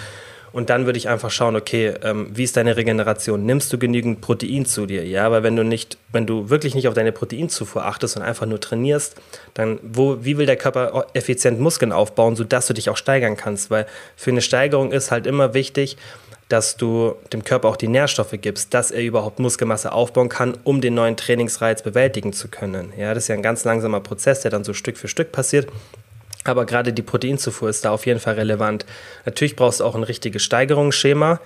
Und 0.53 0.71
dann 0.71 0.87
würde 0.87 0.99
ich 0.99 1.09
einfach 1.09 1.31
schauen, 1.31 1.57
okay, 1.57 1.95
ähm, 2.03 2.29
wie 2.33 2.45
ist 2.45 2.57
deine 2.57 2.77
Regeneration? 2.77 3.45
Nimmst 3.45 3.73
du 3.73 3.79
genügend 3.79 4.21
Protein 4.21 4.67
zu 4.67 4.87
dir? 4.87 5.05
Ja, 5.05 5.31
weil 5.31 5.43
wenn 5.43 5.57
du 5.57 5.65
nicht, 5.65 5.99
wenn 6.13 6.27
du 6.27 6.51
wirklich 6.51 6.75
nicht 6.75 6.89
auf 6.89 6.95
deine 6.95 7.13
Proteinzufuhr 7.13 7.85
achtest 7.85 8.17
und 8.17 8.23
einfach 8.23 8.47
nur 8.47 8.61
trainierst, 8.61 9.17
dann 9.55 9.79
wo, 9.83 10.25
wie 10.25 10.39
will 10.39 10.47
der 10.47 10.57
Körper 10.57 11.07
effizient 11.15 11.61
Muskeln 11.61 11.93
aufbauen, 11.93 12.37
sodass 12.37 12.67
du 12.67 12.75
dich 12.75 12.91
auch 12.91 12.97
steigern 12.97 13.37
kannst? 13.37 13.71
Weil 13.71 13.87
für 14.17 14.31
eine 14.31 14.41
Steigerung 14.41 14.93
ist 14.93 15.11
halt 15.11 15.27
immer 15.27 15.55
wichtig, 15.55 15.97
dass 16.49 16.77
du 16.77 17.15
dem 17.33 17.45
Körper 17.45 17.69
auch 17.69 17.77
die 17.77 17.89
Nährstoffe 17.89 18.35
gibst, 18.41 18.73
dass 18.73 18.91
er 18.91 19.03
überhaupt 19.03 19.39
Muskelmasse 19.39 19.93
aufbauen 19.93 20.29
kann, 20.29 20.57
um 20.65 20.81
den 20.81 20.95
neuen 20.95 21.17
Trainingsreiz 21.17 21.83
bewältigen 21.83 22.33
zu 22.33 22.49
können. 22.49 22.93
Ja, 22.97 23.13
das 23.13 23.25
ist 23.25 23.29
ja 23.29 23.35
ein 23.35 23.43
ganz 23.43 23.65
langsamer 23.65 24.01
Prozess, 24.01 24.41
der 24.41 24.51
dann 24.51 24.65
so 24.65 24.73
Stück 24.73 24.97
für 24.97 25.09
Stück 25.09 25.31
passiert. 25.31 25.69
Aber 26.49 26.67
gerade 26.67 26.93
die 26.93 27.03
Proteinzufuhr 27.03 27.69
ist 27.69 27.85
da 27.85 27.91
auf 27.91 28.07
jeden 28.07 28.21
Fall 28.21 28.35
relevant. 28.35 28.87
Natürlich 29.25 29.57
brauchst 29.57 29.81
du 29.81 29.85
auch 29.85 29.95
ein 29.95 30.03
richtiges 30.03 30.43
Steigerungsschema. 30.43 31.41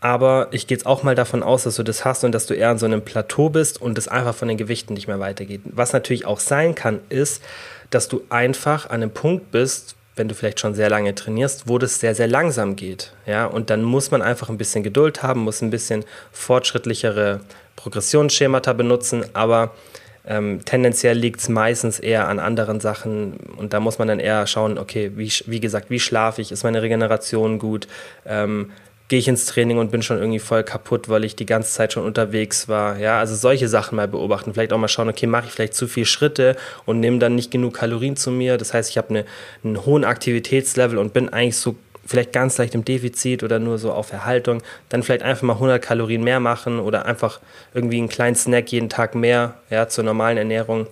Aber 0.00 0.48
ich 0.50 0.66
gehe 0.66 0.76
jetzt 0.76 0.84
auch 0.84 1.02
mal 1.02 1.14
davon 1.14 1.42
aus, 1.42 1.62
dass 1.62 1.76
du 1.76 1.82
das 1.82 2.04
hast 2.04 2.24
und 2.24 2.32
dass 2.32 2.44
du 2.44 2.52
eher 2.52 2.68
an 2.68 2.78
so 2.78 2.84
einem 2.84 3.00
Plateau 3.02 3.48
bist 3.48 3.80
und 3.80 3.96
es 3.96 4.06
einfach 4.06 4.34
von 4.34 4.48
den 4.48 4.58
Gewichten 4.58 4.92
nicht 4.92 5.08
mehr 5.08 5.18
weitergeht. 5.18 5.62
Was 5.64 5.94
natürlich 5.94 6.26
auch 6.26 6.40
sein 6.40 6.74
kann, 6.74 7.00
ist, 7.08 7.42
dass 7.88 8.08
du 8.08 8.22
einfach 8.28 8.90
an 8.90 9.02
einem 9.02 9.12
Punkt 9.12 9.50
bist, 9.50 9.96
wenn 10.14 10.28
du 10.28 10.34
vielleicht 10.34 10.60
schon 10.60 10.74
sehr 10.74 10.90
lange 10.90 11.14
trainierst, 11.14 11.68
wo 11.68 11.78
das 11.78 12.00
sehr, 12.00 12.14
sehr 12.14 12.28
langsam 12.28 12.76
geht. 12.76 13.12
Ja? 13.24 13.46
Und 13.46 13.70
dann 13.70 13.82
muss 13.82 14.10
man 14.10 14.20
einfach 14.20 14.50
ein 14.50 14.58
bisschen 14.58 14.82
Geduld 14.82 15.22
haben, 15.22 15.40
muss 15.40 15.62
ein 15.62 15.70
bisschen 15.70 16.04
fortschrittlichere 16.32 17.40
Progressionsschemata 17.76 18.74
benutzen, 18.74 19.24
aber 19.32 19.72
ähm, 20.26 20.60
tendenziell 20.64 21.16
liegt 21.16 21.40
es 21.40 21.48
meistens 21.48 21.98
eher 21.98 22.28
an 22.28 22.38
anderen 22.38 22.80
Sachen 22.80 23.36
und 23.56 23.72
da 23.72 23.80
muss 23.80 23.98
man 23.98 24.08
dann 24.08 24.20
eher 24.20 24.46
schauen, 24.46 24.78
okay, 24.78 25.12
wie, 25.16 25.30
wie 25.46 25.60
gesagt, 25.60 25.90
wie 25.90 26.00
schlafe 26.00 26.40
ich, 26.40 26.50
ist 26.50 26.64
meine 26.64 26.82
Regeneration 26.82 27.58
gut, 27.58 27.86
ähm, 28.24 28.70
gehe 29.08 29.18
ich 29.18 29.28
ins 29.28 29.44
Training 29.44 29.76
und 29.78 29.90
bin 29.90 30.02
schon 30.02 30.18
irgendwie 30.18 30.38
voll 30.38 30.62
kaputt, 30.62 31.10
weil 31.10 31.24
ich 31.24 31.36
die 31.36 31.44
ganze 31.44 31.70
Zeit 31.72 31.92
schon 31.92 32.04
unterwegs 32.04 32.68
war. 32.68 32.98
Ja, 32.98 33.18
also 33.18 33.34
solche 33.34 33.68
Sachen 33.68 33.96
mal 33.96 34.08
beobachten. 34.08 34.54
Vielleicht 34.54 34.72
auch 34.72 34.78
mal 34.78 34.88
schauen, 34.88 35.10
okay, 35.10 35.26
mache 35.26 35.46
ich 35.46 35.52
vielleicht 35.52 35.74
zu 35.74 35.86
viele 35.86 36.06
Schritte 36.06 36.56
und 36.86 37.00
nehme 37.00 37.18
dann 37.18 37.34
nicht 37.34 37.50
genug 37.50 37.74
Kalorien 37.74 38.16
zu 38.16 38.30
mir. 38.30 38.56
Das 38.56 38.72
heißt, 38.72 38.88
ich 38.88 38.96
habe 38.96 39.10
eine, 39.10 39.24
einen 39.62 39.84
hohen 39.84 40.04
Aktivitätslevel 40.04 40.96
und 40.96 41.12
bin 41.12 41.28
eigentlich 41.28 41.58
so 41.58 41.76
vielleicht 42.06 42.32
ganz 42.32 42.58
leicht 42.58 42.74
im 42.74 42.84
Defizit 42.84 43.42
oder 43.42 43.58
nur 43.58 43.78
so 43.78 43.92
auf 43.92 44.12
Erhaltung, 44.12 44.62
dann 44.88 45.02
vielleicht 45.02 45.22
einfach 45.22 45.42
mal 45.42 45.54
100 45.54 45.82
Kalorien 45.82 46.22
mehr 46.22 46.40
machen 46.40 46.78
oder 46.78 47.06
einfach 47.06 47.40
irgendwie 47.72 47.98
einen 47.98 48.08
kleinen 48.08 48.36
Snack 48.36 48.72
jeden 48.72 48.88
Tag 48.88 49.14
mehr 49.14 49.54
ja, 49.70 49.88
zur 49.88 50.04
normalen 50.04 50.38
Ernährung 50.38 50.86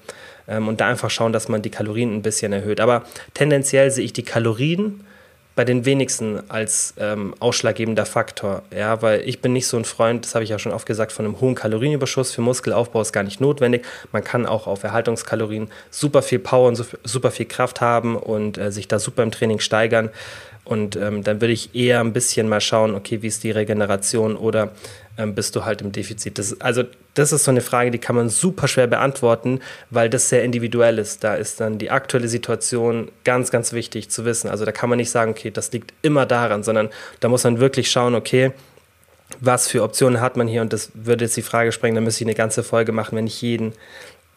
ähm, 0.48 0.68
und 0.68 0.80
da 0.80 0.88
einfach 0.88 1.10
schauen, 1.10 1.32
dass 1.32 1.48
man 1.48 1.62
die 1.62 1.70
Kalorien 1.70 2.14
ein 2.14 2.22
bisschen 2.22 2.52
erhöht. 2.52 2.80
Aber 2.80 3.04
tendenziell 3.34 3.90
sehe 3.90 4.04
ich 4.04 4.12
die 4.12 4.24
Kalorien 4.24 5.04
bei 5.54 5.64
den 5.64 5.84
wenigsten 5.84 6.40
als 6.48 6.94
ähm, 6.98 7.34
ausschlaggebender 7.38 8.06
Faktor. 8.06 8.62
Ja, 8.74 9.02
weil 9.02 9.20
ich 9.28 9.40
bin 9.42 9.52
nicht 9.52 9.66
so 9.66 9.76
ein 9.76 9.84
Freund, 9.84 10.24
das 10.24 10.34
habe 10.34 10.44
ich 10.44 10.50
ja 10.50 10.58
schon 10.58 10.72
oft 10.72 10.86
gesagt, 10.86 11.12
von 11.12 11.26
einem 11.26 11.40
hohen 11.40 11.54
Kalorienüberschuss. 11.54 12.32
Für 12.32 12.40
Muskelaufbau 12.40 13.02
ist 13.02 13.12
gar 13.12 13.22
nicht 13.22 13.40
notwendig. 13.40 13.84
Man 14.12 14.24
kann 14.24 14.46
auch 14.46 14.66
auf 14.66 14.82
Erhaltungskalorien 14.82 15.68
super 15.90 16.22
viel 16.22 16.38
Power 16.38 16.68
und 16.68 16.82
super 17.04 17.30
viel 17.30 17.46
Kraft 17.46 17.80
haben 17.82 18.16
und 18.16 18.56
äh, 18.56 18.72
sich 18.72 18.88
da 18.88 18.98
super 18.98 19.22
im 19.22 19.30
Training 19.30 19.58
steigern. 19.58 20.08
Und 20.64 20.94
ähm, 20.94 21.24
dann 21.24 21.40
würde 21.40 21.52
ich 21.52 21.74
eher 21.74 22.00
ein 22.00 22.12
bisschen 22.12 22.48
mal 22.48 22.60
schauen, 22.60 22.94
okay, 22.94 23.22
wie 23.22 23.26
ist 23.26 23.42
die 23.42 23.50
Regeneration 23.50 24.36
oder 24.36 24.70
ähm, 25.18 25.34
bist 25.34 25.56
du 25.56 25.64
halt 25.64 25.82
im 25.82 25.90
Defizit? 25.90 26.38
Das, 26.38 26.60
also 26.60 26.84
das 27.14 27.32
ist 27.32 27.44
so 27.44 27.50
eine 27.50 27.60
Frage, 27.60 27.90
die 27.90 27.98
kann 27.98 28.14
man 28.14 28.28
super 28.28 28.68
schwer 28.68 28.86
beantworten, 28.86 29.60
weil 29.90 30.08
das 30.08 30.28
sehr 30.28 30.44
individuell 30.44 30.98
ist. 30.98 31.24
Da 31.24 31.34
ist 31.34 31.60
dann 31.60 31.78
die 31.78 31.90
aktuelle 31.90 32.28
Situation 32.28 33.10
ganz, 33.24 33.50
ganz 33.50 33.72
wichtig 33.72 34.08
zu 34.08 34.24
wissen. 34.24 34.48
Also 34.48 34.64
da 34.64 34.72
kann 34.72 34.88
man 34.88 34.98
nicht 34.98 35.10
sagen, 35.10 35.32
okay, 35.32 35.50
das 35.50 35.72
liegt 35.72 35.92
immer 36.02 36.26
daran, 36.26 36.62
sondern 36.62 36.90
da 37.18 37.28
muss 37.28 37.42
man 37.42 37.58
wirklich 37.58 37.90
schauen, 37.90 38.14
okay, 38.14 38.52
was 39.40 39.66
für 39.66 39.82
Optionen 39.82 40.20
hat 40.20 40.36
man 40.36 40.46
hier? 40.46 40.62
Und 40.62 40.72
das 40.72 40.90
würde 40.94 41.24
jetzt 41.24 41.36
die 41.36 41.42
Frage 41.42 41.72
sprengen, 41.72 41.96
da 41.96 42.00
müsste 42.00 42.22
ich 42.22 42.28
eine 42.28 42.36
ganze 42.36 42.62
Folge 42.62 42.92
machen, 42.92 43.16
wenn 43.16 43.26
ich 43.26 43.42
jeden, 43.42 43.72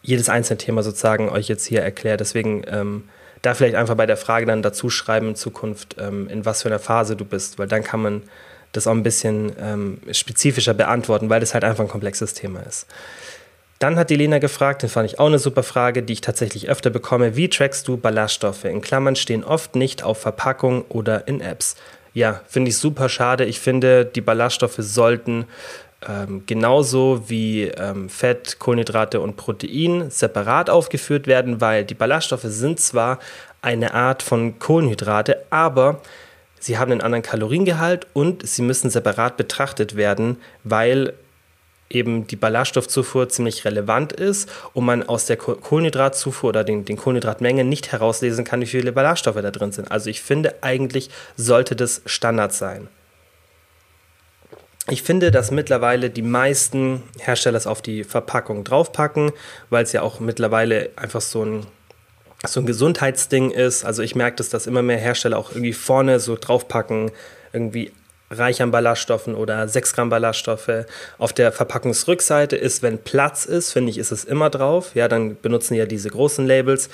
jedes 0.02 0.30
einzelne 0.30 0.58
Thema 0.58 0.82
sozusagen 0.84 1.30
euch 1.30 1.48
jetzt 1.48 1.66
hier 1.66 1.82
erkläre. 1.82 2.18
Deswegen 2.18 2.64
ähm, 2.68 3.04
da 3.46 3.54
vielleicht 3.54 3.76
einfach 3.76 3.96
bei 3.96 4.06
der 4.06 4.18
Frage 4.18 4.46
dann 4.46 4.62
dazu 4.62 4.90
schreiben 4.90 5.30
in 5.30 5.36
Zukunft, 5.36 5.96
ähm, 6.00 6.28
in 6.30 6.46
was 6.46 6.62
für 6.62 6.70
einer 6.70 6.80
Phase 6.80 7.16
du 7.16 7.26
bist, 7.26 7.60
weil 7.60 7.68
dann 7.68 7.84
kann 7.84 8.02
man 8.02 8.24
das 8.72 8.88
auch 8.88 8.92
ein 8.92 9.04
bisschen 9.04 9.54
ähm, 9.60 10.00
spezifischer 10.12 10.74
beantworten, 10.74 11.30
weil 11.30 11.40
das 11.40 11.54
halt 11.54 11.64
einfach 11.64 11.84
ein 11.84 11.90
komplexes 11.90 12.34
Thema 12.34 12.62
ist. 12.62 12.88
Dann 13.80 13.98
hat 13.98 14.10
die 14.10 14.16
Lena 14.16 14.40
gefragt, 14.40 14.84
den 14.84 14.90
fand 14.90 15.12
ich 15.12 15.20
auch 15.20 15.28
eine 15.28 15.40
super 15.40 15.64
Frage, 15.64 16.02
die 16.02 16.14
ich 16.14 16.22
tatsächlich 16.22 16.70
öfter 16.70 16.90
bekomme. 16.90 17.36
Wie 17.36 17.50
trackst 17.50 17.88
du 17.88 17.98
Ballaststoffe? 17.98 18.64
In 18.64 18.82
Klammern 18.82 19.16
stehen 19.16 19.44
oft 19.44 19.76
nicht 19.76 20.04
auf 20.04 20.20
Verpackung 20.20 20.86
oder 20.88 21.28
in 21.28 21.42
Apps. 21.42 21.76
Ja, 22.14 22.42
finde 22.48 22.70
ich 22.70 22.78
super 22.78 23.10
schade. 23.10 23.44
Ich 23.44 23.60
finde, 23.60 24.06
die 24.06 24.22
Ballaststoffe 24.22 24.78
sollten 24.78 25.46
ähm, 26.08 26.44
genauso 26.46 27.24
wie 27.28 27.64
ähm, 27.64 28.10
Fett, 28.10 28.60
Kohlenhydrate 28.60 29.20
und 29.20 29.38
Protein 29.38 30.10
separat 30.10 30.70
aufgeführt 30.70 31.28
werden, 31.28 31.62
weil 31.62 31.86
die 31.86 31.94
Ballaststoffe 31.94 32.44
sind 32.44 32.80
zwar 32.80 33.20
eine 33.62 33.94
Art 33.94 34.22
von 34.22 34.60
Kohlenhydrate, 34.60 35.44
aber 35.50 36.02
sie 36.60 36.78
haben 36.78 36.92
einen 36.92 37.02
anderen 37.02 37.24
Kaloriengehalt 37.24 38.08
und 38.14 38.48
sie 38.48 38.62
müssen 38.62 38.90
separat 38.90 39.38
betrachtet 39.38 39.96
werden, 39.96 40.38
weil 40.64 41.14
eben 41.90 42.28
die 42.28 42.36
Ballaststoffzufuhr 42.36 43.30
ziemlich 43.30 43.66
relevant 43.66 44.12
ist 44.14 44.50
und 44.74 44.86
man 44.86 45.08
aus 45.08 45.26
der 45.26 45.38
Kohlenhydratzufuhr 45.38 46.50
oder 46.50 46.64
den, 46.64 46.86
den 46.86 46.98
Kohlenhydratmengen 46.98 47.70
nicht 47.70 47.92
herauslesen 47.92 48.44
kann, 48.44 48.62
wie 48.62 48.66
viele 48.66 48.92
Ballaststoffe 48.92 49.42
da 49.42 49.52
drin 49.52 49.72
sind. 49.72 49.92
Also 49.92 50.10
ich 50.10 50.22
finde, 50.22 50.56
eigentlich 50.62 51.10
sollte 51.38 51.76
das 51.76 52.02
Standard 52.06 52.54
sein. 52.54 52.88
Ich 54.90 55.02
finde, 55.02 55.32
dass 55.32 55.50
mittlerweile 55.50 56.12
die 56.12 56.22
meisten 56.22 57.02
Hersteller 57.20 57.58
es 57.58 57.66
auf 57.66 57.82
die 57.82 58.04
Verpackung 58.04 58.64
draufpacken, 58.64 59.32
weil 59.72 59.84
es 59.84 59.94
ja 59.94 60.04
auch 60.04 60.20
mittlerweile 60.20 60.92
einfach 60.96 61.22
so 61.22 61.44
ein, 61.44 61.66
so 62.46 62.60
ein 62.60 62.68
Gesundheitsding 62.68 63.50
ist. 63.50 63.84
Also 63.84 64.04
ich 64.04 64.16
merke, 64.16 64.38
dass 64.38 64.50
das 64.50 64.68
immer 64.68 64.84
mehr 64.84 64.98
Hersteller 64.98 65.40
auch 65.40 65.52
irgendwie 65.52 65.74
vorne 65.74 66.20
so 66.20 66.38
draufpacken, 66.40 67.12
irgendwie 67.52 67.92
reich 68.30 68.62
an 68.62 68.70
Ballaststoffen 68.70 69.34
oder 69.34 69.68
6 69.68 69.94
Gramm 69.94 70.10
Ballaststoffe. 70.10 70.86
Auf 71.18 71.34
der 71.34 71.52
Verpackungsrückseite 71.52 72.56
ist, 72.56 72.84
wenn 72.84 73.00
Platz 73.00 73.46
ist, 73.46 73.72
finde 73.72 73.90
ich, 73.90 73.98
ist 73.98 74.12
es 74.12 74.24
immer 74.24 74.52
drauf. 74.52 74.92
Ja, 74.94 75.08
dann 75.08 75.40
benutzen 75.42 75.74
ja 75.74 75.88
diese 75.88 76.10
großen 76.10 76.46
Labels. 76.46 76.90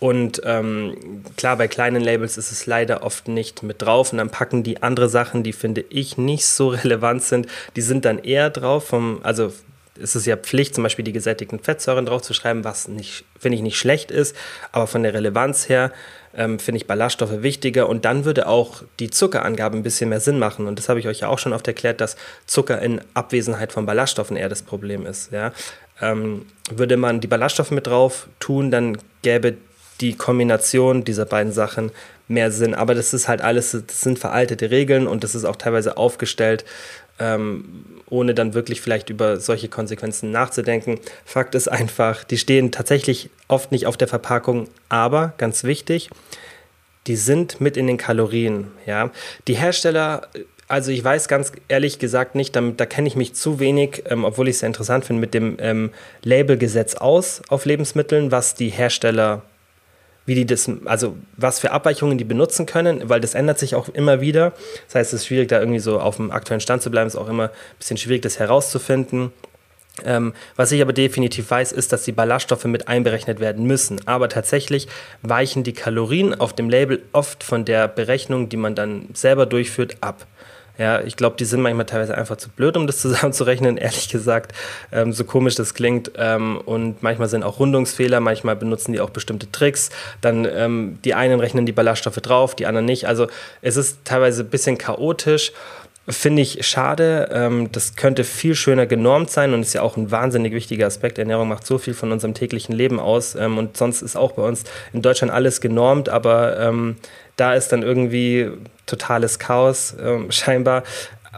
Und 0.00 0.40
ähm, 0.44 1.22
klar, 1.36 1.56
bei 1.56 1.68
kleinen 1.68 2.02
Labels 2.02 2.38
ist 2.38 2.50
es 2.50 2.64
leider 2.64 3.02
oft 3.02 3.28
nicht 3.28 3.62
mit 3.62 3.82
drauf. 3.82 4.12
Und 4.12 4.18
dann 4.18 4.30
packen 4.30 4.62
die 4.62 4.82
andere 4.82 5.10
Sachen, 5.10 5.42
die 5.42 5.52
finde 5.52 5.84
ich 5.90 6.16
nicht 6.16 6.46
so 6.46 6.68
relevant 6.70 7.22
sind, 7.22 7.46
die 7.76 7.82
sind 7.82 8.04
dann 8.06 8.18
eher 8.18 8.50
drauf. 8.50 8.88
Vom, 8.88 9.20
also 9.22 9.52
ist 9.96 10.14
es 10.14 10.24
ja 10.24 10.36
Pflicht, 10.38 10.74
zum 10.74 10.82
Beispiel 10.82 11.04
die 11.04 11.12
gesättigten 11.12 11.58
Fettsäuren 11.58 12.06
draufzuschreiben, 12.06 12.64
was 12.64 12.88
nicht, 12.88 13.24
finde 13.38 13.56
ich, 13.56 13.62
nicht 13.62 13.76
schlecht 13.76 14.10
ist. 14.10 14.34
Aber 14.72 14.86
von 14.86 15.02
der 15.02 15.12
Relevanz 15.12 15.68
her 15.68 15.92
ähm, 16.34 16.58
finde 16.58 16.78
ich 16.78 16.86
Ballaststoffe 16.86 17.42
wichtiger. 17.42 17.86
Und 17.86 18.06
dann 18.06 18.24
würde 18.24 18.46
auch 18.46 18.82
die 19.00 19.10
Zuckerangabe 19.10 19.76
ein 19.76 19.82
bisschen 19.82 20.08
mehr 20.08 20.20
Sinn 20.20 20.38
machen. 20.38 20.66
Und 20.66 20.78
das 20.78 20.88
habe 20.88 20.98
ich 20.98 21.08
euch 21.08 21.20
ja 21.20 21.28
auch 21.28 21.38
schon 21.38 21.52
oft 21.52 21.66
erklärt, 21.68 22.00
dass 22.00 22.16
Zucker 22.46 22.80
in 22.80 23.02
Abwesenheit 23.12 23.72
von 23.72 23.84
Ballaststoffen 23.84 24.38
eher 24.38 24.48
das 24.48 24.62
Problem 24.62 25.04
ist. 25.04 25.30
Ja? 25.30 25.52
Ähm, 26.00 26.46
würde 26.70 26.96
man 26.96 27.20
die 27.20 27.26
Ballaststoffe 27.26 27.70
mit 27.70 27.86
drauf 27.86 28.28
tun, 28.38 28.70
dann 28.70 28.96
gäbe 29.20 29.58
die 30.00 30.14
Kombination 30.14 31.04
dieser 31.04 31.24
beiden 31.24 31.52
Sachen 31.52 31.92
mehr 32.28 32.50
Sinn. 32.50 32.74
Aber 32.74 32.94
das 32.94 33.12
ist 33.12 33.28
halt 33.28 33.42
alles, 33.42 33.72
das 33.72 34.00
sind 34.00 34.18
veraltete 34.18 34.70
Regeln 34.70 35.06
und 35.06 35.24
das 35.24 35.34
ist 35.34 35.44
auch 35.44 35.56
teilweise 35.56 35.96
aufgestellt, 35.96 36.64
ähm, 37.18 37.84
ohne 38.08 38.34
dann 38.34 38.54
wirklich 38.54 38.80
vielleicht 38.80 39.10
über 39.10 39.38
solche 39.38 39.68
Konsequenzen 39.68 40.30
nachzudenken. 40.30 40.98
Fakt 41.24 41.54
ist 41.54 41.68
einfach, 41.68 42.24
die 42.24 42.38
stehen 42.38 42.72
tatsächlich 42.72 43.30
oft 43.48 43.72
nicht 43.72 43.86
auf 43.86 43.96
der 43.96 44.08
Verpackung, 44.08 44.68
aber 44.88 45.34
ganz 45.38 45.64
wichtig, 45.64 46.10
die 47.06 47.16
sind 47.16 47.60
mit 47.60 47.76
in 47.76 47.86
den 47.86 47.96
Kalorien. 47.96 48.68
Ja? 48.86 49.10
Die 49.48 49.54
Hersteller 49.54 50.28
also 50.70 50.92
ich 50.92 51.02
weiß 51.02 51.26
ganz 51.26 51.50
ehrlich 51.66 51.98
gesagt 51.98 52.36
nicht, 52.36 52.54
damit, 52.54 52.78
da 52.78 52.86
kenne 52.86 53.08
ich 53.08 53.16
mich 53.16 53.34
zu 53.34 53.58
wenig, 53.58 54.04
ähm, 54.08 54.24
obwohl 54.24 54.46
ich 54.46 54.54
es 54.54 54.60
sehr 54.60 54.68
interessant 54.68 55.04
finde, 55.04 55.20
mit 55.20 55.34
dem 55.34 55.56
ähm, 55.58 55.90
Labelgesetz 56.22 56.94
aus 56.94 57.42
auf 57.48 57.64
Lebensmitteln, 57.64 58.30
was 58.30 58.54
die 58.54 58.68
Hersteller 58.68 59.42
wie 60.30 60.36
die 60.36 60.46
das, 60.46 60.70
also 60.84 61.16
was 61.36 61.58
für 61.58 61.72
Abweichungen 61.72 62.16
die 62.16 62.22
benutzen 62.22 62.64
können, 62.64 63.08
weil 63.08 63.20
das 63.20 63.34
ändert 63.34 63.58
sich 63.58 63.74
auch 63.74 63.88
immer 63.88 64.20
wieder. 64.20 64.52
Das 64.86 64.94
heißt, 64.94 65.12
es 65.12 65.22
ist 65.22 65.26
schwierig, 65.26 65.48
da 65.48 65.58
irgendwie 65.58 65.80
so 65.80 65.98
auf 65.98 66.18
dem 66.18 66.30
aktuellen 66.30 66.60
Stand 66.60 66.82
zu 66.82 66.90
bleiben. 66.92 67.08
Ist 67.08 67.16
auch 67.16 67.28
immer 67.28 67.48
ein 67.48 67.78
bisschen 67.80 67.96
schwierig, 67.96 68.22
das 68.22 68.38
herauszufinden. 68.38 69.32
Ähm, 70.04 70.32
was 70.54 70.70
ich 70.70 70.80
aber 70.82 70.92
definitiv 70.92 71.50
weiß, 71.50 71.72
ist, 71.72 71.92
dass 71.92 72.04
die 72.04 72.12
Ballaststoffe 72.12 72.64
mit 72.66 72.86
einberechnet 72.86 73.40
werden 73.40 73.66
müssen. 73.66 74.06
Aber 74.06 74.28
tatsächlich 74.28 74.86
weichen 75.22 75.64
die 75.64 75.72
Kalorien 75.72 76.32
auf 76.38 76.52
dem 76.52 76.70
Label 76.70 77.02
oft 77.10 77.42
von 77.42 77.64
der 77.64 77.88
Berechnung, 77.88 78.48
die 78.48 78.56
man 78.56 78.76
dann 78.76 79.08
selber 79.12 79.46
durchführt, 79.46 79.96
ab. 80.00 80.28
Ja, 80.80 81.02
ich 81.02 81.16
glaube, 81.16 81.36
die 81.38 81.44
sind 81.44 81.60
manchmal 81.60 81.84
teilweise 81.84 82.16
einfach 82.16 82.36
zu 82.36 82.48
blöd, 82.48 82.74
um 82.74 82.86
das 82.86 82.98
zusammenzurechnen, 83.02 83.76
ehrlich 83.76 84.08
gesagt, 84.08 84.52
ähm, 84.90 85.12
so 85.12 85.24
komisch 85.24 85.54
das 85.54 85.74
klingt. 85.74 86.12
Ähm, 86.16 86.58
und 86.64 87.02
manchmal 87.02 87.28
sind 87.28 87.42
auch 87.42 87.58
Rundungsfehler, 87.58 88.20
manchmal 88.20 88.56
benutzen 88.56 88.94
die 88.94 89.00
auch 89.00 89.10
bestimmte 89.10 89.52
Tricks. 89.52 89.90
Dann 90.22 90.48
ähm, 90.50 90.98
die 91.04 91.12
einen 91.12 91.38
rechnen 91.38 91.66
die 91.66 91.72
Ballaststoffe 91.72 92.16
drauf, 92.16 92.54
die 92.54 92.64
anderen 92.64 92.86
nicht. 92.86 93.06
Also 93.06 93.26
es 93.60 93.76
ist 93.76 94.06
teilweise 94.06 94.42
ein 94.42 94.48
bisschen 94.48 94.78
chaotisch. 94.78 95.52
Finde 96.08 96.40
ich 96.40 96.66
schade. 96.66 97.28
Ähm, 97.30 97.70
das 97.72 97.94
könnte 97.96 98.24
viel 98.24 98.54
schöner 98.54 98.86
genormt 98.86 99.30
sein 99.30 99.52
und 99.52 99.60
ist 99.60 99.74
ja 99.74 99.82
auch 99.82 99.98
ein 99.98 100.10
wahnsinnig 100.10 100.54
wichtiger 100.54 100.86
Aspekt. 100.86 101.18
Ernährung 101.18 101.48
macht 101.48 101.66
so 101.66 101.76
viel 101.76 101.92
von 101.92 102.10
unserem 102.10 102.32
täglichen 102.32 102.74
Leben 102.74 102.98
aus. 102.98 103.34
Ähm, 103.34 103.58
und 103.58 103.76
sonst 103.76 104.00
ist 104.00 104.16
auch 104.16 104.32
bei 104.32 104.42
uns 104.42 104.64
in 104.94 105.02
Deutschland 105.02 105.30
alles 105.30 105.60
genormt, 105.60 106.08
aber 106.08 106.58
ähm, 106.58 106.96
da 107.36 107.52
ist 107.52 107.68
dann 107.68 107.82
irgendwie 107.82 108.50
totales 108.90 109.38
Chaos 109.38 109.94
äh, 109.94 110.30
scheinbar. 110.30 110.82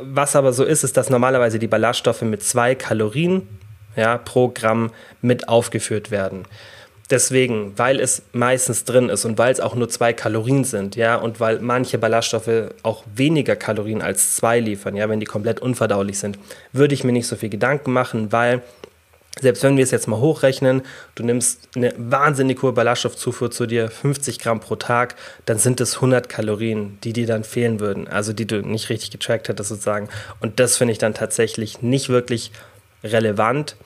Was 0.00 0.36
aber 0.36 0.52
so 0.52 0.64
ist, 0.64 0.84
ist, 0.84 0.96
dass 0.96 1.10
normalerweise 1.10 1.58
die 1.58 1.68
Ballaststoffe 1.68 2.22
mit 2.22 2.42
zwei 2.42 2.74
Kalorien 2.74 3.46
ja, 3.94 4.18
pro 4.18 4.48
Gramm 4.48 4.90
mit 5.20 5.48
aufgeführt 5.48 6.10
werden. 6.10 6.44
Deswegen, 7.10 7.74
weil 7.76 8.00
es 8.00 8.22
meistens 8.32 8.84
drin 8.84 9.10
ist 9.10 9.26
und 9.26 9.36
weil 9.36 9.52
es 9.52 9.60
auch 9.60 9.74
nur 9.74 9.90
zwei 9.90 10.14
Kalorien 10.14 10.64
sind, 10.64 10.96
ja, 10.96 11.16
und 11.16 11.40
weil 11.40 11.58
manche 11.58 11.98
Ballaststoffe 11.98 12.72
auch 12.82 13.04
weniger 13.14 13.54
Kalorien 13.54 14.00
als 14.00 14.36
zwei 14.36 14.60
liefern, 14.60 14.96
ja, 14.96 15.10
wenn 15.10 15.20
die 15.20 15.26
komplett 15.26 15.60
unverdaulich 15.60 16.18
sind, 16.18 16.38
würde 16.72 16.94
ich 16.94 17.04
mir 17.04 17.12
nicht 17.12 17.26
so 17.26 17.36
viel 17.36 17.50
Gedanken 17.50 17.92
machen, 17.92 18.32
weil 18.32 18.62
selbst 19.40 19.62
wenn 19.62 19.76
wir 19.76 19.84
es 19.84 19.90
jetzt 19.90 20.08
mal 20.08 20.20
hochrechnen, 20.20 20.82
du 21.14 21.22
nimmst 21.22 21.68
eine 21.74 21.94
wahnsinnig 21.96 22.60
hohe 22.62 22.72
Ballaststoffzufuhr 22.72 23.50
zu 23.50 23.66
dir, 23.66 23.90
50 23.90 24.38
Gramm 24.38 24.60
pro 24.60 24.76
Tag, 24.76 25.16
dann 25.46 25.58
sind 25.58 25.80
es 25.80 25.96
100 25.96 26.28
Kalorien, 26.28 26.98
die 27.02 27.12
dir 27.12 27.26
dann 27.26 27.44
fehlen 27.44 27.80
würden, 27.80 28.08
also 28.08 28.32
die 28.32 28.46
du 28.46 28.60
nicht 28.60 28.90
richtig 28.90 29.10
getrackt 29.10 29.48
hättest 29.48 29.70
sozusagen. 29.70 30.08
Und 30.40 30.60
das 30.60 30.76
finde 30.76 30.92
ich 30.92 30.98
dann 30.98 31.14
tatsächlich 31.14 31.80
nicht 31.80 32.10
wirklich 32.10 32.52
relevant. 33.02 33.76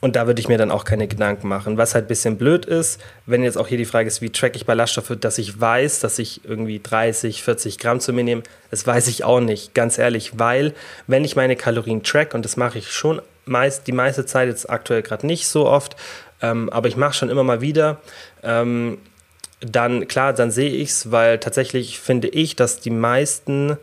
Und 0.00 0.14
da 0.14 0.26
würde 0.26 0.40
ich 0.40 0.48
mir 0.48 0.58
dann 0.58 0.70
auch 0.70 0.84
keine 0.84 1.08
Gedanken 1.08 1.48
machen. 1.48 1.78
Was 1.78 1.94
halt 1.94 2.04
ein 2.04 2.08
bisschen 2.08 2.36
blöd 2.36 2.66
ist, 2.66 3.00
wenn 3.24 3.42
jetzt 3.42 3.56
auch 3.56 3.66
hier 3.66 3.78
die 3.78 3.86
Frage 3.86 4.08
ist, 4.08 4.20
wie 4.20 4.30
track 4.30 4.54
ich 4.54 4.66
Ballaststoffe, 4.66 5.16
dass 5.18 5.38
ich 5.38 5.58
weiß, 5.58 6.00
dass 6.00 6.18
ich 6.18 6.44
irgendwie 6.44 6.80
30, 6.80 7.42
40 7.42 7.78
Gramm 7.78 8.00
zu 8.00 8.12
mir 8.12 8.24
nehme, 8.24 8.42
das 8.70 8.86
weiß 8.86 9.08
ich 9.08 9.24
auch 9.24 9.40
nicht, 9.40 9.74
ganz 9.74 9.96
ehrlich, 9.96 10.38
weil 10.38 10.74
wenn 11.06 11.24
ich 11.24 11.34
meine 11.34 11.56
Kalorien 11.56 12.02
track, 12.02 12.34
und 12.34 12.44
das 12.44 12.56
mache 12.56 12.78
ich 12.78 12.92
schon 12.92 13.22
meist, 13.46 13.86
die 13.86 13.92
meiste 13.92 14.26
Zeit 14.26 14.48
jetzt 14.48 14.68
aktuell 14.68 15.02
gerade 15.02 15.26
nicht 15.26 15.48
so 15.48 15.66
oft, 15.66 15.96
ähm, 16.42 16.68
aber 16.70 16.88
ich 16.88 16.96
mache 16.96 17.14
schon 17.14 17.30
immer 17.30 17.44
mal 17.44 17.60
wieder. 17.60 17.98
Ähm, 18.42 18.98
dann 19.60 20.06
klar, 20.06 20.32
dann 20.32 20.50
sehe 20.50 20.70
ich 20.70 20.90
es, 20.90 21.10
weil 21.10 21.38
tatsächlich 21.38 21.98
finde 21.98 22.28
ich, 22.28 22.56
dass 22.56 22.80
die 22.80 22.90
meisten 22.90 23.78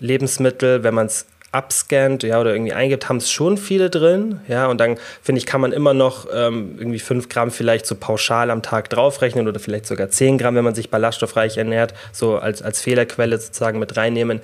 Lebensmittel, 0.00 0.82
wenn 0.84 0.94
man 0.94 1.06
es 1.06 1.26
abscannt 1.50 2.24
ja, 2.24 2.40
oder 2.40 2.52
irgendwie 2.52 2.74
eingibt, 2.74 3.08
haben 3.08 3.16
es 3.16 3.30
schon 3.30 3.56
viele 3.56 3.88
drin. 3.88 4.40
Ja, 4.48 4.66
und 4.66 4.78
dann 4.78 4.98
finde 5.22 5.38
ich, 5.38 5.46
kann 5.46 5.62
man 5.62 5.72
immer 5.72 5.94
noch 5.94 6.26
ähm, 6.32 6.76
irgendwie 6.78 6.98
5 6.98 7.30
Gramm 7.30 7.50
vielleicht 7.50 7.86
so 7.86 7.94
pauschal 7.94 8.50
am 8.50 8.60
Tag 8.60 8.90
draufrechnen 8.90 9.48
oder 9.48 9.58
vielleicht 9.58 9.86
sogar 9.86 10.10
10 10.10 10.36
Gramm, 10.36 10.56
wenn 10.56 10.64
man 10.64 10.74
sich 10.74 10.90
ballaststoffreich 10.90 11.56
ernährt, 11.56 11.94
so 12.12 12.36
als, 12.36 12.60
als 12.60 12.82
Fehlerquelle 12.82 13.38
sozusagen 13.38 13.78
mit 13.78 13.96
reinnehmen. 13.96 14.40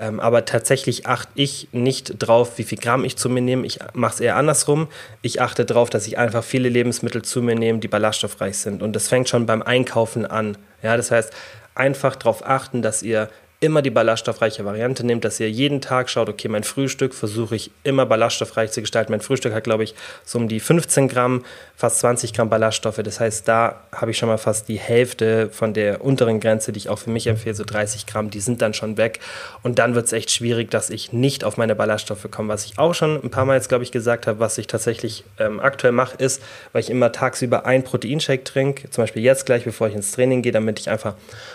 Ähm, 0.00 0.18
aber 0.18 0.46
tatsächlich 0.46 1.06
achte 1.06 1.30
ich 1.34 1.68
nicht 1.72 2.14
drauf, 2.18 2.56
wie 2.56 2.64
viel 2.64 2.78
Gramm 2.78 3.04
ich 3.04 3.16
zu 3.16 3.28
mir 3.28 3.42
nehme. 3.42 3.66
Ich 3.66 3.78
mache 3.92 4.14
es 4.14 4.20
eher 4.20 4.36
andersrum. 4.36 4.88
Ich 5.20 5.42
achte 5.42 5.66
darauf, 5.66 5.90
dass 5.90 6.06
ich 6.06 6.16
einfach 6.16 6.42
viele 6.42 6.70
Lebensmittel 6.70 7.20
zu 7.20 7.42
mir 7.42 7.54
nehme, 7.54 7.80
die 7.80 7.88
ballaststoffreich 7.88 8.56
sind. 8.56 8.82
Und 8.82 8.96
das 8.96 9.08
fängt 9.08 9.28
schon 9.28 9.44
beim 9.44 9.60
Einkaufen 9.60 10.24
an. 10.24 10.56
Ja, 10.82 10.96
das 10.96 11.10
heißt, 11.10 11.32
einfach 11.74 12.16
darauf 12.16 12.46
achten, 12.46 12.80
dass 12.80 13.02
ihr 13.02 13.28
immer 13.60 13.80
die 13.80 13.90
ballaststoffreiche 13.90 14.64
Variante 14.66 15.04
nehmt, 15.04 15.24
dass 15.24 15.40
ihr 15.40 15.50
jeden 15.50 15.80
Tag 15.80 16.10
schaut, 16.10 16.28
okay, 16.28 16.48
mein 16.48 16.62
Frühstück 16.62 17.14
versuche 17.14 17.56
ich 17.56 17.70
immer 17.84 18.04
ballaststoffreich 18.04 18.70
zu 18.70 18.82
gestalten. 18.82 19.12
Mein 19.12 19.22
Frühstück 19.22 19.54
hat, 19.54 19.64
glaube 19.64 19.84
ich, 19.84 19.94
so 20.24 20.38
um 20.38 20.46
die 20.46 20.60
15 20.60 21.08
Gramm, 21.08 21.42
fast 21.74 22.00
20 22.00 22.34
Gramm 22.34 22.50
Ballaststoffe. 22.50 23.00
Das 23.02 23.18
heißt, 23.18 23.48
da 23.48 23.80
habe 23.92 24.10
ich 24.10 24.18
schon 24.18 24.28
mal 24.28 24.36
fast 24.36 24.68
die 24.68 24.78
Hälfte 24.78 25.48
von 25.50 25.72
der 25.72 26.04
unteren 26.04 26.38
Grenze, 26.38 26.70
die 26.70 26.78
ich 26.78 26.90
auch 26.90 26.98
für 26.98 27.08
mich 27.08 27.28
empfehle, 27.28 27.54
so 27.54 27.64
30 27.64 28.04
Gramm, 28.04 28.30
die 28.30 28.40
sind 28.40 28.60
dann 28.60 28.74
schon 28.74 28.98
weg. 28.98 29.20
Und 29.62 29.78
dann 29.78 29.94
wird 29.94 30.04
es 30.04 30.12
echt 30.12 30.30
schwierig, 30.30 30.70
dass 30.70 30.90
ich 30.90 31.14
nicht 31.14 31.42
auf 31.42 31.56
meine 31.56 31.74
Ballaststoffe 31.74 32.30
komme. 32.30 32.50
Was 32.50 32.66
ich 32.66 32.78
auch 32.78 32.94
schon 32.94 33.22
ein 33.22 33.30
paar 33.30 33.46
Mal 33.46 33.54
jetzt, 33.54 33.70
glaube 33.70 33.84
ich, 33.84 33.90
gesagt 33.90 34.26
habe, 34.26 34.38
was 34.38 34.58
ich 34.58 34.66
tatsächlich 34.66 35.24
ähm, 35.38 35.60
aktuell 35.60 35.92
mache, 35.92 36.16
ist, 36.18 36.42
weil 36.72 36.82
ich 36.82 36.90
immer 36.90 37.10
tagsüber 37.10 37.64
ein 37.64 37.84
Proteinshake 37.84 38.44
trinke, 38.44 38.90
zum 38.90 39.04
Beispiel 39.04 39.22
jetzt 39.22 39.46
gleich, 39.46 39.64
bevor 39.64 39.88
ich 39.88 39.94
ins 39.94 40.12
Training 40.12 40.42
gehe, 40.42 40.52
damit 40.52 40.78
ich 40.78 40.90
einfach 40.90 41.14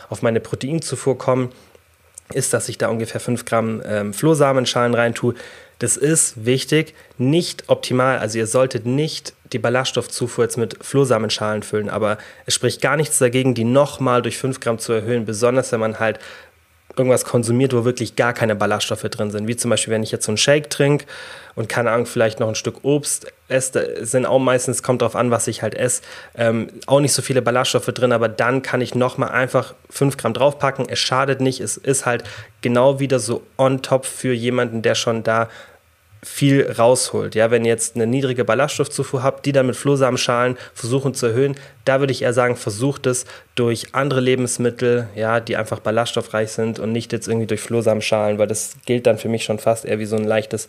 auf 0.10 0.24
meine 0.24 0.40
Proteinzufuhr 0.40 1.16
komme 1.16 1.50
ist, 2.32 2.54
dass 2.54 2.70
ich 2.70 2.78
da 2.78 2.88
ungefähr 2.90 3.22
5 3.22 3.46
Gramm 3.46 3.82
ähm, 3.86 4.14
Flohsamenschalen 4.14 4.94
reintue. 4.94 5.36
Das 5.80 5.98
ist 5.98 6.46
wichtig, 6.46 6.94
nicht 7.18 7.64
optimal. 7.68 8.20
Also 8.20 8.38
ihr 8.38 8.48
solltet 8.48 8.86
nicht 8.86 9.34
die 9.52 9.60
Ballaststoffzufuhr 9.60 10.46
jetzt 10.46 10.58
mit 10.58 10.78
Flohsamenschalen 10.82 11.64
füllen, 11.64 11.90
aber 11.90 12.18
es 12.46 12.54
spricht 12.54 12.82
gar 12.82 12.98
nichts 12.98 13.18
dagegen, 13.18 13.54
die 13.54 13.64
nochmal 13.64 14.22
durch 14.22 14.38
5 14.38 14.60
Gramm 14.60 14.80
zu 14.80 14.94
erhöhen, 14.94 15.26
besonders 15.26 15.72
wenn 15.72 15.80
man 15.80 16.00
halt 16.00 16.20
irgendwas 16.98 17.26
konsumiert, 17.26 17.74
wo 17.74 17.86
wirklich 17.86 18.16
gar 18.16 18.34
keine 18.34 18.56
Ballaststoffe 18.56 19.04
drin 19.04 19.32
sind. 19.32 19.48
Wie 19.48 19.56
zum 19.56 19.70
Beispiel, 19.70 19.94
wenn 19.94 20.04
ich 20.04 20.12
jetzt 20.12 20.26
so 20.26 20.32
einen 20.32 20.38
Shake 20.38 20.70
trinke 20.70 21.06
und 21.56 21.70
keine 21.70 21.92
Ahnung, 21.92 22.06
vielleicht 22.06 22.40
noch 22.40 22.48
ein 22.48 22.56
Stück 22.56 22.84
Obst 22.84 23.32
esse, 23.48 24.06
sind 24.06 24.26
auch 24.26 24.40
meistens, 24.40 24.84
kommt 24.84 25.02
darauf 25.02 25.16
an, 25.16 25.32
was 25.32 25.48
ich 25.48 25.62
halt 25.62 25.76
esse, 25.76 26.02
ähm, 26.36 26.70
auch 26.88 27.00
nicht 27.00 27.14
so 27.14 27.22
viele 27.22 27.42
Ballaststoffe 27.42 27.88
drin, 27.88 28.12
aber 28.12 28.30
dann 28.30 28.62
kann 28.62 28.82
ich 28.82 28.96
nochmal 28.96 29.30
einfach 29.30 29.74
5 29.90 30.18
Gramm 30.18 30.34
draufpacken. 30.34 30.88
Es 30.90 31.00
schadet 31.00 31.42
nicht, 31.42 31.60
es 31.60 31.78
ist 31.78 32.06
halt 32.06 32.24
genau 32.62 33.00
wieder 33.00 33.20
so 33.20 33.44
on 33.58 33.82
top 33.82 34.06
für 34.06 34.34
jemanden, 34.34 34.82
der 34.82 34.96
schon 34.96 35.24
da 35.24 35.50
viel 36.24 36.72
rausholt. 36.72 37.34
Ja, 37.34 37.50
wenn 37.50 37.66
ihr 37.66 37.72
jetzt 37.72 37.96
eine 37.96 38.06
niedrige 38.06 38.46
Ballaststoffzufuhr 38.46 39.24
habt, 39.24 39.46
die 39.46 39.52
dann 39.52 39.66
mit 39.66 39.76
Flohsamenschalen 39.76 40.56
versuchen 40.74 41.16
zu 41.16 41.28
erhöhen, 41.28 41.56
da 41.86 42.00
würde 42.00 42.12
ich 42.12 42.22
eher 42.22 42.34
sagen, 42.34 42.56
versucht 42.56 43.08
es 43.08 43.26
durch 43.56 43.88
andere 43.94 44.22
Lebensmittel, 44.22 45.08
ja, 45.16 45.40
die 45.40 45.58
einfach 45.58 45.80
ballaststoffreich 45.80 46.52
sind 46.52 46.80
und 46.80 46.92
nicht 46.92 47.12
jetzt 47.12 47.28
irgendwie 47.28 47.48
durch 47.48 47.62
Flohsamenschalen, 47.62 48.38
weil 48.38 48.48
das 48.48 48.76
gilt 48.86 49.08
dann 49.08 49.18
für 49.18 49.30
mich 49.30 49.44
schon 49.44 49.60
fast 49.60 49.86
eher 49.86 50.00
wie 50.00 50.06
so 50.06 50.16
ein 50.16 50.24
leichtes 50.24 50.68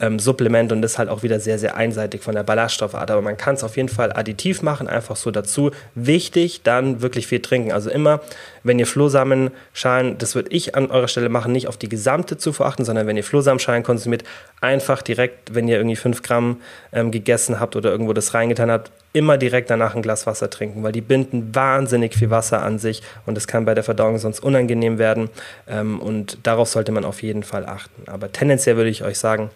ähm, 0.00 0.18
Supplement 0.18 0.70
und 0.70 0.82
ist 0.84 0.98
halt 0.98 1.08
auch 1.08 1.22
wieder 1.22 1.40
sehr, 1.40 1.58
sehr 1.58 1.76
einseitig 1.76 2.22
von 2.22 2.34
der 2.34 2.42
Ballaststoffart. 2.42 3.10
Aber 3.10 3.22
man 3.22 3.36
kann 3.36 3.54
es 3.54 3.64
auf 3.64 3.76
jeden 3.76 3.88
Fall 3.88 4.12
additiv 4.12 4.62
machen, 4.62 4.86
einfach 4.86 5.16
so 5.16 5.30
dazu. 5.30 5.70
Wichtig, 5.94 6.62
dann 6.62 7.00
wirklich 7.00 7.26
viel 7.26 7.40
trinken. 7.40 7.72
Also 7.72 7.90
immer, 7.90 8.20
wenn 8.62 8.78
ihr 8.78 8.86
Flohsamenschalen, 8.86 10.18
das 10.18 10.34
würde 10.34 10.50
ich 10.50 10.74
an 10.74 10.90
eurer 10.90 11.08
Stelle 11.08 11.30
machen, 11.30 11.52
nicht 11.52 11.68
auf 11.68 11.78
die 11.78 11.88
gesamte 11.88 12.36
Zufuhr 12.36 12.66
achten, 12.66 12.84
sondern 12.84 13.06
wenn 13.06 13.16
ihr 13.16 13.24
Flohsamenschalen 13.24 13.82
konsumiert, 13.82 14.24
einfach 14.60 14.89
direkt, 14.98 15.54
wenn 15.54 15.68
ihr 15.68 15.76
irgendwie 15.76 15.96
5 15.96 16.22
Gramm 16.22 16.60
ähm, 16.92 17.10
gegessen 17.10 17.60
habt 17.60 17.76
oder 17.76 17.90
irgendwo 17.90 18.12
das 18.12 18.34
reingetan 18.34 18.70
habt, 18.70 18.90
immer 19.12 19.38
direkt 19.38 19.70
danach 19.70 19.94
ein 19.94 20.02
Glas 20.02 20.26
Wasser 20.26 20.50
trinken, 20.50 20.82
weil 20.82 20.92
die 20.92 21.00
binden 21.00 21.54
wahnsinnig 21.54 22.14
viel 22.14 22.30
Wasser 22.30 22.62
an 22.62 22.78
sich 22.78 23.02
und 23.26 23.36
es 23.36 23.46
kann 23.46 23.64
bei 23.64 23.74
der 23.74 23.84
Verdauung 23.84 24.18
sonst 24.18 24.40
unangenehm 24.40 24.98
werden. 24.98 25.30
Ähm, 25.68 26.00
und 26.00 26.38
darauf 26.42 26.68
sollte 26.68 26.92
man 26.92 27.04
auf 27.04 27.22
jeden 27.22 27.42
Fall 27.42 27.66
achten. 27.66 28.08
Aber 28.08 28.30
tendenziell 28.32 28.76
würde 28.76 28.90
ich 28.90 29.04
euch 29.04 29.18
sagen, 29.18 29.50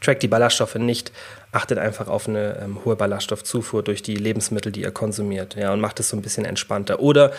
trackt 0.00 0.22
die 0.22 0.28
Ballaststoffe 0.28 0.74
nicht, 0.74 1.12
achtet 1.52 1.78
einfach 1.78 2.08
auf 2.08 2.28
eine 2.28 2.58
ähm, 2.62 2.78
hohe 2.84 2.96
Ballaststoffzufuhr 2.96 3.82
durch 3.82 4.02
die 4.02 4.16
Lebensmittel, 4.16 4.72
die 4.72 4.82
ihr 4.82 4.90
konsumiert. 4.90 5.54
Ja, 5.54 5.72
und 5.72 5.80
macht 5.80 6.00
es 6.00 6.08
so 6.08 6.16
ein 6.16 6.22
bisschen 6.22 6.44
entspannter. 6.44 7.00
Oder 7.00 7.32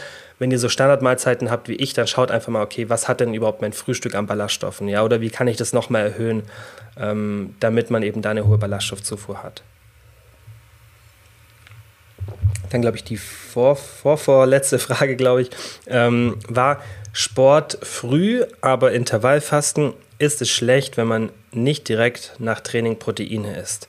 wenn 0.44 0.52
ihr 0.52 0.60
so 0.60 0.68
Standardmahlzeiten 0.68 1.50
habt 1.50 1.70
wie 1.70 1.76
ich, 1.76 1.94
dann 1.94 2.06
schaut 2.06 2.30
einfach 2.30 2.50
mal, 2.50 2.62
okay, 2.62 2.90
was 2.90 3.08
hat 3.08 3.22
denn 3.22 3.34
überhaupt 3.34 3.62
mein 3.62 3.72
Frühstück 3.72 4.14
an 4.14 4.28
Ballaststoffen? 4.28 4.90
Ja, 4.90 5.02
oder 5.02 5.22
wie 5.22 5.30
kann 5.30 5.48
ich 5.48 5.56
das 5.56 5.72
nochmal 5.72 6.02
erhöhen, 6.02 6.44
ähm, 7.00 7.56
damit 7.62 7.90
man 7.90 8.04
eben 8.04 8.22
da 8.22 8.32
eine 8.32 8.46
hohe 8.46 8.58
Ballaststoffzufuhr 8.58 9.42
hat 9.42 9.64
dann 12.70 12.82
glaube 12.82 12.98
ich 12.98 13.04
die 13.04 13.18
vor, 13.18 13.76
vor, 13.76 14.18
Frage, 14.80 15.16
glaube 15.16 15.44
ich, 15.44 15.52
ähm, 15.86 16.40
war 16.48 16.82
Sport 17.12 17.78
früh, 17.84 18.44
aber 18.62 18.94
Intervallfasten, 18.94 19.94
ist 20.18 20.42
es 20.42 20.50
schlecht, 20.50 20.98
wenn 20.98 21.06
man 21.06 21.30
nicht 21.52 21.88
direkt 21.88 22.34
nach 22.40 22.62
Training 22.62 22.98
Proteine 22.98 23.60
isst? 23.60 23.88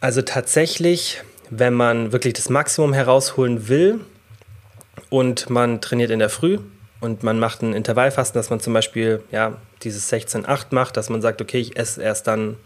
Also 0.00 0.20
tatsächlich, 0.20 1.22
wenn 1.48 1.72
man 1.72 2.12
wirklich 2.12 2.34
das 2.34 2.50
Maximum 2.50 2.92
herausholen 2.92 3.68
will 3.68 4.00
und 5.10 5.50
man 5.50 5.80
trainiert 5.80 6.10
in 6.10 6.18
der 6.18 6.28
Früh 6.28 6.58
und 7.00 7.22
man 7.22 7.38
macht 7.38 7.62
ein 7.62 7.74
Intervallfasten, 7.74 8.38
dass 8.38 8.50
man 8.50 8.60
zum 8.60 8.72
Beispiel 8.72 9.22
ja, 9.30 9.56
dieses 9.82 10.12
16-8 10.12 10.66
macht, 10.70 10.96
dass 10.96 11.10
man 11.10 11.22
sagt, 11.22 11.40
okay, 11.40 11.58
ich 11.58 11.78
esse 11.78 12.02
erst 12.02 12.26
dann 12.26 12.56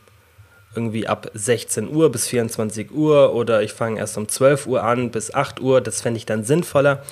irgendwie 0.74 1.06
ab 1.06 1.30
16 1.34 1.94
Uhr 1.94 2.10
bis 2.10 2.26
24 2.28 2.92
Uhr 2.92 3.34
oder 3.34 3.62
ich 3.62 3.72
fange 3.72 3.98
erst 3.98 4.16
um 4.16 4.28
12 4.28 4.66
Uhr 4.66 4.82
an 4.82 5.10
bis 5.10 5.34
8 5.34 5.60
Uhr, 5.60 5.80
das 5.80 6.00
fände 6.00 6.16
ich 6.16 6.26
dann 6.26 6.44
sinnvoller, 6.44 7.02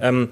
ähm, 0.00 0.28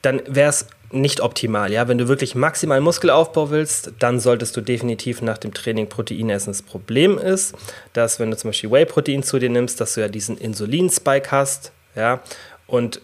dann 0.00 0.22
wäre 0.26 0.48
es 0.48 0.66
nicht 0.90 1.20
optimal. 1.20 1.72
Ja? 1.72 1.88
Wenn 1.88 1.98
du 1.98 2.08
wirklich 2.08 2.34
maximal 2.34 2.80
Muskelaufbau 2.80 3.50
willst, 3.50 3.92
dann 3.98 4.20
solltest 4.20 4.56
du 4.56 4.60
definitiv 4.60 5.22
nach 5.22 5.38
dem 5.38 5.52
Training 5.52 5.88
Protein 5.88 6.30
essen. 6.30 6.50
Das 6.50 6.62
Problem 6.62 7.18
ist, 7.18 7.54
dass 7.92 8.20
wenn 8.20 8.30
du 8.30 8.36
zum 8.36 8.50
Beispiel 8.50 8.70
Whey-Protein 8.70 9.22
zu 9.22 9.38
dir 9.38 9.50
nimmst, 9.50 9.80
dass 9.80 9.94
du 9.94 10.00
ja 10.00 10.08
diesen 10.08 10.38
Insulin-Spike 10.38 11.30
hast 11.30 11.72
ja? 11.94 12.20
und 12.66 13.00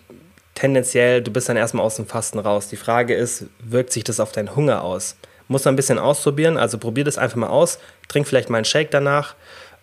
tendenziell, 0.60 1.22
du 1.22 1.30
bist 1.30 1.48
dann 1.48 1.56
erstmal 1.56 1.84
aus 1.84 1.96
dem 1.96 2.06
Fasten 2.06 2.38
raus. 2.38 2.68
Die 2.68 2.76
Frage 2.76 3.14
ist, 3.14 3.46
wirkt 3.64 3.92
sich 3.92 4.04
das 4.04 4.20
auf 4.20 4.32
deinen 4.32 4.54
Hunger 4.54 4.82
aus? 4.82 5.16
Muss 5.48 5.64
man 5.64 5.74
ein 5.74 5.76
bisschen 5.76 5.98
ausprobieren. 5.98 6.58
Also 6.58 6.78
probier 6.78 7.04
das 7.04 7.18
einfach 7.18 7.36
mal 7.36 7.48
aus. 7.48 7.78
Trink 8.08 8.28
vielleicht 8.28 8.50
mal 8.50 8.58
einen 8.58 8.64
Shake 8.66 8.90
danach 8.90 9.34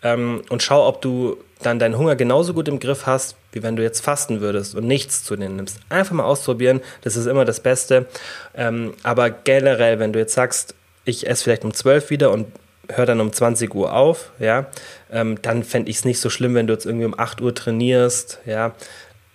ähm, 0.03 0.43
und 0.49 0.61
schau, 0.61 0.87
ob 0.87 1.01
du 1.01 1.37
dann 1.63 1.79
deinen 1.79 1.97
Hunger 1.97 2.15
genauso 2.15 2.53
gut 2.53 2.67
im 2.67 2.79
Griff 2.79 3.07
hast, 3.07 3.35
wie 3.51 3.63
wenn 3.63 3.75
du 3.75 3.81
jetzt 3.81 4.01
fasten 4.01 4.39
würdest 4.39 4.75
und 4.75 4.85
nichts 4.85 5.23
zu 5.23 5.35
dir 5.35 5.49
nimmst. 5.49 5.79
Einfach 5.89 6.13
mal 6.13 6.23
ausprobieren. 6.23 6.81
Das 7.01 7.15
ist 7.15 7.25
immer 7.25 7.45
das 7.45 7.59
Beste. 7.59 8.05
Ähm, 8.53 8.93
aber 9.01 9.31
generell, 9.31 9.97
wenn 9.97 10.13
du 10.13 10.19
jetzt 10.19 10.35
sagst, 10.35 10.75
ich 11.05 11.27
esse 11.27 11.43
vielleicht 11.43 11.65
um 11.65 11.73
12 11.73 12.11
wieder 12.11 12.31
und 12.31 12.47
hör 12.89 13.05
dann 13.05 13.19
um 13.19 13.33
20 13.33 13.73
Uhr 13.73 13.93
auf, 13.93 14.31
ja, 14.39 14.67
ähm, 15.11 15.41
dann 15.41 15.63
fände 15.63 15.89
ich 15.89 15.97
es 15.97 16.05
nicht 16.05 16.19
so 16.19 16.29
schlimm, 16.29 16.53
wenn 16.53 16.67
du 16.67 16.73
jetzt 16.73 16.85
irgendwie 16.85 17.05
um 17.05 17.17
8 17.17 17.41
Uhr 17.41 17.53
trainierst, 17.53 18.39
ja, 18.45 18.73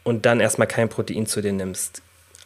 und 0.05 0.27
dann 0.27 0.41
erstmal 0.41 0.69
kein 0.69 0.89
Protein 0.89 1.27
zu 1.27 1.41
dir 1.41 1.53
nimmst 1.53 2.03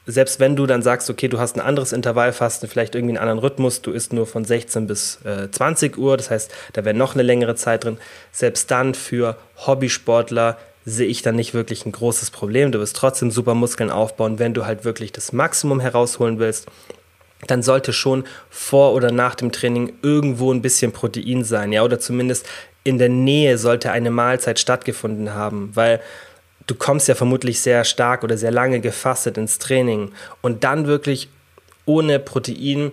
selbst 0.07 0.39
wenn 0.39 0.55
du 0.55 0.67
dann 0.67 0.83
sagst, 0.83 1.11
okay, 1.11 1.29
du 1.29 1.39
hast 1.41 1.57
ein 1.57 1.61
anderes 1.61 1.93
Intervallfasten, 1.93 2.69
vielleicht 2.69 2.95
irgendwie 2.95 3.19
einen 3.19 3.29
anderen 3.29 3.41
Rhythmus, 3.41 3.83
du 3.83 3.91
isst 3.91 4.13
nur 4.13 4.27
von 4.27 4.45
16 4.45 4.87
bis 4.87 5.19
äh, 5.25 5.51
20 5.51 5.99
Uhr, 5.99 6.17
das 6.17 6.31
heißt, 6.31 6.51
da 6.73 6.85
wäre 6.85 6.97
noch 6.97 7.15
eine 7.15 7.25
längere 7.25 7.57
Zeit 7.57 7.85
drin, 7.85 7.99
selbst 8.31 8.71
dann 8.71 8.95
für 8.95 9.37
Hobbysportler 9.67 10.59
sehe 10.85 11.09
ich 11.09 11.23
dann 11.23 11.35
nicht 11.35 11.53
wirklich 11.53 11.85
ein 11.85 11.91
großes 11.91 12.31
Problem. 12.31 12.71
Du 12.71 12.79
wirst 12.79 12.95
trotzdem 12.95 13.33
super 13.33 13.55
Muskeln 13.55 13.91
aufbauen, 13.91 14.39
wenn 14.39 14.55
du 14.55 14.67
halt 14.67 14.85
wirklich 14.85 15.11
das 15.11 15.33
Maximum 15.33 15.81
herausholen 15.81 16.39
willst. 16.39 16.69
Dann 17.49 17.65
sollte 17.65 17.93
schon 17.93 18.23
vor 18.51 18.95
oder 18.95 19.11
nach 19.11 19.35
dem 19.35 19.51
Training 19.51 19.95
irgendwo 20.03 20.53
ein 20.53 20.63
bisschen 20.63 20.93
Protein 20.93 21.43
sein, 21.43 21.73
ja, 21.73 21.83
oder 21.83 21.99
zumindest 21.99 22.47
in 22.85 22.99
der 22.99 23.09
Nähe 23.09 23.59
sollte 23.59 23.91
eine 23.91 24.13
Mahlzeit 24.13 24.61
stattgefunden 24.61 25.35
haben, 25.35 25.73
weil 25.75 26.01
du 26.67 26.75
kommst 26.75 27.09
ja 27.09 27.15
vermutlich 27.15 27.61
sehr 27.61 27.85
stark 27.85 28.25
oder 28.25 28.37
sehr 28.37 28.51
lange 28.51 28.81
gefastet 28.81 29.39
ins 29.39 29.59
Training 29.59 30.13
und 30.43 30.65
dann 30.65 30.87
wirklich 30.87 31.29
ohne 31.85 32.19
Protein 32.19 32.93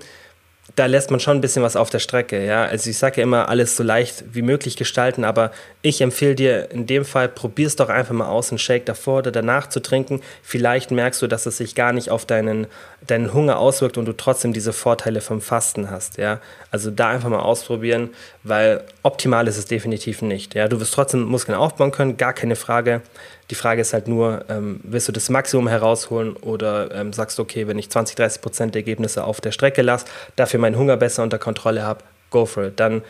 da 0.75 0.85
lässt 0.85 1.11
man 1.11 1.19
schon 1.19 1.37
ein 1.37 1.41
bisschen 1.41 1.63
was 1.63 1.75
auf 1.75 1.89
der 1.89 1.99
Strecke. 1.99 2.43
Ja? 2.43 2.63
Also 2.63 2.89
ich 2.89 2.97
sage 2.97 3.17
ja 3.17 3.23
immer, 3.23 3.49
alles 3.49 3.75
so 3.75 3.83
leicht 3.83 4.23
wie 4.33 4.41
möglich 4.41 4.75
gestalten, 4.77 5.23
aber 5.23 5.51
ich 5.85 5.99
empfehle 5.99 6.33
dir 6.33 6.71
in 6.71 6.87
dem 6.87 7.03
Fall, 7.03 7.27
probier 7.27 7.67
es 7.67 7.75
doch 7.75 7.89
einfach 7.89 8.13
mal 8.13 8.29
aus, 8.29 8.51
einen 8.51 8.57
Shake 8.57 8.85
davor 8.85 9.17
oder 9.17 9.31
danach 9.31 9.67
zu 9.67 9.81
trinken. 9.81 10.21
Vielleicht 10.41 10.91
merkst 10.91 11.21
du, 11.21 11.27
dass 11.27 11.45
es 11.45 11.57
sich 11.57 11.75
gar 11.75 11.91
nicht 11.91 12.09
auf 12.09 12.25
deinen, 12.25 12.67
deinen 13.05 13.33
Hunger 13.33 13.59
auswirkt 13.59 13.97
und 13.97 14.05
du 14.05 14.13
trotzdem 14.13 14.53
diese 14.53 14.71
Vorteile 14.71 15.19
vom 15.19 15.41
Fasten 15.41 15.91
hast. 15.91 16.17
Ja? 16.17 16.39
Also 16.71 16.89
da 16.89 17.09
einfach 17.09 17.27
mal 17.27 17.41
ausprobieren, 17.41 18.11
weil 18.43 18.81
optimal 19.03 19.45
ist 19.49 19.57
es 19.57 19.65
definitiv 19.65 20.21
nicht. 20.21 20.55
Ja? 20.55 20.69
Du 20.69 20.79
wirst 20.79 20.93
trotzdem 20.93 21.23
Muskeln 21.23 21.57
aufbauen 21.57 21.91
können, 21.91 22.15
gar 22.15 22.31
keine 22.31 22.55
Frage. 22.55 23.01
Die 23.49 23.55
Frage 23.55 23.81
ist 23.81 23.91
halt 23.91 24.07
nur, 24.07 24.45
ähm, 24.47 24.79
willst 24.83 25.09
du 25.09 25.11
das 25.11 25.27
Maximum 25.27 25.67
herausholen 25.67 26.37
oder 26.37 26.95
ähm, 26.95 27.11
sagst 27.11 27.37
du, 27.37 27.41
okay, 27.41 27.67
wenn 27.67 27.77
ich 27.77 27.89
20, 27.89 28.15
30 28.15 28.41
Prozent 28.41 28.73
der 28.73 28.79
Ergebnisse 28.79 29.25
auf 29.25 29.41
der 29.41 29.51
Strecke 29.51 29.81
lasse, 29.81 30.05
dafür 30.37 30.61
meinen 30.61 30.77
Hunger 30.77 30.95
besser 30.95 31.23
unter 31.23 31.39
Kontrolle 31.39 31.83
habe, 31.83 32.05
go 32.29 32.45
for 32.45 32.67
it. 32.67 32.79
Dann 32.79 33.01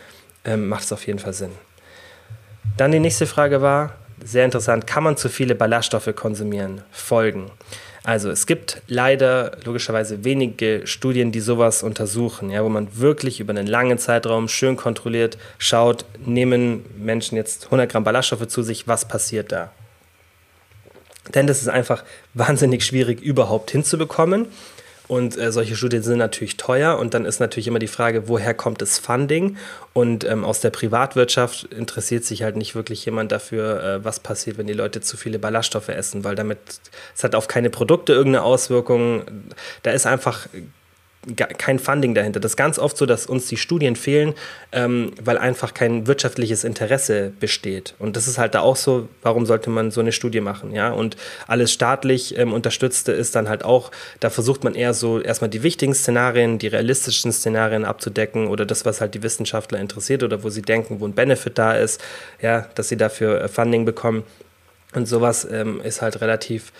ähm, 0.44 0.66
macht 0.66 0.82
es 0.82 0.92
auf 0.92 1.06
jeden 1.06 1.20
Fall 1.20 1.34
Sinn. 1.34 1.52
Dann 2.76 2.92
die 2.92 3.00
nächste 3.00 3.26
Frage 3.26 3.62
war, 3.62 3.94
sehr 4.24 4.44
interessant, 4.44 4.86
kann 4.86 5.04
man 5.04 5.16
zu 5.16 5.28
viele 5.28 5.54
Ballaststoffe 5.54 6.14
konsumieren? 6.16 6.82
Folgen. 6.90 7.50
Also 8.04 8.30
es 8.30 8.46
gibt 8.46 8.82
leider 8.86 9.56
logischerweise 9.64 10.24
wenige 10.24 10.86
Studien, 10.86 11.32
die 11.32 11.40
sowas 11.40 11.82
untersuchen, 11.82 12.50
ja, 12.50 12.62
wo 12.62 12.68
man 12.68 12.98
wirklich 12.98 13.40
über 13.40 13.50
einen 13.52 13.66
langen 13.66 13.98
Zeitraum 13.98 14.48
schön 14.48 14.76
kontrolliert 14.76 15.38
schaut, 15.56 16.04
nehmen 16.24 16.84
Menschen 16.98 17.36
jetzt 17.36 17.66
100 17.66 17.90
Gramm 17.90 18.04
Ballaststoffe 18.04 18.46
zu 18.46 18.62
sich, 18.62 18.86
was 18.86 19.06
passiert 19.06 19.52
da? 19.52 19.72
Denn 21.34 21.46
das 21.46 21.62
ist 21.62 21.68
einfach 21.68 22.04
wahnsinnig 22.34 22.84
schwierig 22.84 23.22
überhaupt 23.22 23.70
hinzubekommen. 23.70 24.48
Und 25.06 25.36
äh, 25.36 25.52
solche 25.52 25.76
Studien 25.76 26.02
sind 26.02 26.18
natürlich 26.18 26.56
teuer 26.56 26.98
und 26.98 27.12
dann 27.12 27.26
ist 27.26 27.38
natürlich 27.38 27.68
immer 27.68 27.78
die 27.78 27.88
Frage, 27.88 28.26
woher 28.26 28.54
kommt 28.54 28.80
das 28.80 28.98
Funding? 28.98 29.58
Und 29.92 30.24
ähm, 30.24 30.44
aus 30.44 30.60
der 30.60 30.70
Privatwirtschaft 30.70 31.64
interessiert 31.64 32.24
sich 32.24 32.42
halt 32.42 32.56
nicht 32.56 32.74
wirklich 32.74 33.04
jemand 33.04 33.30
dafür, 33.30 33.82
äh, 33.82 34.04
was 34.04 34.18
passiert, 34.20 34.56
wenn 34.56 34.66
die 34.66 34.72
Leute 34.72 35.02
zu 35.02 35.18
viele 35.18 35.38
Ballaststoffe 35.38 35.90
essen, 35.90 36.24
weil 36.24 36.36
damit 36.36 36.58
es 37.14 37.22
hat 37.22 37.34
auf 37.34 37.48
keine 37.48 37.68
Produkte 37.68 38.14
irgendeine 38.14 38.44
Auswirkung. 38.44 39.24
Da 39.82 39.90
ist 39.90 40.06
einfach 40.06 40.48
kein 41.36 41.78
Funding 41.78 42.14
dahinter. 42.14 42.40
Das 42.40 42.52
ist 42.52 42.56
ganz 42.56 42.78
oft 42.78 42.96
so, 42.96 43.06
dass 43.06 43.26
uns 43.26 43.46
die 43.46 43.56
Studien 43.56 43.96
fehlen, 43.96 44.34
ähm, 44.72 45.12
weil 45.22 45.38
einfach 45.38 45.74
kein 45.74 46.06
wirtschaftliches 46.06 46.64
Interesse 46.64 47.32
besteht. 47.40 47.94
Und 47.98 48.16
das 48.16 48.28
ist 48.28 48.38
halt 48.38 48.54
da 48.54 48.60
auch 48.60 48.76
so, 48.76 49.08
warum 49.22 49.46
sollte 49.46 49.70
man 49.70 49.90
so 49.90 50.00
eine 50.00 50.12
Studie 50.12 50.40
machen, 50.40 50.72
ja? 50.72 50.90
Und 50.90 51.16
alles 51.46 51.72
staatlich 51.72 52.38
ähm, 52.38 52.52
unterstützte 52.52 53.12
ist 53.12 53.34
dann 53.34 53.48
halt 53.48 53.64
auch, 53.64 53.90
da 54.20 54.30
versucht 54.30 54.64
man 54.64 54.74
eher 54.74 54.94
so 54.94 55.20
erstmal 55.20 55.50
die 55.50 55.62
wichtigen 55.62 55.94
Szenarien, 55.94 56.58
die 56.58 56.68
realistischen 56.68 57.32
Szenarien 57.32 57.84
abzudecken 57.84 58.48
oder 58.48 58.66
das, 58.66 58.84
was 58.84 59.00
halt 59.00 59.14
die 59.14 59.22
Wissenschaftler 59.22 59.78
interessiert 59.78 60.22
oder 60.22 60.42
wo 60.42 60.50
sie 60.50 60.62
denken, 60.62 61.00
wo 61.00 61.06
ein 61.06 61.14
Benefit 61.14 61.58
da 61.58 61.72
ist, 61.72 62.02
ja, 62.40 62.66
dass 62.74 62.88
sie 62.88 62.96
dafür 62.96 63.40
äh, 63.40 63.48
Funding 63.48 63.84
bekommen. 63.84 64.24
Und 64.94 65.06
sowas 65.06 65.46
ähm, 65.50 65.80
ist 65.80 66.02
halt 66.02 66.20
relativ 66.20 66.72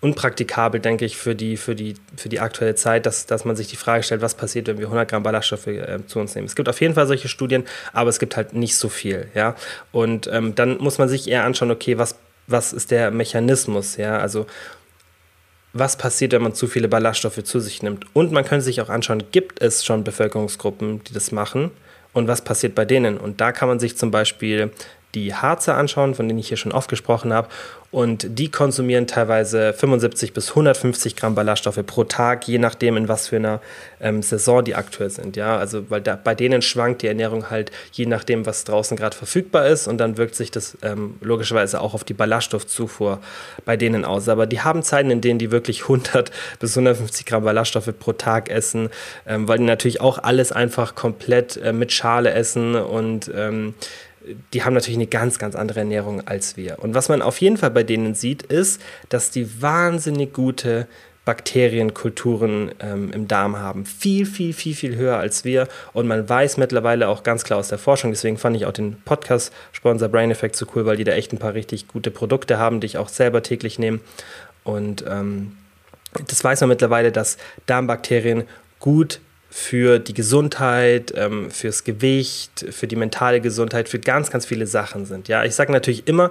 unpraktikabel, 0.00 0.80
denke 0.80 1.04
ich, 1.04 1.16
für 1.16 1.34
die, 1.34 1.56
für 1.56 1.74
die, 1.74 1.94
für 2.16 2.28
die 2.28 2.38
aktuelle 2.38 2.76
Zeit, 2.76 3.04
dass, 3.04 3.26
dass 3.26 3.44
man 3.44 3.56
sich 3.56 3.66
die 3.66 3.76
Frage 3.76 4.04
stellt, 4.04 4.20
was 4.20 4.34
passiert, 4.34 4.68
wenn 4.68 4.78
wir 4.78 4.86
100 4.86 5.10
Gramm 5.10 5.24
Ballaststoffe 5.24 5.66
äh, 5.66 5.98
zu 6.06 6.20
uns 6.20 6.34
nehmen. 6.34 6.46
Es 6.46 6.54
gibt 6.54 6.68
auf 6.68 6.80
jeden 6.80 6.94
Fall 6.94 7.06
solche 7.08 7.28
Studien, 7.28 7.64
aber 7.92 8.08
es 8.08 8.20
gibt 8.20 8.36
halt 8.36 8.52
nicht 8.52 8.76
so 8.76 8.88
viel. 8.88 9.28
Ja? 9.34 9.56
Und 9.90 10.28
ähm, 10.28 10.54
dann 10.54 10.78
muss 10.78 10.98
man 10.98 11.08
sich 11.08 11.28
eher 11.28 11.44
anschauen, 11.44 11.72
okay, 11.72 11.98
was, 11.98 12.14
was 12.46 12.72
ist 12.72 12.92
der 12.92 13.10
Mechanismus? 13.10 13.96
Ja? 13.96 14.18
Also 14.18 14.46
was 15.72 15.96
passiert, 15.96 16.32
wenn 16.32 16.42
man 16.42 16.54
zu 16.54 16.68
viele 16.68 16.88
Ballaststoffe 16.88 17.42
zu 17.42 17.58
sich 17.58 17.82
nimmt? 17.82 18.06
Und 18.14 18.30
man 18.30 18.44
könnte 18.44 18.64
sich 18.64 18.80
auch 18.80 18.88
anschauen, 18.88 19.24
gibt 19.32 19.60
es 19.60 19.84
schon 19.84 20.04
Bevölkerungsgruppen, 20.04 21.02
die 21.04 21.12
das 21.12 21.32
machen? 21.32 21.72
Und 22.12 22.28
was 22.28 22.42
passiert 22.42 22.74
bei 22.74 22.84
denen? 22.84 23.18
Und 23.18 23.40
da 23.40 23.52
kann 23.52 23.68
man 23.68 23.80
sich 23.80 23.96
zum 23.96 24.10
Beispiel 24.10 24.70
die 25.24 25.34
Harzer 25.34 25.76
anschauen, 25.76 26.14
von 26.14 26.28
denen 26.28 26.38
ich 26.38 26.48
hier 26.48 26.56
schon 26.56 26.72
oft 26.72 26.88
gesprochen 26.88 27.32
habe. 27.32 27.48
Und 27.90 28.38
die 28.38 28.50
konsumieren 28.50 29.06
teilweise 29.06 29.72
75 29.72 30.34
bis 30.34 30.50
150 30.50 31.16
Gramm 31.16 31.34
Ballaststoffe 31.34 31.80
pro 31.86 32.04
Tag, 32.04 32.46
je 32.46 32.58
nachdem, 32.58 32.98
in 32.98 33.08
was 33.08 33.28
für 33.28 33.36
einer 33.36 33.62
ähm, 33.98 34.20
Saison 34.22 34.62
die 34.62 34.74
aktuell 34.74 35.08
sind. 35.08 35.36
Ja, 35.36 35.56
also 35.56 35.88
weil 35.88 36.02
da, 36.02 36.14
bei 36.22 36.34
denen 36.34 36.60
schwankt 36.60 37.00
die 37.00 37.06
Ernährung 37.06 37.48
halt 37.48 37.70
je 37.92 38.04
nachdem, 38.04 38.44
was 38.44 38.64
draußen 38.64 38.94
gerade 38.94 39.16
verfügbar 39.16 39.66
ist. 39.68 39.88
Und 39.88 39.96
dann 39.98 40.18
wirkt 40.18 40.34
sich 40.34 40.50
das 40.50 40.76
ähm, 40.82 41.14
logischerweise 41.22 41.80
auch 41.80 41.94
auf 41.94 42.04
die 42.04 42.12
Ballaststoffzufuhr 42.12 43.20
bei 43.64 43.78
denen 43.78 44.04
aus. 44.04 44.28
Aber 44.28 44.46
die 44.46 44.60
haben 44.60 44.82
Zeiten, 44.82 45.10
in 45.10 45.22
denen 45.22 45.38
die 45.38 45.50
wirklich 45.50 45.84
100 45.84 46.30
bis 46.60 46.76
150 46.76 47.24
Gramm 47.24 47.44
Ballaststoffe 47.44 47.92
pro 47.98 48.12
Tag 48.12 48.50
essen, 48.50 48.90
ähm, 49.26 49.48
weil 49.48 49.56
die 49.56 49.64
natürlich 49.64 50.02
auch 50.02 50.18
alles 50.18 50.52
einfach 50.52 50.94
komplett 50.94 51.56
äh, 51.56 51.72
mit 51.72 51.90
Schale 51.92 52.32
essen 52.32 52.74
und 52.74 53.30
ähm, 53.34 53.72
die 54.52 54.64
haben 54.64 54.74
natürlich 54.74 54.98
eine 54.98 55.06
ganz, 55.06 55.38
ganz 55.38 55.54
andere 55.54 55.80
Ernährung 55.80 56.26
als 56.26 56.56
wir. 56.56 56.78
Und 56.80 56.94
was 56.94 57.08
man 57.08 57.22
auf 57.22 57.40
jeden 57.40 57.56
Fall 57.56 57.70
bei 57.70 57.82
denen 57.82 58.14
sieht, 58.14 58.42
ist, 58.42 58.80
dass 59.08 59.30
die 59.30 59.62
wahnsinnig 59.62 60.32
gute 60.32 60.86
Bakterienkulturen 61.28 62.70
ähm, 62.80 63.12
im 63.12 63.28
Darm 63.28 63.58
haben. 63.58 63.84
Viel, 63.84 64.24
viel, 64.24 64.54
viel, 64.54 64.74
viel 64.74 64.96
höher 64.96 65.18
als 65.18 65.44
wir. 65.44 65.68
Und 65.92 66.06
man 66.06 66.26
weiß 66.26 66.56
mittlerweile 66.56 67.08
auch 67.08 67.22
ganz 67.22 67.44
klar 67.44 67.58
aus 67.58 67.68
der 67.68 67.76
Forschung, 67.76 68.12
deswegen 68.12 68.38
fand 68.38 68.56
ich 68.56 68.64
auch 68.64 68.72
den 68.72 68.96
Podcast-Sponsor 69.04 70.08
Brain 70.08 70.30
Effect 70.30 70.56
so 70.56 70.64
cool, 70.74 70.86
weil 70.86 70.96
die 70.96 71.04
da 71.04 71.12
echt 71.12 71.34
ein 71.34 71.38
paar 71.38 71.52
richtig 71.52 71.86
gute 71.86 72.10
Produkte 72.10 72.58
haben, 72.58 72.80
die 72.80 72.86
ich 72.86 72.96
auch 72.96 73.10
selber 73.10 73.42
täglich 73.42 73.78
nehme. 73.78 74.00
Und 74.64 75.04
ähm, 75.06 75.52
das 76.28 76.42
weiß 76.42 76.60
man 76.62 76.70
mittlerweile, 76.70 77.12
dass 77.12 77.36
Darmbakterien 77.66 78.44
gut 78.80 79.20
für 79.58 79.98
die 79.98 80.14
Gesundheit, 80.14 81.12
ähm, 81.16 81.50
fürs 81.50 81.82
Gewicht, 81.82 82.64
für 82.70 82.86
die 82.86 82.94
mentale 82.94 83.40
Gesundheit, 83.40 83.88
für 83.88 83.98
ganz, 83.98 84.30
ganz 84.30 84.46
viele 84.46 84.68
Sachen 84.68 85.04
sind. 85.04 85.26
Ja, 85.26 85.44
ich 85.44 85.56
sage 85.56 85.72
natürlich 85.72 86.06
immer, 86.06 86.30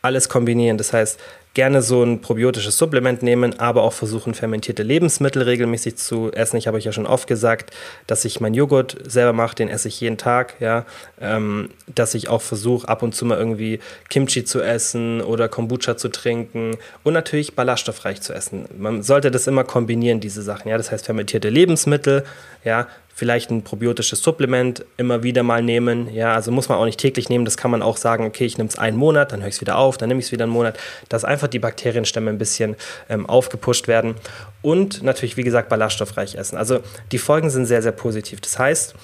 alles 0.00 0.30
kombinieren. 0.30 0.78
Das 0.78 0.92
heißt, 0.92 1.20
gerne 1.54 1.82
so 1.82 2.02
ein 2.02 2.20
probiotisches 2.20 2.76
Supplement 2.76 3.22
nehmen, 3.22 3.58
aber 3.60 3.82
auch 3.82 3.92
versuchen, 3.92 4.34
fermentierte 4.34 4.82
Lebensmittel 4.82 5.42
regelmäßig 5.42 5.96
zu 5.96 6.32
essen. 6.32 6.56
Ich 6.56 6.66
habe 6.66 6.76
euch 6.76 6.84
ja 6.84 6.92
schon 6.92 7.06
oft 7.06 7.28
gesagt, 7.28 7.70
dass 8.08 8.24
ich 8.24 8.40
meinen 8.40 8.54
Joghurt 8.54 8.96
selber 9.06 9.32
mache, 9.32 9.54
den 9.54 9.68
esse 9.68 9.88
ich 9.88 10.00
jeden 10.00 10.18
Tag, 10.18 10.54
ja. 10.60 10.84
Ähm, 11.20 11.70
dass 11.94 12.14
ich 12.14 12.28
auch 12.28 12.42
versuche, 12.42 12.88
ab 12.88 13.02
und 13.02 13.14
zu 13.14 13.24
mal 13.24 13.38
irgendwie 13.38 13.78
Kimchi 14.10 14.44
zu 14.44 14.60
essen 14.60 15.20
oder 15.20 15.48
Kombucha 15.48 15.96
zu 15.96 16.08
trinken 16.08 16.76
und 17.04 17.14
natürlich 17.14 17.54
ballaststoffreich 17.54 18.20
zu 18.20 18.32
essen. 18.34 18.66
Man 18.76 19.02
sollte 19.04 19.30
das 19.30 19.46
immer 19.46 19.62
kombinieren, 19.62 20.18
diese 20.18 20.42
Sachen, 20.42 20.68
ja. 20.68 20.76
Das 20.76 20.90
heißt, 20.90 21.06
fermentierte 21.06 21.50
Lebensmittel, 21.50 22.24
ja, 22.64 22.88
vielleicht 23.14 23.50
ein 23.50 23.62
probiotisches 23.62 24.22
Supplement 24.22 24.84
immer 24.96 25.22
wieder 25.22 25.44
mal 25.44 25.62
nehmen. 25.62 26.12
Ja, 26.12 26.34
also 26.34 26.50
muss 26.50 26.68
man 26.68 26.78
auch 26.78 26.84
nicht 26.84 26.98
täglich 26.98 27.28
nehmen. 27.28 27.44
Das 27.44 27.56
kann 27.56 27.70
man 27.70 27.80
auch 27.80 27.96
sagen, 27.96 28.26
okay, 28.26 28.44
ich 28.44 28.58
nehme 28.58 28.68
es 28.68 28.76
einen 28.76 28.96
Monat, 28.96 29.32
dann 29.32 29.40
höre 29.40 29.48
ich 29.48 29.54
es 29.54 29.60
wieder 29.60 29.78
auf, 29.78 29.96
dann 29.96 30.08
nehme 30.08 30.18
ich 30.18 30.26
es 30.26 30.32
wieder 30.32 30.44
einen 30.44 30.52
Monat, 30.52 30.78
dass 31.08 31.24
einfach 31.24 31.46
die 31.46 31.60
Bakterienstämme 31.60 32.30
ein 32.30 32.38
bisschen 32.38 32.74
ähm, 33.08 33.26
aufgepusht 33.26 33.86
werden. 33.86 34.16
Und 34.62 35.02
natürlich, 35.02 35.36
wie 35.36 35.44
gesagt, 35.44 35.68
ballaststoffreich 35.68 36.34
essen. 36.34 36.58
Also 36.58 36.80
die 37.12 37.18
Folgen 37.18 37.50
sind 37.50 37.66
sehr, 37.66 37.82
sehr 37.82 37.92
positiv. 37.92 38.40
Das 38.40 38.58
heißt, 38.58 38.94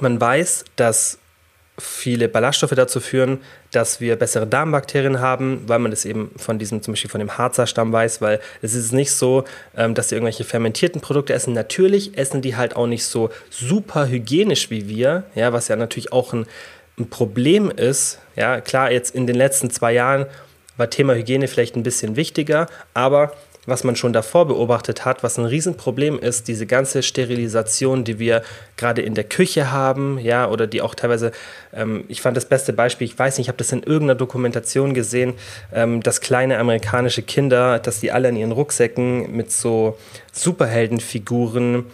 man 0.00 0.20
weiß, 0.20 0.64
dass 0.76 1.18
viele 1.78 2.28
Ballaststoffe 2.28 2.74
dazu 2.74 3.00
führen, 3.00 3.38
dass 3.72 4.00
wir 4.00 4.16
bessere 4.16 4.46
Darmbakterien 4.46 5.20
haben, 5.20 5.62
weil 5.66 5.80
man 5.80 5.90
das 5.90 6.04
eben 6.04 6.30
von 6.36 6.58
diesem, 6.58 6.82
zum 6.82 6.92
Beispiel 6.92 7.10
von 7.10 7.18
dem 7.18 7.36
Harzer 7.36 7.66
Stamm 7.66 7.92
weiß, 7.92 8.20
weil 8.20 8.40
es 8.62 8.74
ist 8.74 8.92
nicht 8.92 9.10
so, 9.10 9.44
ähm, 9.76 9.94
dass 9.94 10.08
sie 10.08 10.14
irgendwelche 10.14 10.44
fermentierten 10.44 11.00
Produkte 11.00 11.32
essen. 11.32 11.52
Natürlich 11.52 12.16
essen 12.16 12.42
die 12.42 12.56
halt 12.56 12.76
auch 12.76 12.86
nicht 12.86 13.04
so 13.04 13.30
super 13.50 14.08
hygienisch 14.08 14.70
wie 14.70 14.88
wir, 14.88 15.24
ja, 15.34 15.52
was 15.52 15.68
ja 15.68 15.74
natürlich 15.74 16.12
auch 16.12 16.32
ein, 16.32 16.46
ein 16.98 17.10
Problem 17.10 17.70
ist. 17.70 18.20
Ja, 18.36 18.60
klar, 18.60 18.92
jetzt 18.92 19.14
in 19.14 19.26
den 19.26 19.36
letzten 19.36 19.70
zwei 19.70 19.92
Jahren 19.92 20.26
war 20.76 20.90
Thema 20.90 21.14
Hygiene 21.14 21.48
vielleicht 21.48 21.76
ein 21.76 21.82
bisschen 21.82 22.14
wichtiger, 22.14 22.68
aber 22.94 23.32
was 23.66 23.84
man 23.84 23.96
schon 23.96 24.12
davor 24.12 24.46
beobachtet 24.46 25.04
hat, 25.04 25.22
was 25.22 25.38
ein 25.38 25.44
Riesenproblem 25.44 26.18
ist, 26.18 26.48
diese 26.48 26.66
ganze 26.66 27.02
Sterilisation, 27.02 28.04
die 28.04 28.18
wir 28.18 28.42
gerade 28.76 29.02
in 29.02 29.14
der 29.14 29.24
Küche 29.24 29.70
haben, 29.72 30.18
ja, 30.18 30.48
oder 30.48 30.66
die 30.66 30.82
auch 30.82 30.94
teilweise, 30.94 31.32
ähm, 31.72 32.04
ich 32.08 32.20
fand 32.20 32.36
das 32.36 32.46
beste 32.46 32.72
Beispiel, 32.72 33.06
ich 33.06 33.18
weiß 33.18 33.38
nicht, 33.38 33.46
ich 33.46 33.48
habe 33.48 33.58
das 33.58 33.72
in 33.72 33.82
irgendeiner 33.82 34.14
Dokumentation 34.14 34.94
gesehen, 34.94 35.34
ähm, 35.72 36.02
dass 36.02 36.20
kleine 36.20 36.58
amerikanische 36.58 37.22
Kinder, 37.22 37.78
dass 37.78 38.00
die 38.00 38.12
alle 38.12 38.28
in 38.28 38.36
ihren 38.36 38.52
Rucksäcken 38.52 39.34
mit 39.34 39.52
so 39.52 39.96
Superheldenfiguren 40.32 41.86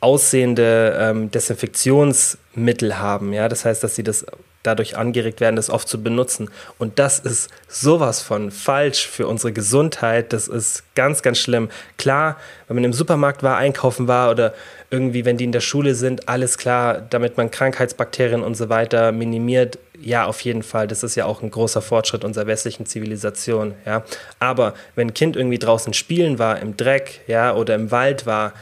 aussehende 0.00 0.96
ähm, 0.98 1.30
Desinfektionsmittel 1.30 2.98
haben, 2.98 3.32
ja, 3.32 3.48
das 3.48 3.64
heißt, 3.64 3.84
dass 3.84 3.94
sie 3.94 4.02
das 4.02 4.24
dadurch 4.62 4.96
angeregt 4.96 5.40
werden, 5.40 5.56
das 5.56 5.70
oft 5.70 5.88
zu 5.88 6.02
benutzen. 6.02 6.50
Und 6.78 6.98
das 6.98 7.18
ist 7.18 7.50
sowas 7.68 8.20
von 8.20 8.50
falsch 8.50 9.06
für 9.06 9.26
unsere 9.26 9.52
Gesundheit. 9.52 10.32
Das 10.32 10.48
ist 10.48 10.82
ganz, 10.94 11.22
ganz 11.22 11.38
schlimm. 11.38 11.70
Klar, 11.96 12.36
wenn 12.68 12.76
man 12.76 12.84
im 12.84 12.92
Supermarkt 12.92 13.42
war, 13.42 13.56
einkaufen 13.56 14.06
war 14.06 14.30
oder 14.30 14.54
irgendwie, 14.90 15.24
wenn 15.24 15.36
die 15.36 15.44
in 15.44 15.52
der 15.52 15.60
Schule 15.60 15.94
sind, 15.94 16.28
alles 16.28 16.58
klar, 16.58 17.00
damit 17.08 17.36
man 17.36 17.50
Krankheitsbakterien 17.50 18.42
und 18.42 18.54
so 18.54 18.68
weiter 18.68 19.12
minimiert. 19.12 19.78
Ja, 19.98 20.26
auf 20.26 20.40
jeden 20.40 20.62
Fall. 20.62 20.88
Das 20.88 21.02
ist 21.02 21.14
ja 21.14 21.26
auch 21.26 21.42
ein 21.42 21.50
großer 21.50 21.80
Fortschritt 21.80 22.24
unserer 22.24 22.46
westlichen 22.46 22.86
Zivilisation. 22.86 23.74
Ja, 23.86 24.02
aber 24.40 24.74
wenn 24.94 25.08
ein 25.08 25.14
Kind 25.14 25.36
irgendwie 25.36 25.58
draußen 25.58 25.94
spielen 25.94 26.38
war, 26.38 26.58
im 26.58 26.76
Dreck, 26.76 27.20
ja, 27.26 27.54
oder 27.54 27.74
im 27.74 27.90
Wald 27.90 28.26
war, 28.26 28.52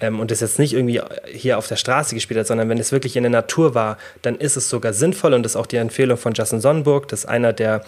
ähm, 0.00 0.20
und 0.20 0.30
das 0.30 0.40
jetzt 0.40 0.58
nicht 0.58 0.74
irgendwie 0.74 1.00
hier 1.32 1.58
auf 1.58 1.68
der 1.68 1.76
Straße 1.76 2.14
gespielt 2.14 2.40
hat, 2.40 2.46
sondern 2.46 2.68
wenn 2.68 2.78
es 2.78 2.92
wirklich 2.92 3.16
in 3.16 3.22
der 3.22 3.30
Natur 3.30 3.74
war, 3.74 3.98
dann 4.22 4.36
ist 4.36 4.56
es 4.56 4.68
sogar 4.68 4.92
sinnvoll 4.92 5.34
und 5.34 5.42
das 5.42 5.52
ist 5.52 5.56
auch 5.56 5.66
die 5.66 5.76
Empfehlung 5.76 6.16
von 6.18 6.34
Justin 6.34 6.60
Sonnenburg, 6.60 7.08
das 7.08 7.20
ist 7.20 7.26
einer 7.26 7.52
der, 7.52 7.82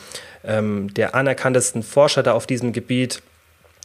ähm, 0.45 0.93
der 0.95 1.15
anerkanntesten 1.15 1.83
Forscher 1.83 2.23
da 2.23 2.33
auf 2.33 2.47
diesem 2.47 2.73
Gebiet, 2.73 3.23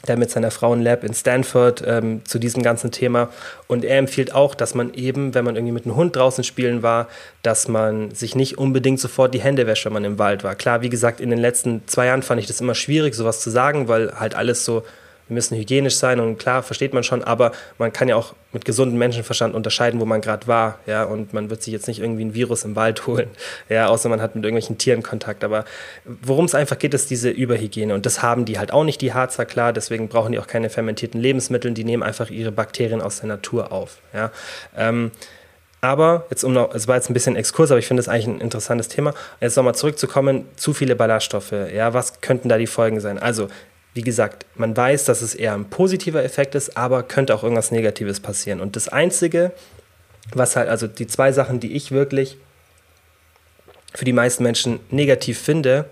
der 0.07 0.17
mit 0.17 0.29
seiner 0.29 0.51
Frau 0.51 0.73
ein 0.73 0.81
Lab 0.81 1.03
in 1.03 1.13
Stanford 1.13 1.83
ähm, 1.87 2.25
zu 2.25 2.37
diesem 2.37 2.61
ganzen 2.61 2.91
Thema. 2.91 3.29
Und 3.67 3.85
er 3.85 3.97
empfiehlt 3.97 4.33
auch, 4.33 4.53
dass 4.53 4.75
man 4.75 4.93
eben, 4.93 5.33
wenn 5.33 5.45
man 5.45 5.55
irgendwie 5.55 5.71
mit 5.71 5.85
einem 5.85 5.95
Hund 5.95 6.15
draußen 6.15 6.43
spielen 6.43 6.83
war, 6.83 7.07
dass 7.41 7.67
man 7.67 8.11
sich 8.11 8.35
nicht 8.35 8.57
unbedingt 8.57 8.99
sofort 8.99 9.33
die 9.33 9.41
Hände 9.41 9.65
wäscht, 9.65 9.85
wenn 9.85 9.93
man 9.93 10.03
im 10.03 10.19
Wald 10.19 10.43
war. 10.43 10.55
Klar, 10.55 10.81
wie 10.81 10.89
gesagt, 10.89 11.21
in 11.21 11.29
den 11.29 11.39
letzten 11.39 11.87
zwei 11.87 12.07
Jahren 12.07 12.21
fand 12.21 12.41
ich 12.41 12.47
das 12.47 12.59
immer 12.59 12.75
schwierig, 12.75 13.15
sowas 13.15 13.39
zu 13.39 13.49
sagen, 13.49 13.87
weil 13.87 14.19
halt 14.19 14.35
alles 14.35 14.65
so 14.65 14.83
wir 15.27 15.33
müssen 15.35 15.57
hygienisch 15.57 15.95
sein 15.95 16.19
und 16.19 16.37
klar, 16.37 16.63
versteht 16.63 16.93
man 16.93 17.03
schon, 17.03 17.23
aber 17.23 17.51
man 17.77 17.93
kann 17.93 18.07
ja 18.07 18.15
auch 18.15 18.33
mit 18.51 18.65
gesundem 18.65 18.99
Menschenverstand 18.99 19.55
unterscheiden, 19.55 19.99
wo 19.99 20.05
man 20.05 20.21
gerade 20.21 20.47
war, 20.47 20.79
ja, 20.85 21.03
und 21.03 21.33
man 21.33 21.49
wird 21.49 21.63
sich 21.63 21.73
jetzt 21.73 21.87
nicht 21.87 21.99
irgendwie 21.99 22.25
ein 22.25 22.33
Virus 22.33 22.63
im 22.63 22.75
Wald 22.75 23.07
holen, 23.07 23.29
ja, 23.69 23.87
außer 23.87 24.09
man 24.09 24.21
hat 24.21 24.35
mit 24.35 24.43
irgendwelchen 24.43 24.77
Tieren 24.77 25.03
Kontakt, 25.03 25.43
aber 25.43 25.65
worum 26.05 26.45
es 26.45 26.55
einfach 26.55 26.77
geht, 26.77 26.93
ist 26.93 27.09
diese 27.09 27.29
Überhygiene 27.29 27.93
und 27.93 28.05
das 28.05 28.21
haben 28.21 28.45
die 28.45 28.59
halt 28.59 28.73
auch 28.73 28.83
nicht, 28.83 29.01
die 29.01 29.13
Harzer, 29.13 29.45
klar, 29.45 29.73
deswegen 29.73 30.07
brauchen 30.09 30.31
die 30.31 30.39
auch 30.39 30.47
keine 30.47 30.69
fermentierten 30.69 31.19
Lebensmittel, 31.19 31.71
die 31.71 31.83
nehmen 31.83 32.03
einfach 32.03 32.29
ihre 32.29 32.51
Bakterien 32.51 33.01
aus 33.01 33.19
der 33.19 33.29
Natur 33.29 33.71
auf, 33.71 33.97
ja, 34.13 34.31
ähm, 34.77 35.11
aber 35.83 36.27
jetzt 36.29 36.45
um 36.45 36.53
noch, 36.53 36.73
es 36.73 36.87
war 36.87 36.95
jetzt 36.95 37.09
ein 37.09 37.13
bisschen 37.13 37.35
Exkurs, 37.35 37.69
aber 37.69 37.77
ich 37.77 37.87
finde 37.87 37.99
es 37.99 38.07
eigentlich 38.07 38.27
ein 38.27 38.39
interessantes 38.39 38.87
Thema. 38.87 39.13
Jetzt 39.41 39.57
nochmal 39.57 39.75
zurückzukommen, 39.75 40.47
zu 40.55 40.73
viele 40.73 40.95
Ballaststoffe. 40.95 41.51
Ja, 41.51 41.93
was 41.93 42.21
könnten 42.21 42.47
da 42.47 42.57
die 42.57 42.67
Folgen 42.67 43.01
sein? 43.01 43.19
Also 43.19 43.49
wie 43.93 44.01
gesagt, 44.01 44.45
man 44.55 44.75
weiß, 44.75 45.05
dass 45.05 45.21
es 45.21 45.35
eher 45.35 45.53
ein 45.53 45.69
positiver 45.69 46.23
Effekt 46.23 46.55
ist, 46.55 46.75
aber 46.77 47.03
könnte 47.03 47.35
auch 47.35 47.43
irgendwas 47.43 47.71
Negatives 47.71 48.19
passieren. 48.19 48.59
Und 48.59 48.75
das 48.75 48.87
Einzige, 48.87 49.51
was 50.33 50.55
halt, 50.55 50.69
also 50.69 50.87
die 50.87 51.07
zwei 51.07 51.31
Sachen, 51.31 51.59
die 51.59 51.73
ich 51.73 51.91
wirklich 51.91 52.37
für 53.93 54.05
die 54.05 54.13
meisten 54.13 54.43
Menschen 54.43 54.79
negativ 54.89 55.39
finde, 55.39 55.85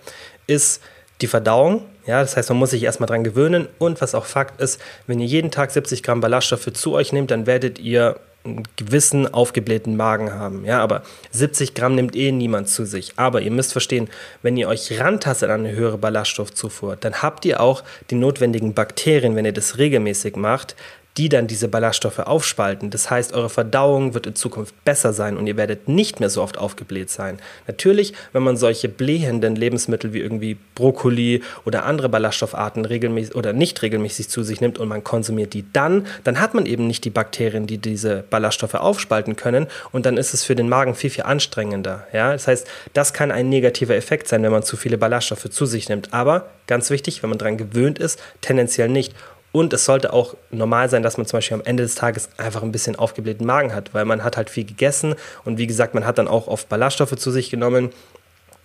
ist 0.48 0.82
die 1.22 1.28
Verdauung. 1.28 1.86
Ja, 2.08 2.22
das 2.22 2.36
heißt, 2.36 2.50
man 2.50 2.58
muss 2.58 2.72
sich 2.72 2.82
erstmal 2.82 3.08
dran 3.08 3.24
gewöhnen. 3.24 3.68
Und 3.78 4.02
was 4.02 4.16
auch 4.16 4.26
Fakt 4.26 4.60
ist, 4.60 4.82
wenn 5.06 5.20
ihr 5.20 5.28
jeden 5.28 5.52
Tag 5.52 5.70
70 5.70 6.02
Gramm 6.02 6.22
Ballaststoffe 6.22 6.74
zu 6.74 6.94
euch 6.94 7.14
nehmt, 7.14 7.30
dann 7.30 7.46
werdet 7.46 7.78
ihr 7.78 8.20
einen 8.44 8.64
gewissen 8.76 9.32
aufgeblähten 9.32 9.96
Magen 9.96 10.34
haben. 10.34 10.66
Ja, 10.66 10.82
aber 10.82 11.04
70 11.32 11.74
Gramm 11.74 11.96
nimmt 11.96 12.16
eh 12.16 12.32
niemand 12.32 12.70
zu 12.70 12.86
sich. 12.86 13.14
Aber 13.18 13.42
ihr 13.42 13.52
müsst 13.52 13.72
verstehen, 13.72 14.10
wenn 14.42 14.58
ihr 14.58 14.68
euch 14.68 15.00
rantastet 15.00 15.50
an 15.50 15.66
eine 15.66 15.76
höhere 15.76 15.98
Ballaststoffzufuhr, 15.98 16.96
dann 16.96 17.22
habt 17.22 17.46
ihr 17.46 17.62
auch 17.62 17.84
die 18.10 18.16
notwendigen 18.16 18.74
Bakterien, 18.74 19.36
wenn 19.36 19.46
ihr 19.46 19.54
das 19.54 19.78
regelmäßig 19.78 20.36
macht, 20.36 20.76
die 21.18 21.30
dann 21.30 21.48
diese 21.48 21.68
Ballaststoffe 21.68 22.20
aufspalten. 22.20 22.90
Das 22.90 23.10
heißt, 23.10 23.34
eure 23.34 23.50
Verdauung 23.50 24.14
wird 24.14 24.28
in 24.28 24.36
Zukunft 24.36 24.74
besser 24.86 25.14
sein 25.14 25.38
und 25.38 25.48
ihr 25.48 25.58
werdet 25.58 25.88
nicht 25.88 26.20
mehr 26.20 26.30
so 26.30 26.42
oft 26.42 26.58
aufgebläht 26.58 27.10
sein. 27.10 27.40
Natürlich, 27.68 28.14
wenn 28.32 28.44
man 28.44 28.56
solche 28.56 28.88
blähenden 28.88 29.56
Lebensmittel 29.56 30.14
wie 30.14 30.20
irgendwie 30.20 30.58
Brokkoli 30.76 31.44
oder 31.66 31.86
andere 31.86 32.08
Ballaststoffarten 32.08 32.86
regelmäßig 32.86 33.36
oder 33.36 33.52
nicht 33.52 33.82
regelmäßig 33.82 34.30
zu 34.30 34.44
sich 34.44 34.62
nimmt 34.62 34.78
und 34.78 34.88
man 34.88 35.04
konsumiert 35.04 35.54
die 35.54 35.66
dann, 35.74 36.08
dann 36.24 36.40
hat 36.40 36.54
man 36.54 36.66
eben 36.66 36.88
nicht 36.88 37.04
die 37.04 37.10
Bakterien, 37.10 37.68
die 37.68 37.78
diese 37.78 38.24
Ballaststoffe 38.30 38.76
aufspalten 38.76 39.36
können 39.36 39.68
und 39.92 40.06
dann 40.06 40.18
ist 40.18 40.34
es 40.34 40.44
für 40.44 40.56
den 40.56 40.70
Magen 40.70 40.96
viel, 40.96 41.10
viel 41.10 41.24
anstrengender. 41.24 42.08
Ja? 42.14 42.32
Das 42.32 42.48
heißt, 42.48 42.68
das 42.94 43.14
kann 43.14 43.32
ein 43.32 43.50
negativer 43.50 43.96
Effekt 43.96 44.30
sein, 44.30 44.44
wenn 44.44 44.52
man 44.52 44.64
zu 44.64 44.78
viele 44.78 44.98
Ballaststoffe 44.98 45.50
zu 45.50 45.66
sich 45.66 45.90
nimmt. 45.90 46.14
Aber 46.14 46.50
ganz 46.68 46.90
wichtig, 46.90 47.22
wenn 47.22 47.30
man 47.30 47.38
daran 47.38 47.58
gewöhnt 47.58 48.00
ist, 48.00 48.22
tendenziell 48.40 48.88
nicht. 48.88 49.14
Und 49.52 49.74
es 49.74 49.86
sollte 49.86 50.14
auch 50.14 50.36
normal 50.50 50.90
sein, 50.90 51.04
dass 51.04 51.18
man 51.18 51.26
zum 51.26 51.38
Beispiel 51.38 51.56
am 51.56 51.64
Ende 51.66 51.84
des 51.84 51.96
Tages 51.96 52.30
einfach 52.38 52.64
ein 52.64 52.72
bisschen 52.72 52.96
aufgeblähten 52.96 53.46
Magen 53.46 53.76
hat, 53.76 53.94
weil 53.94 54.06
man 54.06 54.24
hat 54.24 54.38
halt 54.38 54.50
viel 54.50 54.66
gegessen 54.66 55.16
und 55.44 55.58
wie 55.58 55.68
gesagt, 55.68 55.94
man 55.94 56.06
hat 56.06 56.18
dann 56.18 56.28
auch 56.28 56.48
oft 56.48 56.70
Ballaststoffe 56.70 57.16
zu 57.18 57.32
sich 57.32 57.50
genommen 57.50 57.90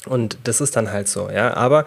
und 0.06 0.38
das 0.44 0.60
ist 0.60 0.76
dann 0.76 0.92
halt 0.92 1.08
so, 1.08 1.28
ja. 1.30 1.54
Aber 1.54 1.86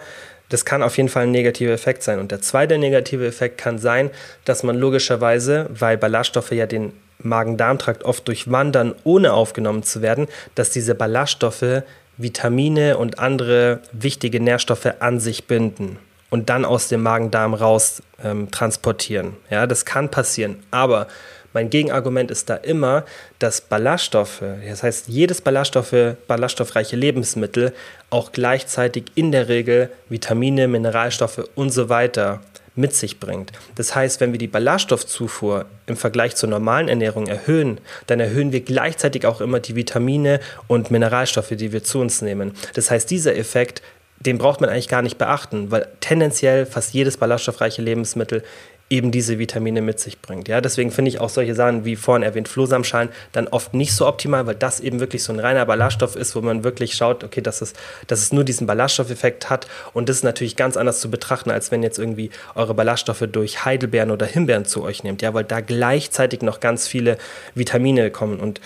das 0.50 0.64
kann 0.64 0.82
auf 0.82 0.96
jeden 0.96 1.08
Fall 1.08 1.24
ein 1.24 1.30
negativer 1.30 1.72
Effekt 1.72 2.02
sein. 2.02 2.18
Und 2.18 2.32
der 2.32 2.42
zweite 2.42 2.76
negative 2.76 3.26
Effekt 3.26 3.56
kann 3.56 3.78
sein, 3.78 4.10
dass 4.44 4.62
man 4.62 4.76
logischerweise, 4.76 5.66
weil 5.70 5.96
Ballaststoffe 5.96 6.50
ja 6.50 6.66
den 6.66 6.92
Magen-Darm-Trakt 7.18 8.04
oft 8.04 8.26
durchwandern, 8.26 8.94
ohne 9.04 9.32
aufgenommen 9.32 9.82
zu 9.82 10.02
werden, 10.02 10.26
dass 10.54 10.70
diese 10.70 10.94
Ballaststoffe 10.94 11.82
Vitamine 12.16 12.98
und 12.98 13.18
andere 13.18 13.80
wichtige 13.92 14.40
Nährstoffe 14.40 14.88
an 14.98 15.20
sich 15.20 15.46
binden 15.46 15.98
und 16.30 16.48
dann 16.48 16.64
aus 16.64 16.88
dem 16.88 17.02
Magen-Darm 17.02 17.54
raus 17.54 18.02
ähm, 18.24 18.50
transportieren. 18.50 19.36
Ja, 19.50 19.66
das 19.66 19.84
kann 19.84 20.10
passieren. 20.10 20.62
Aber 20.70 21.08
mein 21.52 21.68
Gegenargument 21.68 22.30
ist 22.30 22.48
da 22.48 22.54
immer, 22.54 23.04
dass 23.40 23.60
Ballaststoffe, 23.60 24.42
das 24.66 24.82
heißt 24.84 25.08
jedes 25.08 25.40
Ballaststoffe, 25.40 26.14
ballaststoffreiche 26.28 26.94
Lebensmittel 26.94 27.72
auch 28.08 28.30
gleichzeitig 28.30 29.06
in 29.16 29.32
der 29.32 29.48
Regel 29.48 29.90
Vitamine, 30.08 30.68
Mineralstoffe 30.68 31.42
und 31.56 31.70
so 31.70 31.88
weiter 31.88 32.40
mit 32.76 32.94
sich 32.94 33.18
bringt. 33.18 33.50
Das 33.74 33.96
heißt, 33.96 34.20
wenn 34.20 34.30
wir 34.30 34.38
die 34.38 34.46
Ballaststoffzufuhr 34.46 35.66
im 35.86 35.96
Vergleich 35.96 36.36
zur 36.36 36.48
normalen 36.48 36.88
Ernährung 36.88 37.26
erhöhen, 37.26 37.80
dann 38.06 38.20
erhöhen 38.20 38.52
wir 38.52 38.60
gleichzeitig 38.60 39.26
auch 39.26 39.40
immer 39.40 39.58
die 39.58 39.74
Vitamine 39.74 40.38
und 40.68 40.92
Mineralstoffe, 40.92 41.50
die 41.50 41.72
wir 41.72 41.82
zu 41.82 41.98
uns 41.98 42.22
nehmen. 42.22 42.52
Das 42.74 42.90
heißt, 42.90 43.10
dieser 43.10 43.36
Effekt 43.36 43.82
den 44.20 44.38
braucht 44.38 44.60
man 44.60 44.70
eigentlich 44.70 44.88
gar 44.88 45.02
nicht 45.02 45.18
beachten, 45.18 45.70
weil 45.70 45.88
tendenziell 46.00 46.66
fast 46.66 46.92
jedes 46.92 47.16
ballaststoffreiche 47.16 47.82
Lebensmittel 47.82 48.42
eben 48.90 49.12
diese 49.12 49.38
Vitamine 49.38 49.82
mit 49.82 50.00
sich 50.00 50.20
bringt. 50.20 50.48
Ja, 50.48 50.60
deswegen 50.60 50.90
finde 50.90 51.10
ich 51.10 51.20
auch 51.20 51.28
solche 51.28 51.54
Sachen 51.54 51.84
wie 51.84 51.94
vorhin 51.94 52.24
erwähnt 52.24 52.48
Flohsamenschalen 52.48 53.08
dann 53.30 53.46
oft 53.46 53.72
nicht 53.72 53.94
so 53.94 54.06
optimal, 54.06 54.46
weil 54.46 54.56
das 54.56 54.80
eben 54.80 54.98
wirklich 54.98 55.22
so 55.22 55.32
ein 55.32 55.38
reiner 55.38 55.64
Ballaststoff 55.64 56.16
ist, 56.16 56.34
wo 56.34 56.40
man 56.40 56.64
wirklich 56.64 56.94
schaut, 56.94 57.22
okay, 57.22 57.40
dass 57.40 57.62
es, 57.62 57.72
dass 58.08 58.20
es 58.20 58.32
nur 58.32 58.42
diesen 58.42 58.66
Ballaststoffeffekt 58.66 59.48
hat 59.48 59.68
und 59.92 60.08
das 60.08 60.16
ist 60.16 60.24
natürlich 60.24 60.56
ganz 60.56 60.76
anders 60.76 61.00
zu 61.00 61.08
betrachten, 61.08 61.50
als 61.50 61.70
wenn 61.70 61.84
jetzt 61.84 62.00
irgendwie 62.00 62.30
eure 62.56 62.74
Ballaststoffe 62.74 63.24
durch 63.30 63.64
Heidelbeeren 63.64 64.10
oder 64.10 64.26
Himbeeren 64.26 64.64
zu 64.64 64.82
euch 64.82 65.04
nehmt, 65.04 65.22
ja, 65.22 65.32
weil 65.34 65.44
da 65.44 65.60
gleichzeitig 65.60 66.42
noch 66.42 66.58
ganz 66.58 66.88
viele 66.88 67.16
Vitamine 67.54 68.10
kommen 68.10 68.40
und 68.40 68.60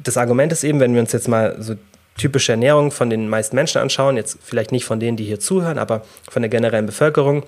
das 0.00 0.16
Argument 0.16 0.52
ist 0.52 0.62
eben, 0.62 0.78
wenn 0.78 0.94
wir 0.94 1.00
uns 1.00 1.12
jetzt 1.12 1.26
mal 1.26 1.56
so 1.58 1.74
typische 2.16 2.52
Ernährung 2.52 2.90
von 2.90 3.10
den 3.10 3.28
meisten 3.28 3.56
Menschen 3.56 3.80
anschauen, 3.80 4.16
jetzt 4.16 4.38
vielleicht 4.42 4.72
nicht 4.72 4.84
von 4.84 5.00
denen, 5.00 5.16
die 5.16 5.24
hier 5.24 5.40
zuhören, 5.40 5.78
aber 5.78 6.02
von 6.30 6.42
der 6.42 6.48
generellen 6.48 6.86
Bevölkerung, 6.86 7.44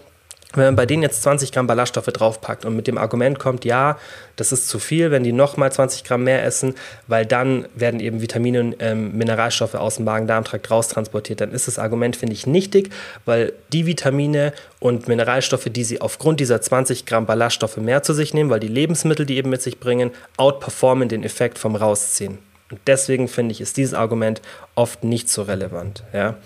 wenn 0.55 0.65
man 0.65 0.77
bei 0.77 0.87
denen 0.87 1.03
jetzt 1.03 1.23
20 1.23 1.53
Gramm 1.53 1.67
Ballaststoffe 1.67 2.07
draufpackt 2.07 2.65
und 2.65 2.75
mit 2.75 2.87
dem 2.87 2.97
Argument 2.97 3.39
kommt, 3.39 3.67
ja, 3.67 3.99
das 4.37 4.51
ist 4.51 4.67
zu 4.69 4.79
viel, 4.79 5.11
wenn 5.11 5.23
die 5.23 5.33
nochmal 5.33 5.71
20 5.71 6.05
Gramm 6.05 6.25
mehr 6.25 6.43
essen, 6.43 6.75
weil 7.07 7.27
dann 7.27 7.67
werden 7.75 8.01
eben 8.01 8.23
Vitamine 8.23 8.61
und 8.61 8.77
ähm, 8.79 9.13
Mineralstoffe 9.13 9.75
aus 9.75 9.97
dem 9.97 10.07
Magen-Darm-Trakt 10.07 10.71
raustransportiert, 10.71 11.43
dann 11.43 11.53
ist 11.53 11.69
das 11.69 11.79
Argument, 11.79 12.17
finde 12.17 12.33
ich, 12.33 12.47
nichtig, 12.47 12.91
weil 13.27 13.53
die 13.75 13.85
Vitamine 13.85 14.55
und 14.81 15.07
Mineralstoffe, 15.07 15.69
die 15.69 15.85
sie 15.85 16.01
aufgrund 16.01 16.41
dieser 16.41 16.63
20 16.63 17.05
Gramm 17.05 17.27
Ballaststoffe 17.27 17.77
mehr 17.77 18.03
zu 18.03 18.15
sich 18.15 18.33
nehmen, 18.33 18.49
weil 18.49 18.61
die 18.61 18.69
Lebensmittel, 18.69 19.27
die 19.27 19.37
eben 19.37 19.51
mit 19.51 19.61
sich 19.61 19.79
bringen, 19.79 20.13
outperformen 20.39 21.11
den 21.11 21.25
Effekt 21.25 21.59
vom 21.59 21.77
Rausziehen. 21.77 22.39
Und 22.71 22.81
deswegen 22.87 23.29
finde 23.29 23.53
ich, 23.53 23.61
ist 23.61 23.77
dieses 23.77 23.95
Argument 23.95 24.43
oft 24.75 25.05
nicht 25.05 25.29
so 25.29 25.43
relevant. 25.43 26.05
Ja? 26.13 26.37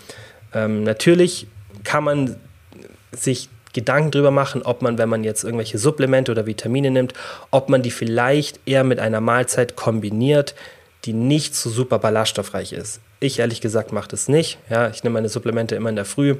Ähm, 0.55 0.85
natürlich 0.85 1.47
kann 1.85 2.05
man 2.05 2.37
sich 3.13 3.49
Gedanken 3.73 4.11
darüber 4.11 4.31
machen, 4.31 4.63
ob 4.63 4.83
man, 4.83 4.99
wenn 4.99 5.09
man 5.09 5.25
jetzt 5.25 5.45
irgendwelche 5.45 5.79
Supplemente 5.79 6.31
oder 6.31 6.47
Vitamine 6.47 6.91
nimmt, 6.91 7.15
ob 7.51 7.69
man 7.69 7.83
die 7.83 7.91
vielleicht 7.91 8.61
eher 8.67 8.85
mit 8.85 8.99
einer 8.99 9.21
Mahlzeit 9.21 9.77
kombiniert, 9.77 10.55
die 11.05 11.15
nicht 11.15 11.55
so 11.55 11.71
super 11.71 11.99
ballaststoffreich 11.99 12.73
ist. 12.73 13.01
Ich 13.19 13.39
ehrlich 13.39 13.61
gesagt 13.61 13.93
mache 13.93 14.09
das 14.09 14.29
nicht. 14.29 14.59
Ja, 14.69 14.89
ich 14.89 15.03
nehme 15.03 15.15
meine 15.15 15.29
Supplemente 15.29 15.75
immer 15.75 15.89
in 15.89 15.97
der 15.97 16.05
Früh, 16.05 16.37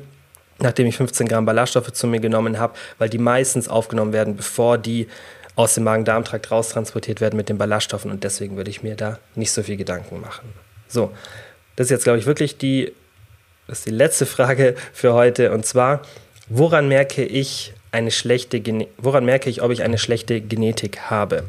nachdem 0.59 0.87
ich 0.87 0.97
15 0.97 1.27
Gramm 1.27 1.47
Ballaststoffe 1.47 1.93
zu 1.93 2.07
mir 2.07 2.21
genommen 2.21 2.59
habe, 2.59 2.75
weil 2.99 3.09
die 3.09 3.19
meistens 3.19 3.69
aufgenommen 3.69 4.13
werden, 4.13 4.37
bevor 4.37 4.79
die 4.79 5.09
aus 5.55 5.75
dem 5.75 5.85
Magen-Darm-Trakt 5.85 6.51
raustransportiert 6.51 7.21
werden 7.21 7.37
mit 7.37 7.49
den 7.49 7.59
Ballaststoffen 7.59 8.11
und 8.11 8.25
deswegen 8.25 8.57
würde 8.57 8.71
ich 8.71 8.83
mir 8.83 8.97
da 8.97 9.19
nicht 9.35 9.53
so 9.53 9.63
viel 9.63 9.77
Gedanken 9.77 10.21
machen. 10.21 10.49
So, 10.89 11.13
das 11.77 11.87
ist 11.87 11.91
jetzt, 11.91 12.05
glaube 12.05 12.19
ich, 12.19 12.27
wirklich 12.27 12.59
die, 12.59 12.93
das 13.67 13.79
ist 13.79 13.87
die 13.87 13.91
letzte 13.91 14.27
Frage 14.27 14.75
für 14.93 15.13
heute 15.13 15.53
und 15.53 15.67
zwar, 15.67 16.03
woran 16.49 16.89
merke 16.89 17.25
ich 17.25 17.75
eine 17.91 18.11
schlechte, 18.11 18.63
woran 18.99 19.25
merke 19.25 19.51
ich, 19.51 19.63
ob 19.63 19.71
ich 19.71 19.83
eine 19.83 19.99
schlechte 19.99 20.41
Genetik 20.41 21.11
habe? 21.11 21.45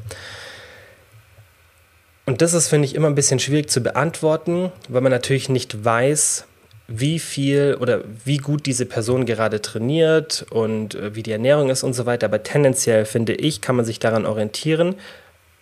Und 2.25 2.41
das 2.41 2.53
ist, 2.53 2.69
finde 2.69 2.85
ich, 2.85 2.95
immer 2.95 3.07
ein 3.07 3.15
bisschen 3.15 3.39
schwierig 3.39 3.69
zu 3.69 3.81
beantworten, 3.81 4.71
weil 4.87 5.01
man 5.01 5.11
natürlich 5.11 5.49
nicht 5.49 5.83
weiß, 5.83 6.45
wie 6.87 7.19
viel 7.19 7.77
oder 7.79 8.01
wie 8.25 8.37
gut 8.37 8.65
diese 8.65 8.85
Person 8.85 9.25
gerade 9.25 9.61
trainiert 9.61 10.45
und 10.49 10.95
äh, 10.95 11.15
wie 11.15 11.23
die 11.23 11.31
Ernährung 11.31 11.69
ist 11.69 11.83
und 11.83 11.93
so 11.93 12.05
weiter. 12.05 12.25
Aber 12.25 12.43
tendenziell 12.43 13.05
finde 13.05 13.33
ich, 13.33 13.61
kann 13.61 13.75
man 13.75 13.85
sich 13.85 13.99
daran 13.99 14.25
orientieren. 14.25 14.95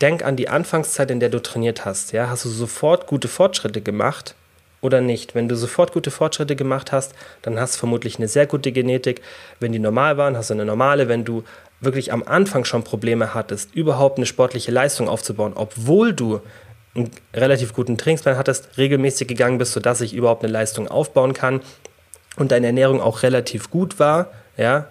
Denk 0.02 0.26
an 0.26 0.36
die 0.36 0.50
Anfangszeit, 0.50 1.12
in 1.12 1.20
der 1.20 1.30
du 1.30 1.40
trainiert 1.40 1.86
hast. 1.86 2.12
Ja? 2.12 2.30
Hast 2.30 2.46
du 2.46 2.50
sofort 2.50 3.06
gute 3.06 3.28
Fortschritte 3.28 3.82
gemacht 3.82 4.34
oder 4.82 5.00
nicht? 5.00 5.36
Wenn 5.36 5.48
du 5.48 5.56
sofort 5.56 5.94
gute 5.94 6.10
Fortschritte 6.10 6.56
gemacht 6.56 6.92
hast, 6.92 7.14
dann 7.44 7.60
hast 7.60 7.76
du 7.76 7.80
vermutlich 7.80 8.18
eine 8.18 8.28
sehr 8.28 8.48
gute 8.48 8.72
Genetik. 8.72 9.22
Wenn 9.60 9.72
die 9.72 9.80
normal 9.80 10.18
waren, 10.18 10.36
hast 10.36 10.50
du 10.50 10.56
eine 10.56 10.66
normale. 10.66 11.08
Wenn 11.08 11.24
du 11.24 11.44
wirklich 11.82 12.12
am 12.12 12.24
Anfang 12.24 12.66
schon 12.66 12.84
Probleme 12.84 13.36
hattest, 13.36 13.76
überhaupt 13.76 14.18
eine 14.18 14.26
sportliche 14.26 14.72
Leistung 14.72 15.08
aufzubauen, 15.08 15.54
obwohl 15.54 16.14
du 16.14 16.42
einen 16.96 17.10
relativ 17.34 17.74
guten 17.74 17.98
Trainingsplan 17.98 18.38
hattest, 18.38 18.78
regelmäßig 18.78 19.28
gegangen 19.28 19.58
bist, 19.58 19.74
sodass 19.74 20.02
ich 20.02 20.14
überhaupt 20.14 20.44
eine 20.44 20.52
Leistung 20.52 20.88
aufbauen 20.88 21.34
kann 21.34 21.62
und 22.36 22.52
deine 22.52 22.68
Ernährung 22.68 23.02
auch 23.02 23.24
relativ 23.24 23.70
gut 23.70 24.00
war, 24.00 24.32
ja, 24.58 24.88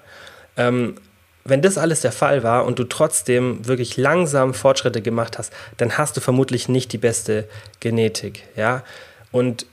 ähm, 0.57 0.97
wenn 1.45 1.63
das 1.63 1.79
alles 1.79 2.03
der 2.03 2.13
Fall 2.13 2.43
war 2.43 2.67
und 2.67 2.79
du 2.79 2.85
trotzdem 2.85 3.67
wirklich 3.67 3.97
langsam 3.97 4.53
Fortschritte 4.55 5.01
gemacht 5.01 5.39
hast, 5.39 5.53
dann 5.79 5.97
hast 5.97 6.17
du 6.17 6.21
vermutlich 6.21 6.69
nicht 6.69 6.93
die 6.93 6.99
beste 6.99 7.49
Genetik, 7.81 8.45
ja. 8.57 8.83
Und 9.33 9.67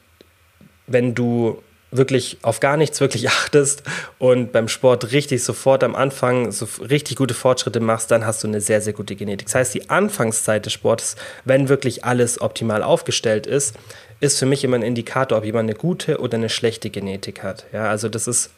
wenn 0.88 1.14
du 1.14 1.62
wirklich 1.92 2.38
auf 2.42 2.60
gar 2.60 2.78
nichts 2.78 3.00
wirklich 3.00 3.30
achtest 3.30 3.84
und 4.20 4.52
beim 4.52 4.68
Sport 4.68 5.12
richtig 5.12 5.44
sofort 5.44 5.84
am 5.84 5.96
Anfang 5.96 6.52
so 6.52 6.68
richtig 6.82 7.18
gute 7.18 7.34
Fortschritte 7.34 7.80
machst, 7.80 8.12
dann 8.12 8.26
hast 8.26 8.44
du 8.44 8.48
eine 8.48 8.62
sehr, 8.62 8.82
sehr 8.82 8.94
gute 8.94 9.16
Genetik. 9.16 9.48
Das 9.48 9.56
heißt, 9.56 9.74
die 9.74 9.90
Anfangszeit 9.90 10.66
des 10.66 10.74
Sports, 10.74 11.16
wenn 11.46 11.70
wirklich 11.70 12.04
alles 12.04 12.42
optimal 12.42 12.84
aufgestellt 12.84 13.48
ist, 13.48 13.76
ist 14.20 14.40
für 14.40 14.46
mich 14.46 14.64
immer 14.64 14.78
ein 14.78 14.84
Indikator, 14.84 15.38
ob 15.38 15.46
jemand 15.46 15.70
eine 15.70 15.78
gute 15.78 16.20
oder 16.20 16.38
eine 16.38 16.50
schlechte 16.50 16.90
Genetik 16.90 17.44
hat. 17.44 17.66
Ja, 17.72 17.90
also 17.90 18.10
das 18.10 18.28
ist 18.28 18.50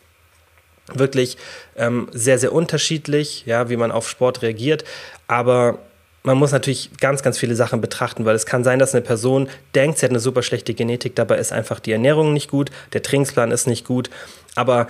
wirklich 0.94 1.38
ähm, 1.76 2.08
sehr, 2.12 2.40
sehr 2.40 2.54
unterschiedlich, 2.54 3.46
ja, 3.46 3.70
wie 3.70 3.78
man 3.78 3.92
auf 3.92 4.10
Sport 4.10 4.42
reagiert. 4.42 4.84
Aber 5.28 5.80
man 6.24 6.38
muss 6.38 6.52
natürlich 6.52 6.92
ganz, 7.00 7.24
ganz 7.24 7.38
viele 7.38 7.56
Sachen 7.56 7.82
betrachten, 7.82 8.26
weil 8.26 8.36
es 8.36 8.46
kann 8.46 8.64
sein, 8.64 8.80
dass 8.80 8.94
eine 8.94 9.02
Person 9.02 9.48
denkt, 9.76 10.00
sie 10.00 10.06
hat 10.06 10.12
eine 10.12 10.20
super 10.20 10.44
schlechte 10.44 10.74
Genetik, 10.74 11.16
dabei 11.16 11.38
ist 11.38 11.52
einfach 11.52 11.80
die 11.80 11.92
Ernährung 11.92 12.34
nicht 12.34 12.50
gut, 12.50 12.72
der 12.94 13.02
Trainingsplan 13.02 13.52
ist 13.52 13.68
nicht 13.68 13.86
gut, 13.86 14.10
aber 14.56 14.88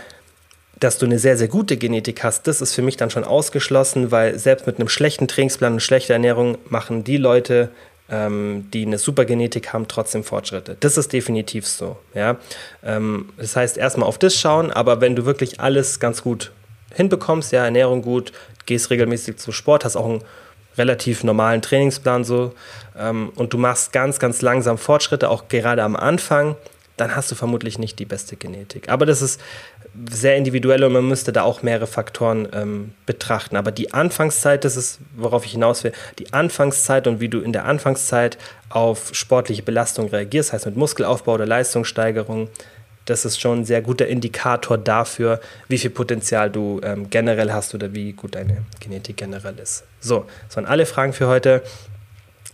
dass 0.80 0.98
du 0.98 1.06
eine 1.06 1.20
sehr, 1.20 1.38
sehr 1.38 1.50
gute 1.50 1.78
Genetik 1.78 2.24
hast, 2.24 2.48
das 2.48 2.62
ist 2.62 2.74
für 2.74 2.82
mich 2.82 2.98
dann 2.98 3.10
schon 3.10 3.26
ausgeschlossen, 3.26 4.12
weil 4.12 4.40
selbst 4.40 4.66
mit 4.66 4.80
einem 4.80 4.88
schlechten 4.88 5.28
Trainingsplan 5.28 5.74
und 5.74 5.80
schlechter 5.82 6.14
Ernährung 6.14 6.58
machen 6.70 7.04
die 7.04 7.18
Leute, 7.18 7.70
ähm, 8.10 8.70
die 8.74 8.86
eine 8.86 8.98
super 8.98 9.26
Genetik 9.26 9.74
haben, 9.74 9.88
trotzdem 9.88 10.24
Fortschritte. 10.24 10.78
Das 10.80 10.98
ist 10.98 11.12
definitiv 11.12 11.68
so. 11.68 11.98
Ja? 12.14 12.38
Ähm, 12.84 13.30
das 13.38 13.56
heißt, 13.56 13.78
erstmal 13.78 14.08
auf 14.08 14.18
das 14.18 14.36
schauen, 14.36 14.72
aber 14.72 15.02
wenn 15.02 15.16
du 15.16 15.26
wirklich 15.26 15.60
alles 15.60 16.00
ganz 16.00 16.24
gut 16.24 16.52
hinbekommst, 16.94 17.52
ja, 17.52 17.66
Ernährung 17.66 18.02
gut, 18.02 18.32
gehst 18.66 18.90
regelmäßig 18.90 19.38
zum 19.38 19.54
Sport, 19.54 19.86
hast 19.86 19.96
auch 19.96 20.10
ein 20.10 20.22
relativ 20.78 21.24
normalen 21.24 21.62
Trainingsplan 21.62 22.24
so 22.24 22.54
ähm, 22.98 23.32
und 23.36 23.54
du 23.54 23.58
machst 23.58 23.92
ganz, 23.92 24.20
ganz 24.20 24.42
langsam 24.42 24.78
Fortschritte, 24.78 25.30
auch 25.30 25.48
gerade 25.48 25.84
am 25.84 25.96
Anfang, 25.96 26.56
dann 26.98 27.16
hast 27.16 27.32
du 27.32 27.36
vermutlich 27.36 27.80
nicht 27.80 27.98
die 28.00 28.06
beste 28.06 28.36
Genetik. 28.36 28.90
Aber 28.90 29.06
das 29.06 29.22
ist 29.22 29.40
sehr 30.12 30.36
individuell 30.36 30.84
und 30.84 30.94
man 30.94 31.08
müsste 31.08 31.32
da 31.32 31.44
auch 31.44 31.64
mehrere 31.64 31.88
Faktoren 31.88 32.48
ähm, 32.54 32.94
betrachten. 33.06 33.56
Aber 33.56 33.72
die 33.72 33.94
Anfangszeit, 33.94 34.66
das 34.66 34.76
ist, 34.76 35.00
worauf 35.16 35.46
ich 35.46 35.54
hinaus 35.54 35.84
will, 35.84 35.94
die 36.20 36.32
Anfangszeit 36.34 37.08
und 37.08 37.20
wie 37.20 37.30
du 37.30 37.40
in 37.40 37.54
der 37.54 37.66
Anfangszeit 37.66 38.38
auf 38.70 39.10
sportliche 39.14 39.64
Belastung 39.64 40.10
reagierst, 40.10 40.54
heißt 40.54 40.66
mit 40.66 40.76
Muskelaufbau 40.76 41.34
oder 41.34 41.46
Leistungssteigerung, 41.46 42.50
das 43.06 43.26
ist 43.26 43.40
schon 43.40 43.62
ein 43.62 43.66
sehr 43.66 43.82
guter 43.82 44.08
Indikator 44.08 44.78
dafür, 44.78 45.40
wie 45.68 45.80
viel 45.80 45.90
Potenzial 45.90 46.52
du 46.52 46.80
ähm, 46.84 47.10
generell 47.10 47.52
hast 47.52 47.74
oder 47.74 47.94
wie 47.94 48.14
gut 48.14 48.36
deine 48.36 48.64
Genetik 48.80 49.18
generell 49.18 49.58
ist. 49.58 49.84
So, 50.00 50.26
das 50.48 50.56
waren 50.58 50.66
alle 50.66 50.86
Fragen 50.86 51.14
für 51.14 51.28
heute. 51.28 51.62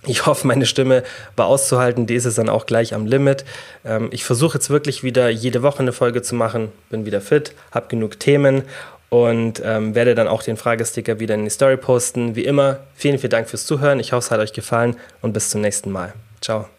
Ich 0.07 0.25
hoffe, 0.25 0.45
meine 0.47 0.65
Stimme 0.65 1.03
war 1.35 1.47
auszuhalten. 1.47 2.05
Die 2.05 2.15
ist 2.15 2.25
es 2.25 2.35
dann 2.35 2.49
auch 2.49 2.65
gleich 2.65 2.93
am 2.93 3.05
Limit. 3.05 3.43
Ähm, 3.83 4.09
ich 4.11 4.23
versuche 4.23 4.57
jetzt 4.57 4.69
wirklich 4.69 5.03
wieder 5.03 5.29
jede 5.29 5.63
Woche 5.63 5.79
eine 5.79 5.93
Folge 5.93 6.21
zu 6.21 6.35
machen. 6.35 6.71
Bin 6.89 7.05
wieder 7.05 7.21
fit, 7.21 7.53
habe 7.71 7.87
genug 7.87 8.19
Themen 8.19 8.63
und 9.09 9.61
ähm, 9.63 9.95
werde 9.95 10.15
dann 10.15 10.27
auch 10.27 10.43
den 10.43 10.57
Fragesticker 10.57 11.19
wieder 11.19 11.35
in 11.35 11.43
die 11.43 11.49
Story 11.49 11.77
posten. 11.77 12.35
Wie 12.35 12.45
immer, 12.45 12.79
vielen, 12.95 13.17
vielen 13.17 13.31
Dank 13.31 13.49
fürs 13.49 13.65
Zuhören. 13.65 13.99
Ich 13.99 14.13
hoffe, 14.13 14.25
es 14.25 14.31
hat 14.31 14.39
euch 14.39 14.53
gefallen 14.53 14.95
und 15.21 15.33
bis 15.33 15.49
zum 15.49 15.61
nächsten 15.61 15.91
Mal. 15.91 16.13
Ciao. 16.41 16.74